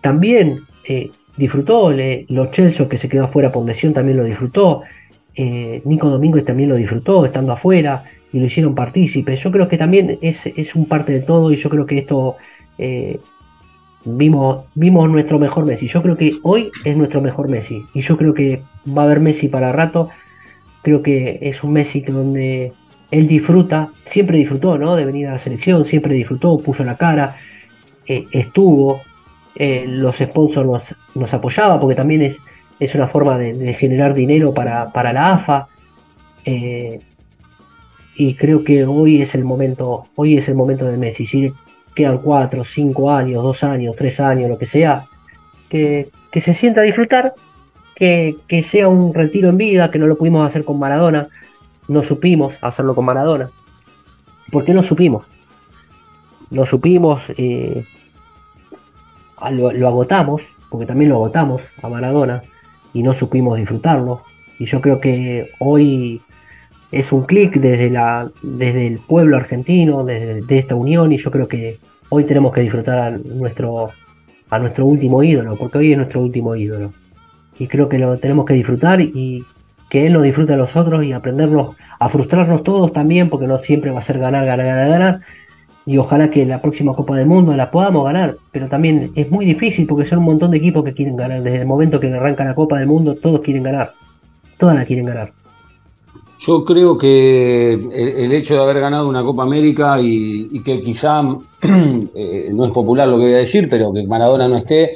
[0.10, 4.84] también eh, disfrutó, le- los Chelsea que se quedó afuera por lesión también lo disfrutó,
[5.36, 9.36] eh, Nico Domínguez también lo disfrutó estando afuera y lo hicieron partícipe.
[9.36, 12.36] Yo creo que también es, es un parte de todo y yo creo que esto
[12.78, 13.18] eh,
[14.06, 15.88] vimos, vimos nuestro mejor Messi.
[15.88, 18.62] Yo creo que hoy es nuestro mejor Messi y yo creo que
[18.96, 20.10] va a haber Messi para rato.
[20.84, 22.74] Creo que es un Messi donde
[23.10, 24.96] él disfruta, siempre disfrutó, ¿no?
[24.96, 27.38] De venir a la selección, siempre disfrutó, puso la cara,
[28.08, 29.02] estuvo,
[29.56, 32.40] eh, los sponsors nos, nos apoyaban porque también es,
[32.80, 35.68] es una forma de, generar dinero para, para la AFA.
[36.46, 37.00] eh,
[38.18, 41.26] y creo que hoy es el momento, hoy es el momento de Messi.
[41.26, 41.52] Si
[41.94, 45.08] quedan cuatro, cinco años, dos años, tres años, lo que sea,
[45.70, 47.34] que, que se sienta a disfrutar,
[47.96, 51.28] que, que sea un retiro en vida, que no lo pudimos hacer con Maradona,
[51.88, 53.50] no supimos hacerlo con Maradona.
[54.52, 55.26] ¿Por qué no supimos?
[56.50, 57.86] No supimos, eh,
[59.52, 62.44] lo, agotamos, porque también lo agotamos a Maradona
[62.94, 64.24] y no supimos disfrutarlo.
[64.60, 66.22] Y yo creo que hoy
[66.92, 67.92] es un clic desde,
[68.42, 71.80] desde el pueblo argentino, desde de esta unión, y yo creo que
[72.10, 73.92] hoy tenemos que disfrutar a nuestro,
[74.50, 76.94] a nuestro último ídolo, porque hoy es nuestro último ídolo.
[77.58, 79.44] Y creo que lo tenemos que disfrutar y
[79.90, 83.92] que él lo disfrute a nosotros y aprendernos a frustrarnos todos también, porque no siempre
[83.92, 85.22] va a ser ganar, ganar, ganar, ganar.
[85.86, 89.46] Y ojalá que la próxima Copa del Mundo la podamos ganar, pero también es muy
[89.46, 91.44] difícil porque son un montón de equipos que quieren ganar.
[91.44, 93.94] Desde el momento que arranca la Copa del Mundo, todos quieren ganar.
[94.58, 95.32] Todas la quieren ganar.
[96.40, 101.22] Yo creo que el, hecho de haber ganado una Copa América y, y que quizá
[102.16, 104.92] eh, no es popular lo que voy a decir, pero que Maradona no esté,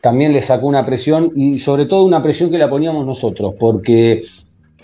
[0.00, 4.20] también le sacó una presión y sobre todo una presión que la poníamos nosotros, porque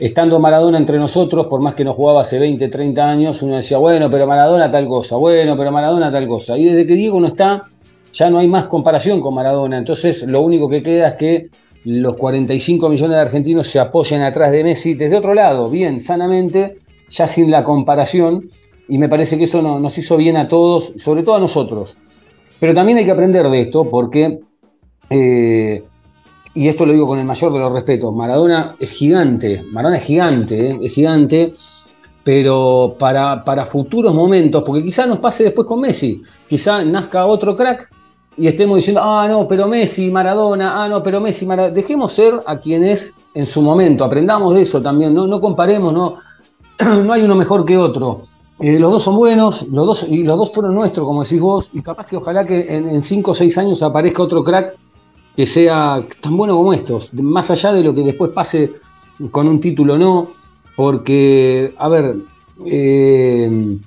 [0.00, 3.76] estando Maradona entre nosotros, por más que no jugaba hace 20, 30 años, uno decía,
[3.76, 6.56] bueno, pero Maradona tal cosa, bueno, pero Maradona tal cosa.
[6.56, 7.64] Y desde que Diego no está,
[8.10, 9.76] ya no hay más comparación con Maradona.
[9.76, 11.50] Entonces, lo único que queda es que
[11.84, 16.74] los 45 millones de argentinos se apoyen atrás de Messi desde otro lado, bien, sanamente,
[17.08, 18.50] ya sin la comparación.
[18.88, 21.96] Y me parece que eso no, nos hizo bien a todos, sobre todo a nosotros.
[22.58, 24.40] Pero también hay que aprender de esto porque,
[25.10, 25.84] eh,
[26.54, 30.04] y esto lo digo con el mayor de los respetos, Maradona es gigante, Maradona es
[30.04, 30.78] gigante, ¿eh?
[30.82, 31.54] es gigante,
[32.24, 37.56] pero para, para futuros momentos, porque quizá nos pase después con Messi, quizá nazca otro
[37.56, 37.90] crack
[38.36, 41.74] y estemos diciendo, ah, no, pero Messi, Maradona, ah, no, pero Messi, Maradona.
[41.74, 45.92] Dejemos ser a quien es en su momento, aprendamos de eso también, no, no comparemos,
[45.92, 46.14] no,
[47.04, 48.22] no hay uno mejor que otro.
[48.58, 51.70] Eh, los dos son buenos, los dos, y los dos fueron nuestros, como decís vos,
[51.72, 54.76] y capaz que ojalá que en 5 o 6 años aparezca otro crack
[55.40, 58.74] que sea tan bueno como estos, más allá de lo que después pase
[59.30, 60.32] con un título no,
[60.76, 62.16] porque, a ver,
[62.66, 63.78] eh,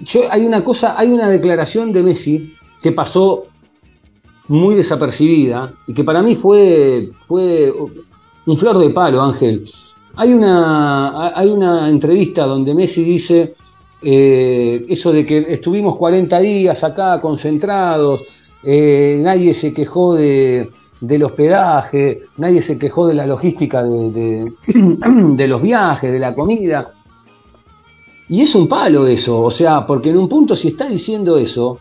[0.00, 3.44] yo, hay una cosa, hay una declaración de Messi que pasó
[4.48, 7.70] muy desapercibida y que para mí fue, fue
[8.46, 9.70] un flor de palo, Ángel.
[10.16, 13.54] Hay una, hay una entrevista donde Messi dice
[14.00, 20.70] eh, eso de que estuvimos 40 días acá concentrados, eh, nadie se quejó de,
[21.00, 26.92] del hospedaje, nadie se quejó de la logística de, de, los viajes, de la comida.
[28.28, 31.78] Y es un palo eso, o sea, porque en un punto si está diciendo eso,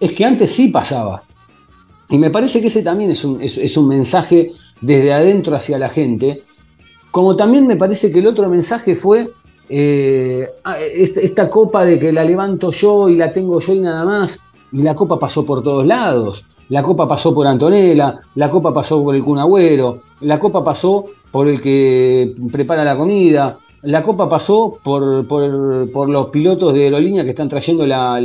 [0.00, 1.22] es que antes sí pasaba.
[2.10, 4.50] Y me parece que ese también es un, es un mensaje
[4.80, 6.42] desde adentro hacia la gente,
[7.10, 9.30] como también me parece que el otro mensaje fue
[9.68, 14.04] eh, ah, esta copa de que la levanto yo y la tengo yo y nada
[14.04, 14.40] más,
[14.74, 16.44] y la copa pasó por todos lados.
[16.68, 21.46] La copa pasó por Antonella, la copa pasó por el Cunagüero, la copa pasó por
[21.46, 27.30] el que prepara la comida, la copa pasó por, por, los pilotos de aerolínea que
[27.30, 28.16] están trayendo la,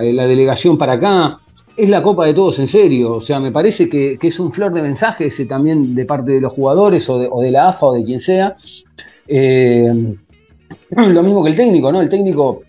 [0.00, 1.38] delegación para acá.
[1.76, 3.14] Es la copa de todos en serio.
[3.14, 6.40] O sea, me parece que, es un flor de mensaje ese también de parte de
[6.40, 8.54] los jugadores o de, la AFA o de quien sea.
[9.26, 10.16] Eh,
[10.90, 12.00] lo mismo que el técnico, ¿no?
[12.00, 12.60] El técnico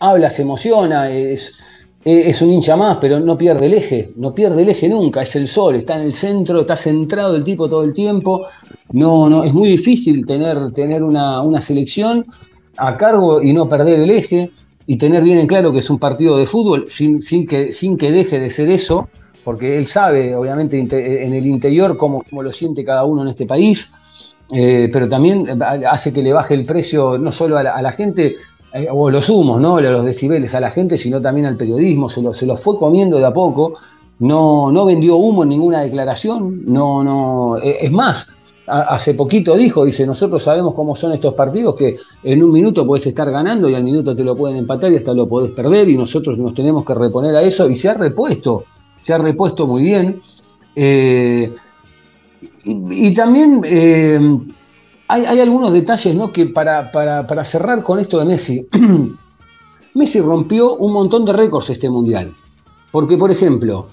[0.00, 1.58] habla, se emociona, es,
[2.04, 5.36] es un hincha más, pero no pierde el eje, no pierde el eje nunca, es
[5.36, 8.46] el sol, está en el centro, está centrado el tipo todo el tiempo.
[8.92, 12.26] No, no, es muy difícil tener, tener una, selección
[12.76, 14.50] a cargo y no perder el eje
[14.86, 17.96] y tener bien en claro que es un partido de fútbol sin, sin, que, sin
[17.96, 19.08] que deje de ser eso,
[19.42, 23.46] porque él sabe, obviamente, en el interior cómo, cómo lo siente cada uno en este
[23.46, 23.92] país
[24.52, 28.36] eh, pero también hace que le baje el precio no solo a la, gente,
[28.76, 29.80] eh, o los humos, ¿no?
[29.80, 33.18] los decibeles a la gente, sino también al periodismo, se lo, se lo fue comiendo
[33.18, 33.74] de a poco,
[34.18, 38.34] no, no vendió humo en ninguna declaración, no, no, eh, es más,
[38.66, 43.06] hace poquito dijo, dice, nosotros sabemos cómo son estos partidos, que en un minuto puedes
[43.06, 45.96] estar ganando y al minuto te lo pueden empatar y hasta lo podés perder y
[45.96, 48.64] nosotros nos tenemos que reponer a eso y se ha repuesto,
[48.98, 50.18] se ha repuesto muy bien.
[52.64, 54.18] Y, también eh,
[55.08, 56.32] hay, algunos detalles ¿no?
[56.32, 58.66] que para, para, cerrar con esto de Messi,
[59.94, 62.34] Messi rompió un montón de récords este mundial.
[62.90, 63.88] Porque, por ejemplo,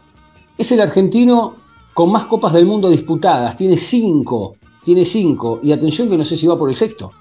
[0.58, 1.56] es el argentino
[1.94, 6.38] con más copas del mundo disputadas, tiene cinco, tiene cinco, y atención que no sé
[6.38, 7.12] si va por el sexto.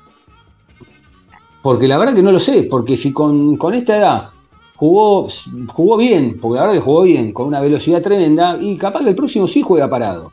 [1.62, 4.30] Porque la verdad que no lo sé, porque si con, con esta edad
[4.76, 5.26] jugó,
[5.68, 9.10] jugó bien, porque la verdad que jugó bien, con una velocidad tremenda, y capaz que
[9.10, 10.32] el próximo sí juega parado.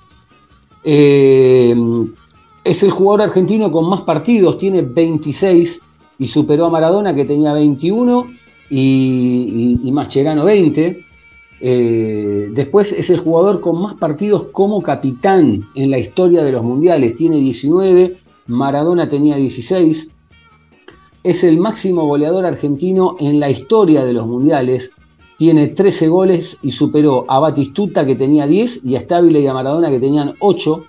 [0.83, 1.75] Eh,
[2.67, 5.81] es el jugador argentino con más partidos, tiene 26
[6.19, 8.27] y superó a Maradona que tenía 21
[8.69, 11.05] y, y, Mascherano 20.
[11.59, 16.63] Eh, después es el jugador con más partidos como capitán en la historia de los
[16.63, 18.17] mundiales, tiene 19,
[18.47, 20.11] Maradona tenía 16.
[21.23, 24.91] Es el máximo goleador argentino en la historia de los mundiales,
[25.37, 29.53] tiene 13 goles y superó a Batistuta que tenía 10 y a Stabile y a
[29.53, 30.83] Maradona que tenían 8.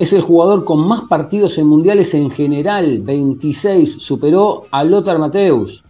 [0.00, 5.84] Es el jugador con más partidos en mundiales en general, 26, superó a Lothar Mateus.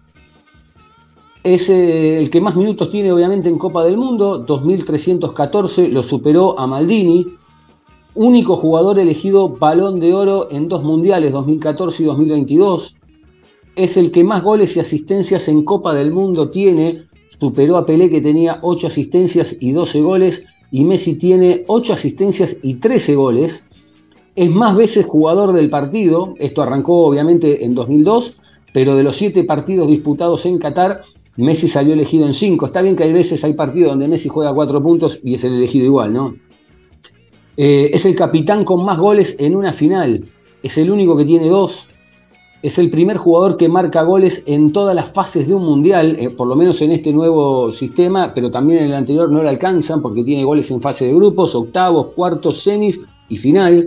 [1.45, 6.59] Es eh, el que más minutos tiene obviamente en Copa del Mundo, 2314, lo superó
[6.59, 7.25] a Maldini.
[8.17, 12.97] Único jugador elegido balón de oro en dos mundiales, 2014 y 2022.
[13.77, 18.11] Es el que más goles y asistencias en Copa del Mundo tiene, superó a Pelé
[18.11, 23.70] que tenía 8 asistencias y 12 goles y Messi tiene 8 asistencias y 13 goles.
[24.41, 28.39] Es más veces jugador del partido, esto arrancó obviamente en 2002,
[28.73, 31.01] pero de los 7 partidos disputados en Qatar,
[31.37, 32.65] Messi salió elegido en 5.
[32.65, 35.53] Está bien que hay veces, hay partidos donde Messi juega 4 puntos y es el
[35.53, 36.37] elegido igual, ¿no?
[37.59, 40.25] Eh, es el capitán con más goles en una final.
[40.63, 41.89] Es el único que tiene 2.
[42.63, 46.31] Es el primer jugador que marca goles en todas las fases de un mundial, eh,
[46.31, 50.01] por lo menos en este nuevo sistema, pero también en el anterior no le alcanzan
[50.01, 53.87] porque tiene goles en fase de grupos, octavos, cuartos, semis y final.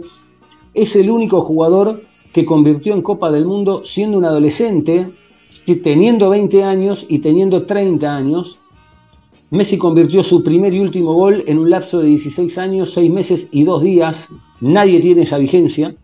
[0.74, 5.12] Es el único jugador que convirtió en Copa del Mundo siendo un adolescente,
[5.84, 8.60] teniendo 20 años y teniendo 30 años.
[9.52, 13.50] Messi convirtió su primer y último gol en un lapso de 16 años, 6 meses
[13.52, 14.30] y 2 días.
[14.62, 15.96] Nadie tiene esa vigencia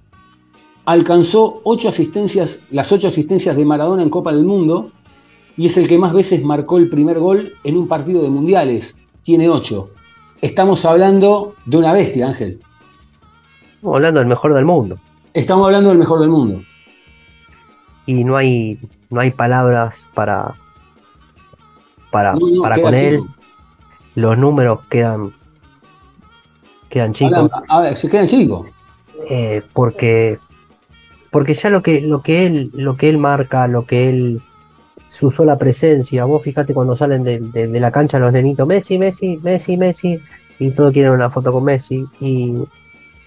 [0.89, 4.91] alcanzó ocho asistencias, las ocho asistencias de Maradona en Copa del Mundo
[5.55, 8.97] y es el que más veces marcó el primer gol en un partido de mundiales.
[9.21, 9.91] Tiene ocho.
[10.41, 12.61] Estamos hablando de una bestia, Ángel.
[13.79, 14.99] Estamos hablando del mejor del mundo.
[15.33, 16.61] Estamos hablando del mejor del mundo.
[18.05, 18.79] Y no hay,
[19.09, 20.55] no hay palabras para,
[22.11, 23.21] para, para con él.
[24.15, 25.31] Los números quedan,
[26.89, 27.49] quedan chicos.
[27.67, 28.67] A ver, se quedan chicos.
[29.29, 30.39] Eh, porque
[31.31, 34.41] porque ya lo que, lo que él, lo que él marca, lo que él
[35.07, 36.25] su sola presencia.
[36.25, 40.19] Vos fíjate cuando salen de, de- de la cancha los nenitos, Messi, Messi, Messi, Messi,
[40.57, 42.03] y todos quieren una foto con Messi.
[42.19, 42.55] Y,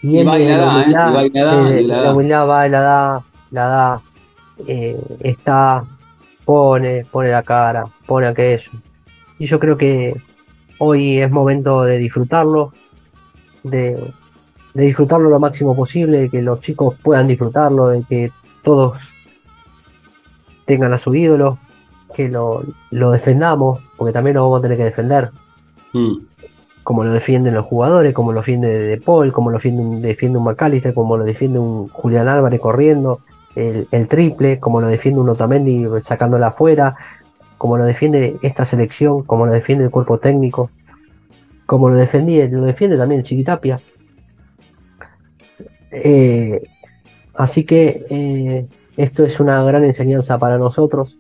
[0.03, 0.85] Y él y la ¿eh?
[0.87, 0.91] Y
[1.27, 4.01] y la da, de- y la humildad va y la da, la da,
[4.67, 5.85] eh, está,
[6.45, 8.71] pone, pone la cara, pone aquello.
[9.39, 10.15] Y yo creo que
[10.79, 12.73] hoy es momento de disfrutarlo,
[13.63, 14.13] de,
[14.75, 18.99] de disfrutarlo lo máximo posible, de que los chicos puedan disfrutarlo, de que todos
[20.67, 21.59] tengan a su ídolo,
[22.15, 25.31] que lo, lo defendamos, porque también lo vamos a tener que defender,
[25.95, 26.15] Mm.
[26.83, 30.39] Como lo defienden los jugadores, como lo defiende De Paul, como lo defiende un, defiende
[30.39, 33.21] McAllister, como lo defiende un Julián Álvarez corriendo
[33.55, 36.95] el, el triple, como lo defiende un Otamendi sacándola afuera,
[37.59, 40.71] como lo defiende esta selección, como lo defiende el cuerpo técnico,
[41.67, 43.79] como lo defendía, lo defiende también el Chiquitapia.
[45.93, 46.61] Eh,
[47.35, 51.17] así que eh, esto es una gran enseñanza para nosotros,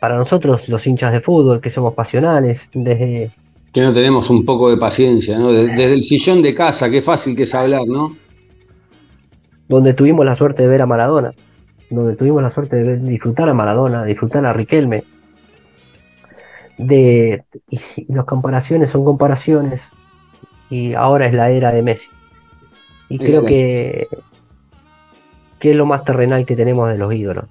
[0.00, 3.30] para nosotros los hinchas de fútbol, que somos pasionales, desde,
[3.74, 5.52] Que no tenemos un poco de paciencia, ¿no?
[5.52, 8.16] De- Desde el sillón de casa, qué fácil que es hablar, ¿no?
[9.66, 11.32] donde tuvimos la suerte de ver a Maradona,
[11.88, 15.04] donde tuvimos la suerte de ver- disfrutar a Maradona, disfrutar a Riquelme.
[16.76, 19.82] De, y, y las comparaciones son comparaciones,
[20.68, 22.08] y ahora es la era de Messi.
[23.08, 24.06] Y creo que,
[25.58, 27.46] que es lo más terrenal que tenemos de los ídolos.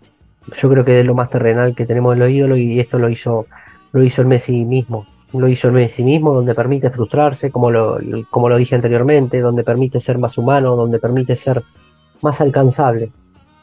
[0.55, 3.09] Yo creo que es lo más terrenal que tenemos de los ídolos, y esto lo
[3.09, 3.47] hizo,
[3.91, 5.07] lo hizo el Messi mismo.
[5.33, 7.97] Lo hizo el Messi mismo, donde permite frustrarse, como lo,
[8.29, 11.63] como lo dije anteriormente, donde permite ser más humano, donde permite ser
[12.21, 13.11] más alcanzable,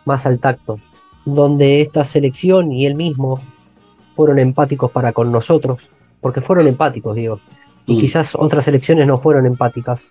[0.05, 0.78] más al tacto,
[1.24, 3.40] donde esta selección y él mismo
[4.16, 5.88] fueron empáticos para con nosotros,
[6.20, 7.40] porque fueron empáticos, digo,
[7.86, 8.01] y Mm.
[8.01, 10.10] quizás otras selecciones no fueron empáticas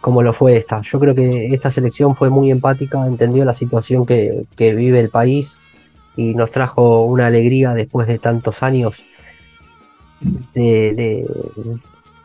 [0.00, 0.80] como lo fue esta.
[0.82, 5.10] Yo creo que esta selección fue muy empática, entendió la situación que, que vive el
[5.10, 5.58] país
[6.16, 9.02] y nos trajo una alegría después de tantos años
[10.20, 11.26] de,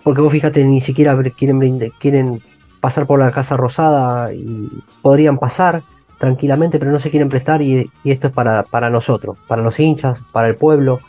[0.03, 2.41] porque vos fíjate, ni siquiera quieren, quieren
[2.79, 4.69] pasar por la Casa Rosada y
[5.01, 5.83] podrían pasar
[6.19, 9.79] tranquilamente, pero no se quieren prestar y, y esto es para, para nosotros, para los
[9.79, 10.99] hinchas, para el pueblo,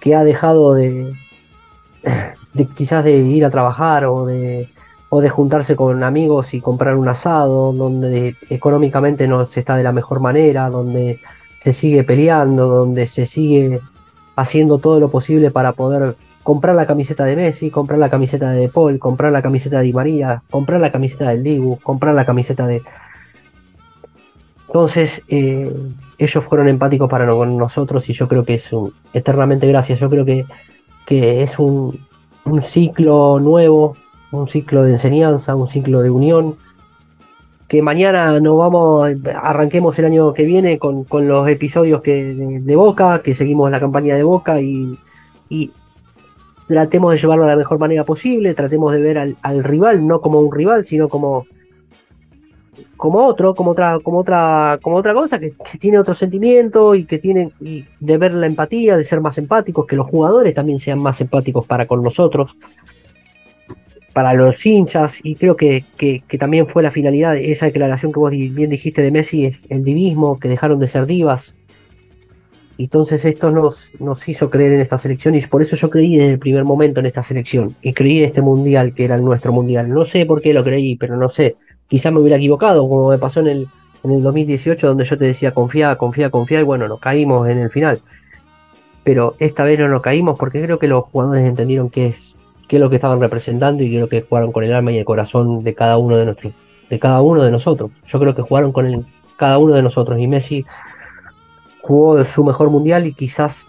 [0.00, 1.14] que ha dejado de,
[2.54, 4.68] de quizás de ir a trabajar o de,
[5.08, 9.84] o de juntarse con amigos y comprar un asado, donde económicamente no se está de
[9.84, 11.20] la mejor manera, donde
[11.56, 13.80] se sigue peleando, donde se sigue
[14.36, 18.68] haciendo todo lo posible para poder comprar la camiseta de Messi, comprar la camiseta de
[18.68, 22.66] Paul, comprar la camiseta de Di María, comprar la camiseta del Dibu, comprar la camiseta
[22.66, 22.82] de...
[24.66, 25.72] Entonces, eh,
[26.18, 30.10] ellos fueron empáticos para con nosotros y yo creo que es un, eternamente gracias, yo
[30.10, 30.44] creo que,
[31.06, 32.06] que es un,
[32.44, 33.96] un ciclo nuevo,
[34.30, 36.56] un ciclo de enseñanza, un ciclo de unión,
[37.74, 42.22] que mañana nos vamos, arranquemos el año que viene con, con los episodios que,
[42.62, 44.96] de, Boca, que seguimos la campaña de Boca y,
[46.68, 50.20] tratemos de llevarlo de la mejor manera posible, tratemos de ver al, al rival no
[50.20, 51.46] como un rival, sino como
[52.96, 57.06] como otro, como otra, como otra, como otra cosa que, que tiene otro sentimiento y
[57.06, 60.78] que tiene y de ver la empatía, de ser más empáticos, que los jugadores también
[60.78, 62.56] sean más empáticos para con nosotros,
[64.14, 68.20] para los hinchas, y creo que, que, que también fue la finalidad esa declaración que
[68.20, 71.54] vos bien dijiste de Messi, es el divismo, que dejaron de ser divas.
[72.78, 76.32] Entonces esto nos, nos hizo creer en esta selección y por eso yo creí desde
[76.32, 79.88] el primer momento en esta selección y creí en este mundial que era nuestro mundial.
[79.88, 81.56] No sé por qué lo creí, pero no sé.
[81.88, 83.68] Quizás me hubiera equivocado, como me pasó en el,
[84.02, 87.58] en el 2018, donde yo te decía confía, confía, confía, y bueno, nos caímos en
[87.58, 88.00] el final.
[89.04, 92.33] Pero esta vez no nos caímos porque creo que los jugadores entendieron qué es,
[92.68, 95.04] qué es lo que estaban representando y creo que jugaron con el alma y el
[95.04, 96.52] corazón de cada uno de nuestros,
[96.90, 97.90] de cada uno de nosotros.
[98.06, 99.04] Yo creo que jugaron con el,
[99.36, 100.18] cada uno de nosotros.
[100.18, 100.64] Y Messi
[101.82, 103.66] jugó su mejor mundial y quizás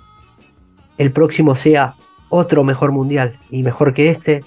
[0.98, 1.96] el próximo sea
[2.30, 4.44] otro mejor mundial y mejor que este.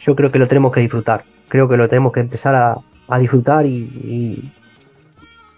[0.00, 1.24] Yo creo que lo tenemos que disfrutar.
[1.48, 4.50] Creo que lo tenemos que empezar a, disfrutar y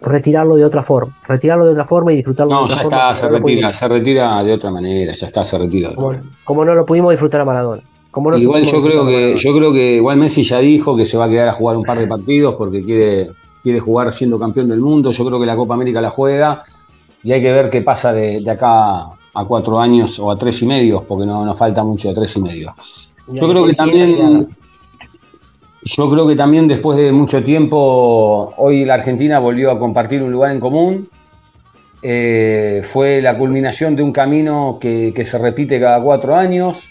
[0.07, 1.17] retirarlo de otra forma.
[1.27, 2.97] Retirarlo de otra forma y disfrutarlo de No, otra ya forma.
[2.97, 5.95] está, como se no lo retira, se retira de otra manera, ya está, se retira.
[5.95, 6.13] Como,
[6.45, 7.83] como no lo pudimos disfrutar a Maradona.
[8.11, 11.19] Como no Igual yo creo que, yo creo que igual Messi ya dijo que se
[11.19, 13.31] va a quedar a jugar un par de partidos porque quiere,
[13.63, 15.11] quiere jugar siendo campeón del mundo.
[15.11, 16.63] Yo creo que la Copa América la juega
[17.23, 20.63] y hay que ver qué pasa de, de acá a cuatro años o a tres
[20.63, 22.75] y medio, porque no nos falta mucho de tres y medio.
[23.29, 24.49] Yo creo que también,
[25.87, 30.33] yo creo que también después de mucho tiempo, hoy la Argentina volvió a compartir un
[30.33, 31.09] lugar en común.
[32.03, 36.89] Eh, fue la culminación de un camino que, se repite cada cuatro años.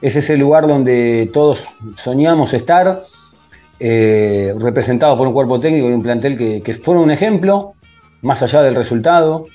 [0.00, 3.02] Es ese lugar donde todos soñamos estar,
[3.80, 7.74] eh, representado por un cuerpo técnico y un plantel que, que fueron un ejemplo,
[8.22, 9.46] más allá del resultado.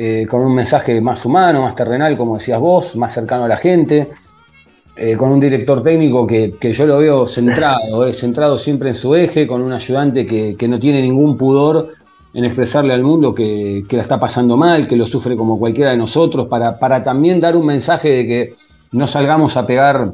[0.00, 3.56] eh, con un mensaje más humano, más terrenal, como decías vos, más cercano a la
[3.56, 4.10] gente,
[4.98, 8.94] eh, con un director técnico que, que yo lo veo centrado, eh, centrado siempre en
[8.94, 11.94] su eje, con un ayudante que, que no tiene ningún pudor
[12.34, 15.92] en expresarle al mundo que, que la está pasando mal, que lo sufre como cualquiera
[15.92, 18.54] de nosotros, para, para también dar un mensaje de que
[18.92, 20.12] no salgamos a pegar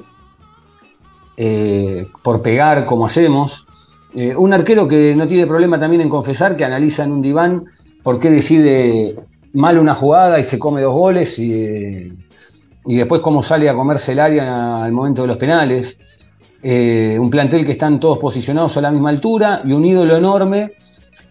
[1.37, 3.67] eh, por pegar como hacemos.
[4.15, 7.65] Eh, un arquero que no tiene problema también en confesar, que analiza en un diván
[8.03, 9.17] por qué decide
[9.53, 12.13] mal una jugada y se come dos goles y,
[12.87, 15.99] y después cómo sale a comerse el área al momento de los penales.
[16.63, 20.73] Eh, un plantel que están todos posicionados a la misma altura y un ídolo enorme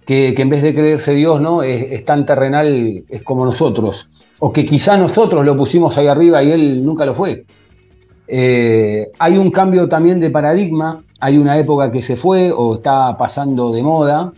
[0.06, 1.64] que, en vez de creerse Dios, ¿no?
[1.64, 4.10] Es, es, tan terrenal, es como nosotros.
[4.40, 7.46] O que quizá nosotros lo pusimos ahí arriba y él nunca lo fue.
[8.28, 13.18] Eh, hay un cambio también de paradigma, hay una época que se fue o está
[13.18, 14.34] pasando de moda,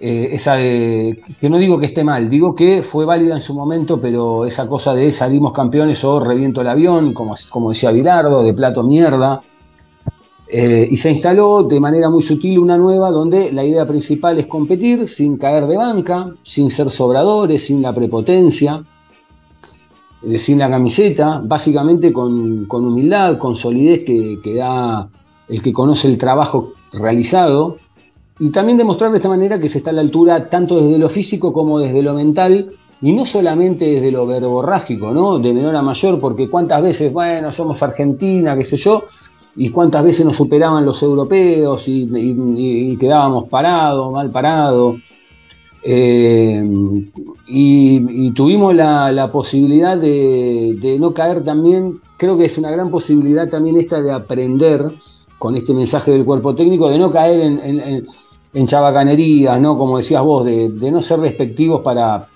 [0.00, 3.54] eh, esa de, que no digo que esté mal, digo que fue válida en su
[3.54, 8.42] momento, pero esa cosa de salimos campeones o reviento el avión, como, como decía Virardo,
[8.42, 9.42] de plato mierda,
[10.52, 14.48] eh, y se instaló de manera muy sutil una nueva donde la idea principal es
[14.48, 18.82] competir sin caer de banca, sin ser sobradores, sin la prepotencia,
[20.22, 25.08] eh, sin la camiseta, básicamente con, con humildad, con solidez que, da
[25.46, 27.76] el que conoce el trabajo realizado,
[28.40, 31.10] y también demostrar de esta manera que se está a la altura tanto desde lo
[31.10, 32.72] físico como desde lo mental,
[33.02, 35.38] y no solamente desde lo verborrágico, ¿no?
[35.38, 39.04] De menor a mayor, porque cuántas veces, bueno, somos Argentina, qué sé yo,
[39.56, 44.96] y cuántas veces nos superaban los europeos y, quedábamos parados, mal parados.
[45.82, 46.62] Eh,
[47.46, 53.76] y, tuvimos la, posibilidad de, no caer también, creo que es una gran posibilidad también
[53.76, 54.92] esta de aprender
[55.38, 58.06] con este mensaje del cuerpo técnico, de no caer en
[58.54, 59.76] chabacanerías, ¿no?
[59.78, 62.28] como decías vos, de, no ser despectivos para,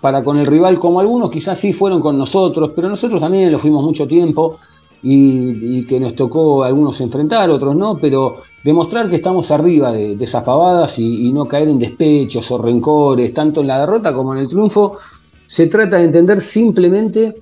[0.00, 3.58] para con el rival, como algunos quizás sí fueron con nosotros, pero nosotros también lo
[3.58, 4.56] fuimos mucho tiempo.
[5.02, 10.24] Y, que nos tocó algunos enfrentar, otros no, pero demostrar que estamos arriba de, de
[10.24, 14.34] esas pavadas y, y, no caer en despechos o rencores, tanto en la derrota como
[14.34, 14.98] en el triunfo.
[15.46, 17.34] Se trata de entender simplemente,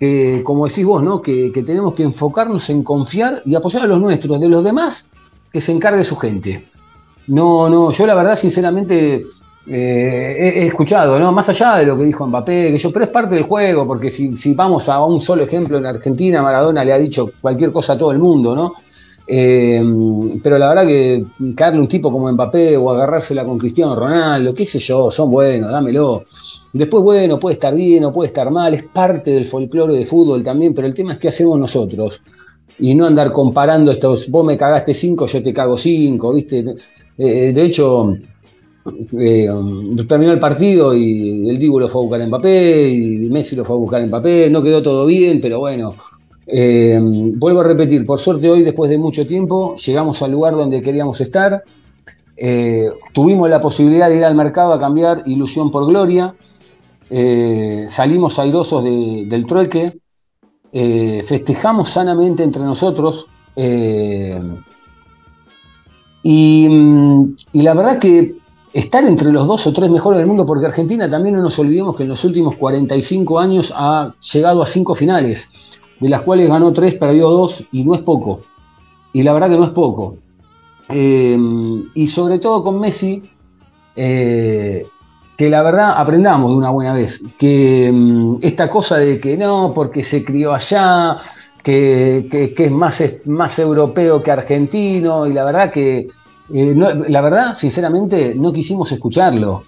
[0.00, 1.22] eh, como decís vos, ¿no?
[1.22, 5.08] Que, que, tenemos que enfocarnos en confiar y apoyar a los nuestros, de los demás,
[5.52, 6.68] que se encargue su gente.
[7.28, 9.26] No, no, yo la verdad, sinceramente,
[9.66, 11.32] eh, he, escuchado, ¿no?
[11.32, 14.10] Más allá de lo que dijo Mbappé, que yo, pero es parte del juego, porque
[14.10, 17.94] si, si, vamos a un solo ejemplo en Argentina, Maradona le ha dicho cualquier cosa
[17.94, 18.74] a todo el mundo, ¿no?
[19.28, 19.82] Eh,
[20.40, 21.26] pero la verdad que
[21.56, 25.70] caerle un tipo como Mbappé o agarrársela con Cristiano Ronaldo, qué sé yo, son buenos,
[25.70, 26.24] dámelo.
[26.72, 30.44] Después, bueno, puede estar bien o puede estar mal, es parte del folclore de fútbol
[30.44, 32.20] también, pero el tema es qué hacemos nosotros.
[32.78, 36.76] Y no andar comparando estos, vos me cagaste cinco, yo te cago cinco, ¿viste?
[37.18, 38.16] Eh, de hecho,
[39.18, 39.48] eh,
[40.06, 43.64] terminó el partido y el Dibu lo fue a buscar en Mbappé y Messi lo
[43.64, 45.94] fue a buscar en Mbappé, no quedó todo bien, pero bueno,
[46.46, 50.80] eh, vuelvo a repetir, por suerte hoy después de mucho tiempo llegamos al lugar donde
[50.80, 51.62] queríamos estar,
[52.36, 56.34] eh, tuvimos la posibilidad de ir al mercado a cambiar ilusión por gloria,
[57.08, 59.98] eh, salimos airosos de, del trueque,
[60.72, 63.26] eh, festejamos sanamente entre nosotros
[66.22, 66.68] y,
[67.52, 68.36] y la verdad que
[68.72, 71.96] estar entre los dos o tres mejores del mundo, porque Argentina también no nos olvidemos
[71.96, 75.50] que en los últimos 45 años ha llegado a cinco finales,
[75.98, 78.42] de las cuales ganó tres, perdió dos, y no es poco.
[79.14, 80.18] Y la verdad que no es poco.
[80.90, 81.38] Eh,
[81.94, 83.22] y sobre todo con Messi,
[83.96, 84.86] eh,
[85.36, 89.72] que la verdad aprendamos de una buena vez, que um, esta cosa de que no,
[89.74, 91.16] porque se crió allá,
[91.66, 96.06] que, es más, más europeo que argentino, y la verdad que
[96.54, 99.64] eh, la verdad, sinceramente, no quisimos escucharlo,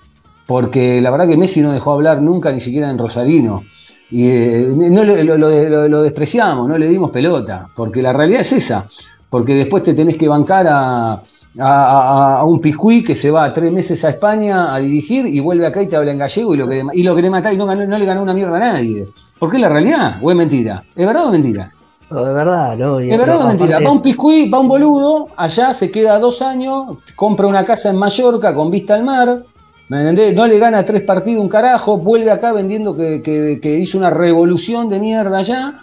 [0.47, 3.65] porque la verdad que Messi no dejó hablar nunca, ni siquiera en Rosarino.
[4.13, 8.89] Y eh, no, lo, lo, despreciamos, no le dimos pelota, porque la realidad es esa,
[9.29, 11.25] porque después te tenés que bancar a,
[11.59, 15.83] a, un piscuí que se va tres meses a España a dirigir y vuelve acá
[15.83, 17.67] y te habla en gallego y lo que, y lo que le mata y no,
[17.67, 19.09] no le ganó una mierda a nadie.
[19.37, 20.21] ¿Por qué es la realidad?
[20.23, 20.85] ¿O es mentira?
[20.95, 21.75] ¿Es verdad o mentira?
[22.11, 23.01] No, de verdad, ¿no?
[23.01, 23.81] Es verdad o mentira.
[23.81, 27.97] Va un piscuí, va un boludo, allá se queda dos años, compra una casa en
[27.97, 29.45] Mallorca con vista al mar,
[29.89, 30.35] ¿me entendés?
[30.35, 34.09] No le gana tres partidos un carajo, vuelve acá vendiendo que, que, que, hizo una
[34.09, 35.81] revolución de mierda allá,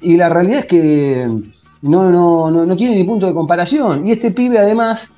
[0.00, 1.28] y la realidad es que
[1.82, 4.06] no, no, no, no tiene ni punto de comparación.
[4.06, 5.16] Y este pibe, además,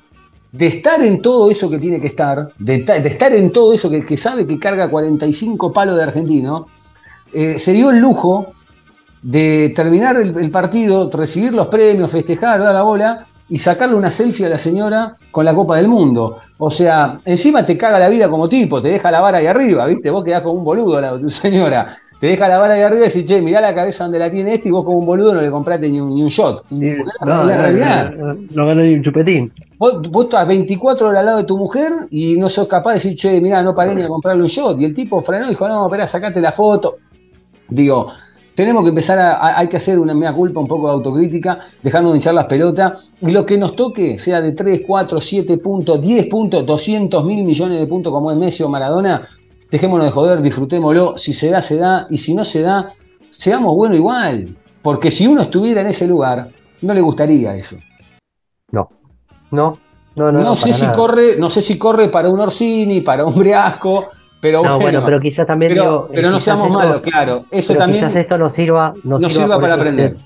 [0.51, 3.89] de estar en todo eso que tiene que estar, de, de estar en todo eso
[3.89, 6.67] que, que, sabe que carga 45 palos de argentino,
[7.33, 8.53] eh, se dio el lujo
[9.21, 14.09] de terminar el, el, partido, recibir los premios, festejar, dar la bola y sacarle una
[14.09, 16.37] selfie a la señora con la Copa del Mundo.
[16.57, 19.85] O sea, encima te caga la vida como tipo, te deja la vara ahí arriba,
[19.87, 20.09] ¿viste?
[20.09, 21.97] Vos quedás como un boludo al lado de tu señora.
[22.21, 24.53] Te deja la vara ahí arriba y decís, che, mirá la cabeza donde la tiene
[24.53, 26.63] este y vos como un boludo no le compraste ni un, ni un shot.
[26.69, 26.93] Sí,
[27.25, 28.13] no, la realidad.
[28.15, 29.51] no, no ganó ni un chupetín.
[29.77, 32.95] Vos, vos estás 24 horas al lado de tu mujer y no sos capaz de
[32.95, 34.79] decir, che, mirá, no paré ni a comprarle un shot.
[34.79, 36.99] Y el tipo frenó y dijo, no, espera, sacate la foto.
[37.67, 38.13] Digo,
[38.61, 41.59] tenemos que empezar a, a- hay que hacer una mea culpa, un poco de autocrítica,
[41.81, 43.11] dejarnos de hinchar las pelotas.
[43.21, 47.43] Y lo que nos toque, sea de 3, 4, 7 puntos, 10 puntos, 200 mil
[47.43, 49.21] millones de puntos como es Messi o Maradona,
[49.71, 51.17] dejémonos de joder, disfrutémoslo.
[51.17, 52.07] Si se da, se da.
[52.09, 52.91] Y si no se da,
[53.29, 54.55] seamos buenos igual.
[54.81, 56.49] Porque si uno estuviera en ese lugar,
[56.81, 57.77] no le gustaría eso.
[58.71, 58.89] No,
[59.51, 59.77] no,
[60.15, 60.41] no, no.
[60.41, 60.93] No, sé si nada.
[60.93, 64.07] corre, no sé si corre para un Orsini, para un Briasco,
[64.41, 65.71] pero No, bueno, pero quizás también.
[65.71, 67.45] pero, digo, pero no quizás seamos malos, claro.
[67.51, 70.15] Eso también quizás esto nos sirva, nos nos sirva para aprender.
[70.15, 70.19] te-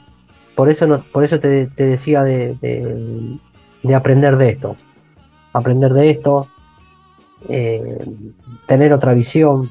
[0.56, 3.38] por eso, no- por eso te, te decía de, de-
[3.84, 4.76] de aprender de esto.
[5.54, 6.48] Aprender de esto,
[7.50, 8.06] eh,
[8.66, 9.70] tener otra visión,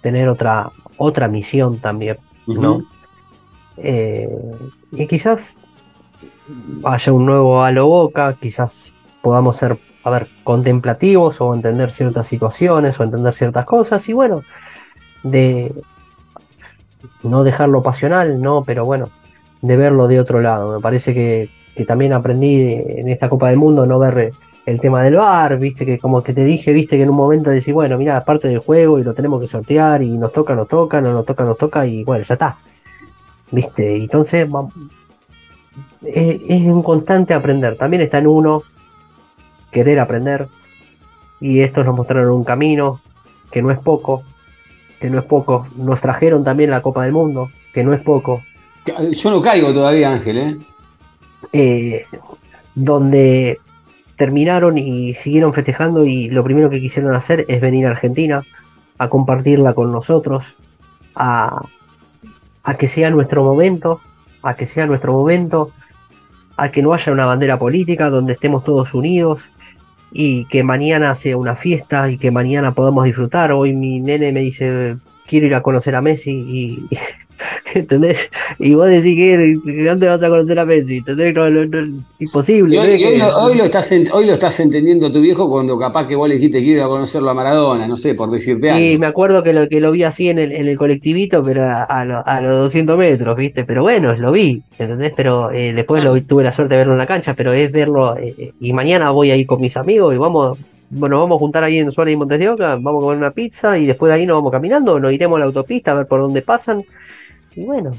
[0.00, 2.16] tener otra, otra misión también.
[3.76, 4.28] Eh,
[4.92, 5.52] y quizás
[6.84, 8.92] haya un nuevo halo boca, quizás
[9.22, 14.42] podamos ser, a ver, contemplativos o entender ciertas situaciones o entender ciertas cosas, y bueno,
[15.22, 15.72] de
[17.22, 19.08] no dejarlo pasional, no, pero bueno,
[19.62, 20.74] de verlo de otro lado.
[20.74, 21.48] Me parece que,
[21.86, 24.32] también aprendí en esta Copa del Mundo no ver
[24.64, 27.50] el tema del VAR, viste, que como que te dije, viste, que en un momento
[27.50, 30.68] decís, bueno, mira, parte del juego y lo tenemos que sortear y nos toca, nos
[30.68, 32.56] toca, no nos toca, nos toca y bueno, ya está.
[33.50, 34.48] Viste, entonces
[36.02, 37.76] es, es un constante aprender.
[37.76, 38.62] También está en uno
[39.74, 40.48] querer aprender
[41.40, 43.00] y estos nos mostraron un camino
[43.50, 44.22] que no es poco,
[45.00, 45.66] que no es poco.
[45.76, 48.42] Nos trajeron también la Copa del Mundo, que no es poco.
[49.12, 50.56] Yo no caigo todavía, Ángel, ¿eh?
[51.52, 52.06] eh,
[52.74, 53.58] donde
[54.16, 58.44] terminaron y siguieron festejando y lo primero que quisieron hacer es venir a Argentina
[58.96, 60.56] a compartirla con nosotros,
[61.16, 61.62] a,
[62.62, 64.00] a que sea nuestro momento,
[64.42, 65.72] a que sea nuestro momento,
[66.56, 69.50] a que no haya una bandera política donde estemos todos unidos
[70.16, 73.50] y que mañana sea una fiesta y que mañana podamos disfrutar.
[73.52, 74.96] Hoy mi nene me dice,
[75.26, 76.88] quiero ir a conocer a Messi y...
[77.74, 78.30] ¿Entendés?
[78.58, 80.98] Y vos decís que ¿dónde vas a conocer a Messi?
[80.98, 81.34] ¿Entendés?
[81.34, 82.76] No, no, no, imposible.
[82.76, 86.06] Y hoy, lo, hoy lo estás, ent- hoy lo estás entendiendo tu viejo cuando capaz
[86.06, 88.98] que vos le dijiste que iba a conocerlo a Maradona, no sé, por decirte algo.
[89.00, 91.82] me acuerdo que lo, que lo vi así en el, en el colectivito, pero a,
[91.84, 93.64] a lo- a los 200 metros, ¿viste?
[93.64, 95.12] Pero bueno, lo vi, ¿entendés?
[95.16, 98.16] Pero eh, después lo tuve la suerte de verlo en la cancha, pero es verlo.
[98.16, 100.58] eh, eh, y mañana voy a ir con mis amigos y vamos,
[100.90, 103.30] bueno, vamos a juntar ahí en Suárez y Montes de Oca, vamos a comer una
[103.32, 106.06] pizza y después de ahí nos vamos caminando, nos iremos a la autopista a ver
[106.06, 106.82] por dónde pasan.
[107.56, 107.92] Y bueno,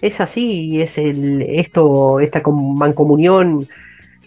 [0.00, 3.68] es así, es el, esto, esta com- mancomunión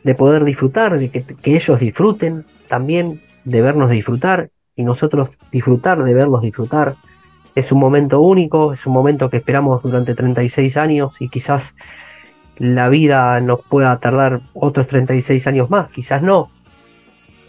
[0.03, 6.13] de poder disfrutar, de que, ellos disfruten también, de vernos disfrutar y nosotros disfrutar de
[6.13, 6.95] verlos disfrutar.
[7.55, 11.75] Es un momento único, es un momento que esperamos durante 36 años y quizás
[12.57, 16.49] la vida nos pueda tardar otros 36 años más, quizás no.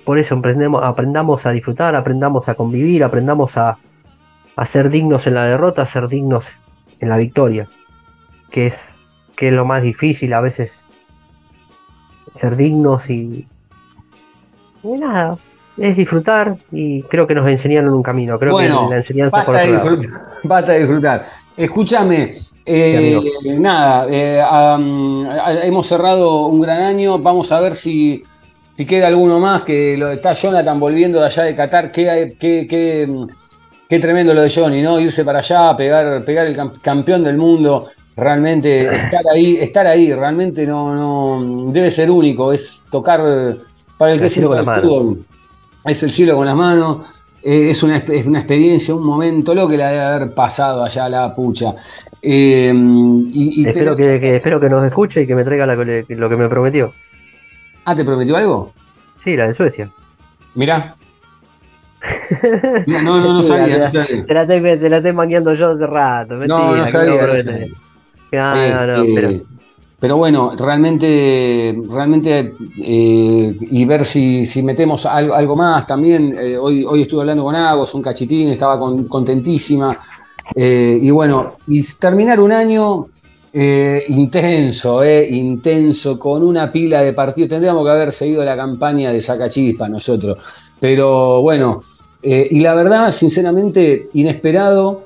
[0.05, 0.41] Por eso
[0.83, 3.79] aprendamos a disfrutar, aprendamos a convivir, aprendamos a,
[4.57, 6.47] a ser dignos en la derrota, a ser dignos
[7.03, 7.69] en la victoria,
[8.51, 8.79] que es,
[9.37, 10.89] que es lo más difícil a veces
[12.37, 13.47] ser dignos y,
[14.85, 15.37] y nada,
[15.77, 19.55] es disfrutar y creo que nos enseñaron un camino, creo Bueno, que la enseñanza por
[19.55, 19.97] Basta de, otro lado.
[19.97, 21.24] disfrutar, basta de disfrutar.
[21.57, 22.33] Escúchame,
[22.65, 23.20] eh,
[23.59, 24.41] nada, eh,
[25.65, 28.23] hemos cerrado un gran año, vamos a ver si,
[28.70, 32.66] si queda alguno más, que lo, está Jonathan volviendo de allá de Qatar, qué, qué,
[32.69, 33.09] qué,
[33.93, 34.98] qué tremendo lo de Johnny, ¿no?
[34.98, 40.14] Irse para allá, pegar, pegar el cam- campeón del mundo, realmente estar ahí, estar ahí,
[40.14, 43.20] realmente no, no debe ser único, es tocar
[43.98, 44.82] para el que El las manos.
[44.82, 45.24] fútbol,
[45.85, 47.05] es el cielo con las manos.
[47.43, 51.05] Eh, es, una, es una experiencia, un momento, lo que le debe haber pasado allá
[51.05, 51.74] a la pucha.
[52.23, 55.66] Eh, y, y Espero te- que, que- espero que nos escuche y que me traiga
[55.66, 56.94] la- lo que me prometió.
[57.85, 58.73] Ah, ¿te prometió algo?
[59.23, 59.90] Sí, la de Suecia.
[60.55, 60.97] Mirá.
[62.87, 63.79] No, no, no sabía.
[63.79, 63.91] la-.
[63.91, 66.35] Se la estoy, se la estoy mangueando yo hace rato.
[66.35, 67.69] Mentira, No, no sabía, no sabía.
[68.33, 69.41] No, no, no, Este, pero
[70.01, 76.35] pero bueno, realmente, realmente, eh, y ver si, si metemos algo, algo más también.
[76.37, 79.97] eh, hoy, hoy estuve hablando con Agos, un cachitín, estaba con- contentísima.
[80.57, 83.07] eh, y bueno, y terminar un año
[83.53, 87.51] eh, intenso, eh, intenso, con una pila de partidos.
[87.51, 90.39] Tendríamos que haber seguido la campaña de Sacachispa nosotros.
[90.83, 91.81] Pero bueno,
[92.25, 95.05] eh, y la verdad, sinceramente, inesperado,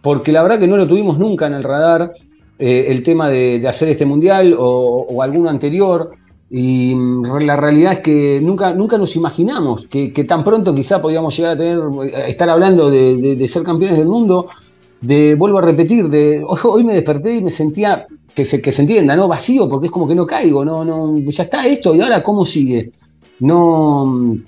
[0.00, 2.12] porque la verdad que no lo tuvimos nunca en el radar
[2.58, 6.12] eh, el tema de, hacer este mundial o, o alguno anterior.
[6.48, 11.36] Y mm, la realidad es que nunca, nunca nos imaginamos que, tan pronto quizá podíamos
[11.36, 11.78] llegar a tener,
[12.14, 14.46] a estar hablando de, ser campeones del mundo,
[15.02, 18.72] de, vuelvo a repetir, de, hoy, hoy me desperté y me sentía, que se, que
[18.72, 19.28] se entienda, ¿no?
[19.28, 22.46] Vacío, porque es como que no caigo, no, no, ya está esto, y ahora cómo
[22.46, 22.92] sigue.
[23.40, 24.38] No, mm,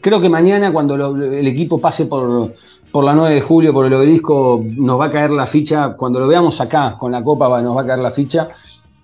[0.00, 2.52] creo que mañana cuando el equipo pase por,
[2.90, 6.20] por la 9 de julio, por el obelisco, nos va a caer la ficha, cuando
[6.20, 8.48] lo veamos acá con la copa nos va a caer la ficha.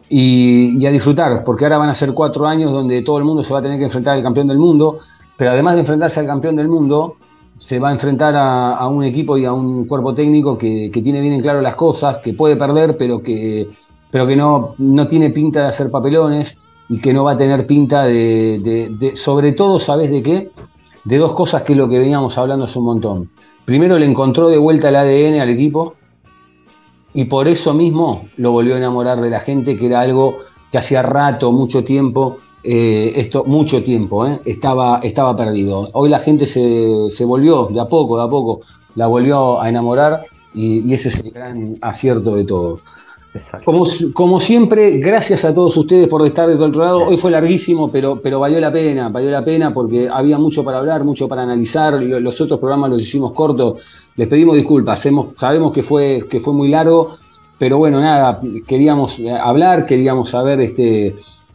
[0.08, 3.52] Y, a disfrutar, porque ahora van a ser cuatro años donde todo el mundo se
[3.52, 4.98] va a tener que enfrentar al campeón del mundo,
[5.36, 7.16] pero además de enfrentarse al campeón del mundo,
[7.56, 11.20] se va a enfrentar a, un equipo y a un cuerpo técnico que, que tiene
[11.20, 13.68] bien en claro las cosas, que puede perder, pero que,
[14.12, 16.56] pero que no, no tiene pinta de hacer papelones
[16.88, 20.52] y que no va a tener pinta de, sobre todo, ¿sabes de qué?
[21.04, 23.30] De dos cosas que es lo que veníamos hablando hace un montón.
[23.64, 25.94] Primero, le encontró de vuelta el ADN al equipo
[27.12, 30.36] y por eso mismo lo volvió a enamorar de la gente, que era algo
[30.70, 35.88] que hacía rato, mucho tiempo, eh, esto, mucho tiempo, eh, estaba, estaba perdido.
[35.92, 38.60] Hoy la gente se, se volvió, de a poco, de a poco,
[38.94, 42.80] la volvió a enamorar y, y ese es el gran acierto de todo.
[43.64, 47.04] Como, como siempre, gracias a todos ustedes por estar del otro lado.
[47.06, 50.78] Hoy fue larguísimo, pero, pero valió la pena, valió la pena porque había mucho para
[50.78, 51.94] hablar, mucho para analizar.
[52.02, 53.80] Lo- Los otros programas los hicimos cortos.
[54.16, 57.10] Les pedimos disculpas, hemos- sabemos que fue, que fue muy largo,
[57.58, 61.14] pero bueno, nada, queríamos eh, hablar, queríamos saber este,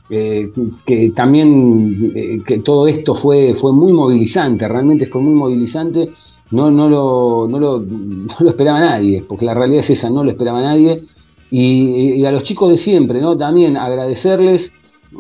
[0.10, 0.52] eh,
[0.86, 6.10] que también eh, que todo esto fue, fue muy movilizante, realmente fue muy movilizante.
[6.52, 10.24] No, no, lo, no, lo, no lo esperaba nadie, porque la realidad es esa, no
[10.24, 11.02] lo esperaba nadie.
[11.52, 13.38] Y, y a los chicos de siempre, ¿no?
[13.38, 14.74] También agradecerles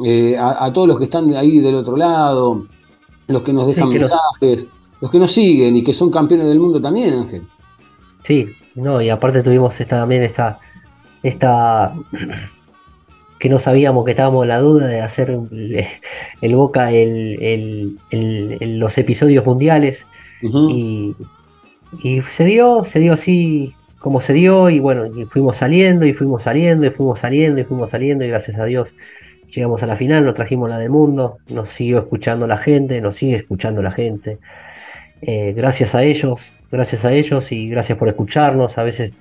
[0.05, 2.65] eh, a, a todos los que están ahí del otro lado,
[3.27, 4.67] los que nos dejan que mensajes,
[5.01, 7.43] los que nos siguen y que son campeones del mundo también, Ángel.
[8.23, 10.59] Sí, no, y aparte tuvimos esta, también esta,
[11.21, 11.93] esta
[13.39, 15.85] que no sabíamos que estábamos en la duda de hacer el,
[16.41, 20.05] el Boca el, el- los episodios mundiales
[20.69, 21.15] y,
[22.03, 26.13] y se dio, se dio así como se dio y bueno, y fuimos saliendo y
[26.13, 28.93] fuimos saliendo y fuimos saliendo y fuimos saliendo y gracias a Dios
[29.51, 33.15] llegamos a la final, nos trajimos la del mundo, nos siguió escuchando la gente, nos
[33.15, 34.39] sigue escuchando la gente.
[35.21, 38.77] Eh, gracias a ellos, gracias a ellos y gracias por escucharnos.
[38.77, 39.11] A veces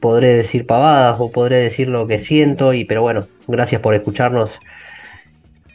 [0.00, 4.58] podré decir pavadas o podré decir lo que siento, y, pero bueno, gracias por escucharnos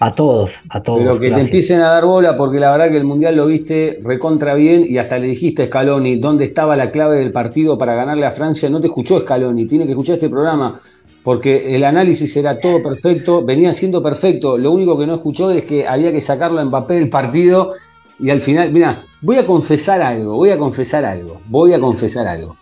[0.01, 0.99] a todos, a todos.
[0.99, 3.99] Pero que te empiecen a dar bola, porque la verdad que el Mundial lo viste
[4.03, 7.93] recontra bien y hasta le dijiste a Scaloni dónde estaba la clave del partido para
[7.93, 8.67] ganarle a Francia.
[8.67, 10.73] No te escuchó Scaloni, tiene que escuchar este programa,
[11.23, 14.57] porque el análisis era todo perfecto, venía siendo perfecto.
[14.57, 17.69] Lo único que no escuchó es que había que sacarlo a Mbappé del partido
[18.19, 22.25] y al final, mira, voy a confesar algo, voy a confesar algo, voy a confesar
[22.25, 22.57] algo.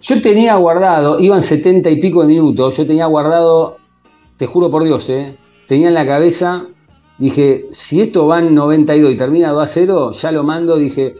[0.00, 3.76] Yo tenía guardado, iban setenta y pico de minutos, yo tenía guardado,
[4.36, 5.36] te juro por Dios, eh,
[5.66, 6.66] tenía en la cabeza,
[7.18, 11.14] dije, si esto va en 92 y termina 2 a 0, ya lo mando, dije,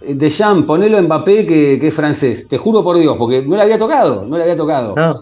[0.00, 3.56] eh, Deschamps, ponelo a Mbappé que, que es francés, te juro por Dios, porque no
[3.56, 4.94] le había tocado, no le había tocado.
[4.96, 5.14] No,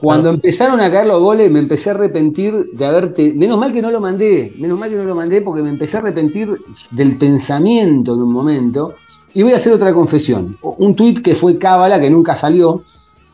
[0.00, 0.34] Cuando no.
[0.34, 3.32] empezaron a caer los goles, me empecé a arrepentir de haberte.
[3.34, 5.96] Menos mal que no lo mandé, menos mal que no lo mandé, porque me empecé
[5.96, 6.48] a arrepentir
[6.92, 8.94] del pensamiento en un momento.
[9.32, 10.58] Y voy a hacer otra confesión.
[10.62, 12.82] Un tuit que fue cábala, que nunca salió.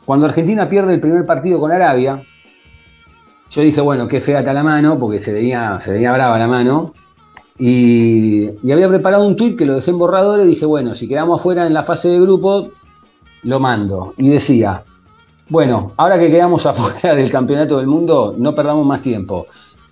[0.05, 2.23] Cuando Argentina pierde el primer partido con Arabia,
[3.51, 6.47] yo dije, bueno, qué fea está la mano, porque se venía, se venía brava la
[6.47, 6.95] mano.
[7.59, 11.41] Y, había preparado un tuit que lo dejé en borrador y dije, bueno, si quedamos
[11.41, 12.69] afuera en la fase de grupo,
[13.43, 14.15] lo mando.
[14.17, 14.83] Y decía,
[15.49, 19.47] bueno, ahora que quedamos afuera del campeonato del mundo, no perdamos más tiempo.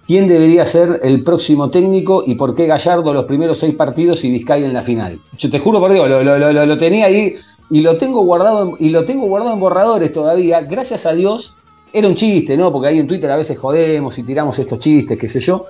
[0.06, 4.30] ¿Quién debería ser el próximo técnico y por qué Gallardo los primeros seis partidos y
[4.30, 5.20] Vizcaya en la final?
[5.36, 7.34] Yo te juro por Dios, lo, lo- lo- lo tenía ahí
[7.68, 10.62] y lo tengo guardado y lo tengo guardado en borradores todavía.
[10.62, 11.57] Gracias a Dios,
[11.92, 12.70] era un chiste, ¿no?
[12.72, 15.66] Porque ahí en Twitter a veces jodemos y tiramos estos chistes, qué sé yo.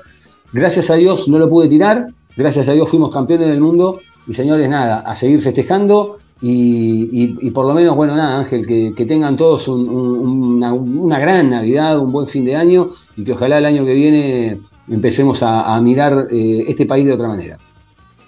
[0.53, 2.07] Gracias a Dios no lo pude tirar.
[2.36, 4.01] Gracias a Dios fuimos campeones del mundo.
[4.27, 6.16] Y señores, nada, a seguir festejando.
[6.40, 11.99] Y, por lo menos, bueno, nada, Ángel, que, tengan todos un- un- una, gran Navidad,
[11.99, 15.81] un buen fin de año y que ojalá el año que viene empecemos a, a
[15.81, 17.59] mirar eh, este país de otra manera.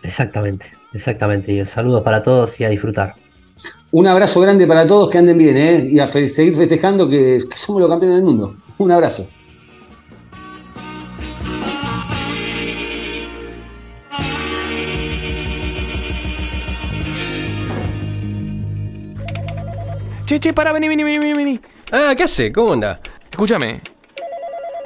[0.03, 1.53] Exactamente, exactamente.
[1.53, 3.15] Y saludos para todos y a disfrutar.
[3.93, 5.89] Un abrazo grande para todos, que anden bien, ¿eh?
[5.91, 8.55] Y a fe- seguir festejando que, que somos los campeones del mundo.
[8.79, 9.29] Un abrazo.
[20.25, 21.61] Che, che, para, vení, vení, vení, vení, vení.
[21.91, 22.53] Ah, ¿qué hace?
[22.53, 23.01] ¿Cómo anda?
[23.31, 23.81] Escúchame.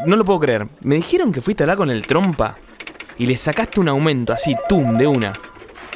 [0.07, 0.67] No lo puedo creer.
[0.81, 2.57] Me dijeron que fuiste a hablar con el trompa
[3.19, 5.35] y le sacaste un aumento así, tum, de una.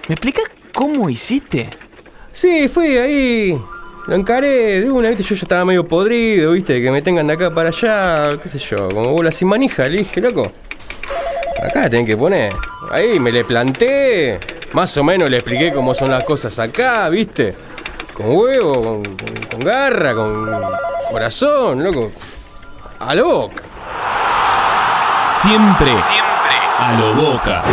[0.06, 0.44] ¿Me explicas
[0.74, 1.70] cómo hiciste?
[2.40, 3.60] Sí, fui ahí.
[4.06, 7.32] Lo encaré de una, viste, yo ya estaba medio podrido, viste, que me tengan de
[7.32, 10.52] acá para allá, qué sé yo, como bola sin manija, le dije, loco.
[11.60, 12.52] Acá la tienen que poner.
[12.92, 14.38] Ahí me le planté.
[14.72, 17.56] Más o menos le expliqué cómo son las cosas acá, viste.
[18.14, 20.46] Con huevo, con, con- con garra, con
[21.10, 22.12] corazón, loco.
[23.00, 23.64] A lo boca.
[25.42, 27.64] Siempre, siempre a lo boca.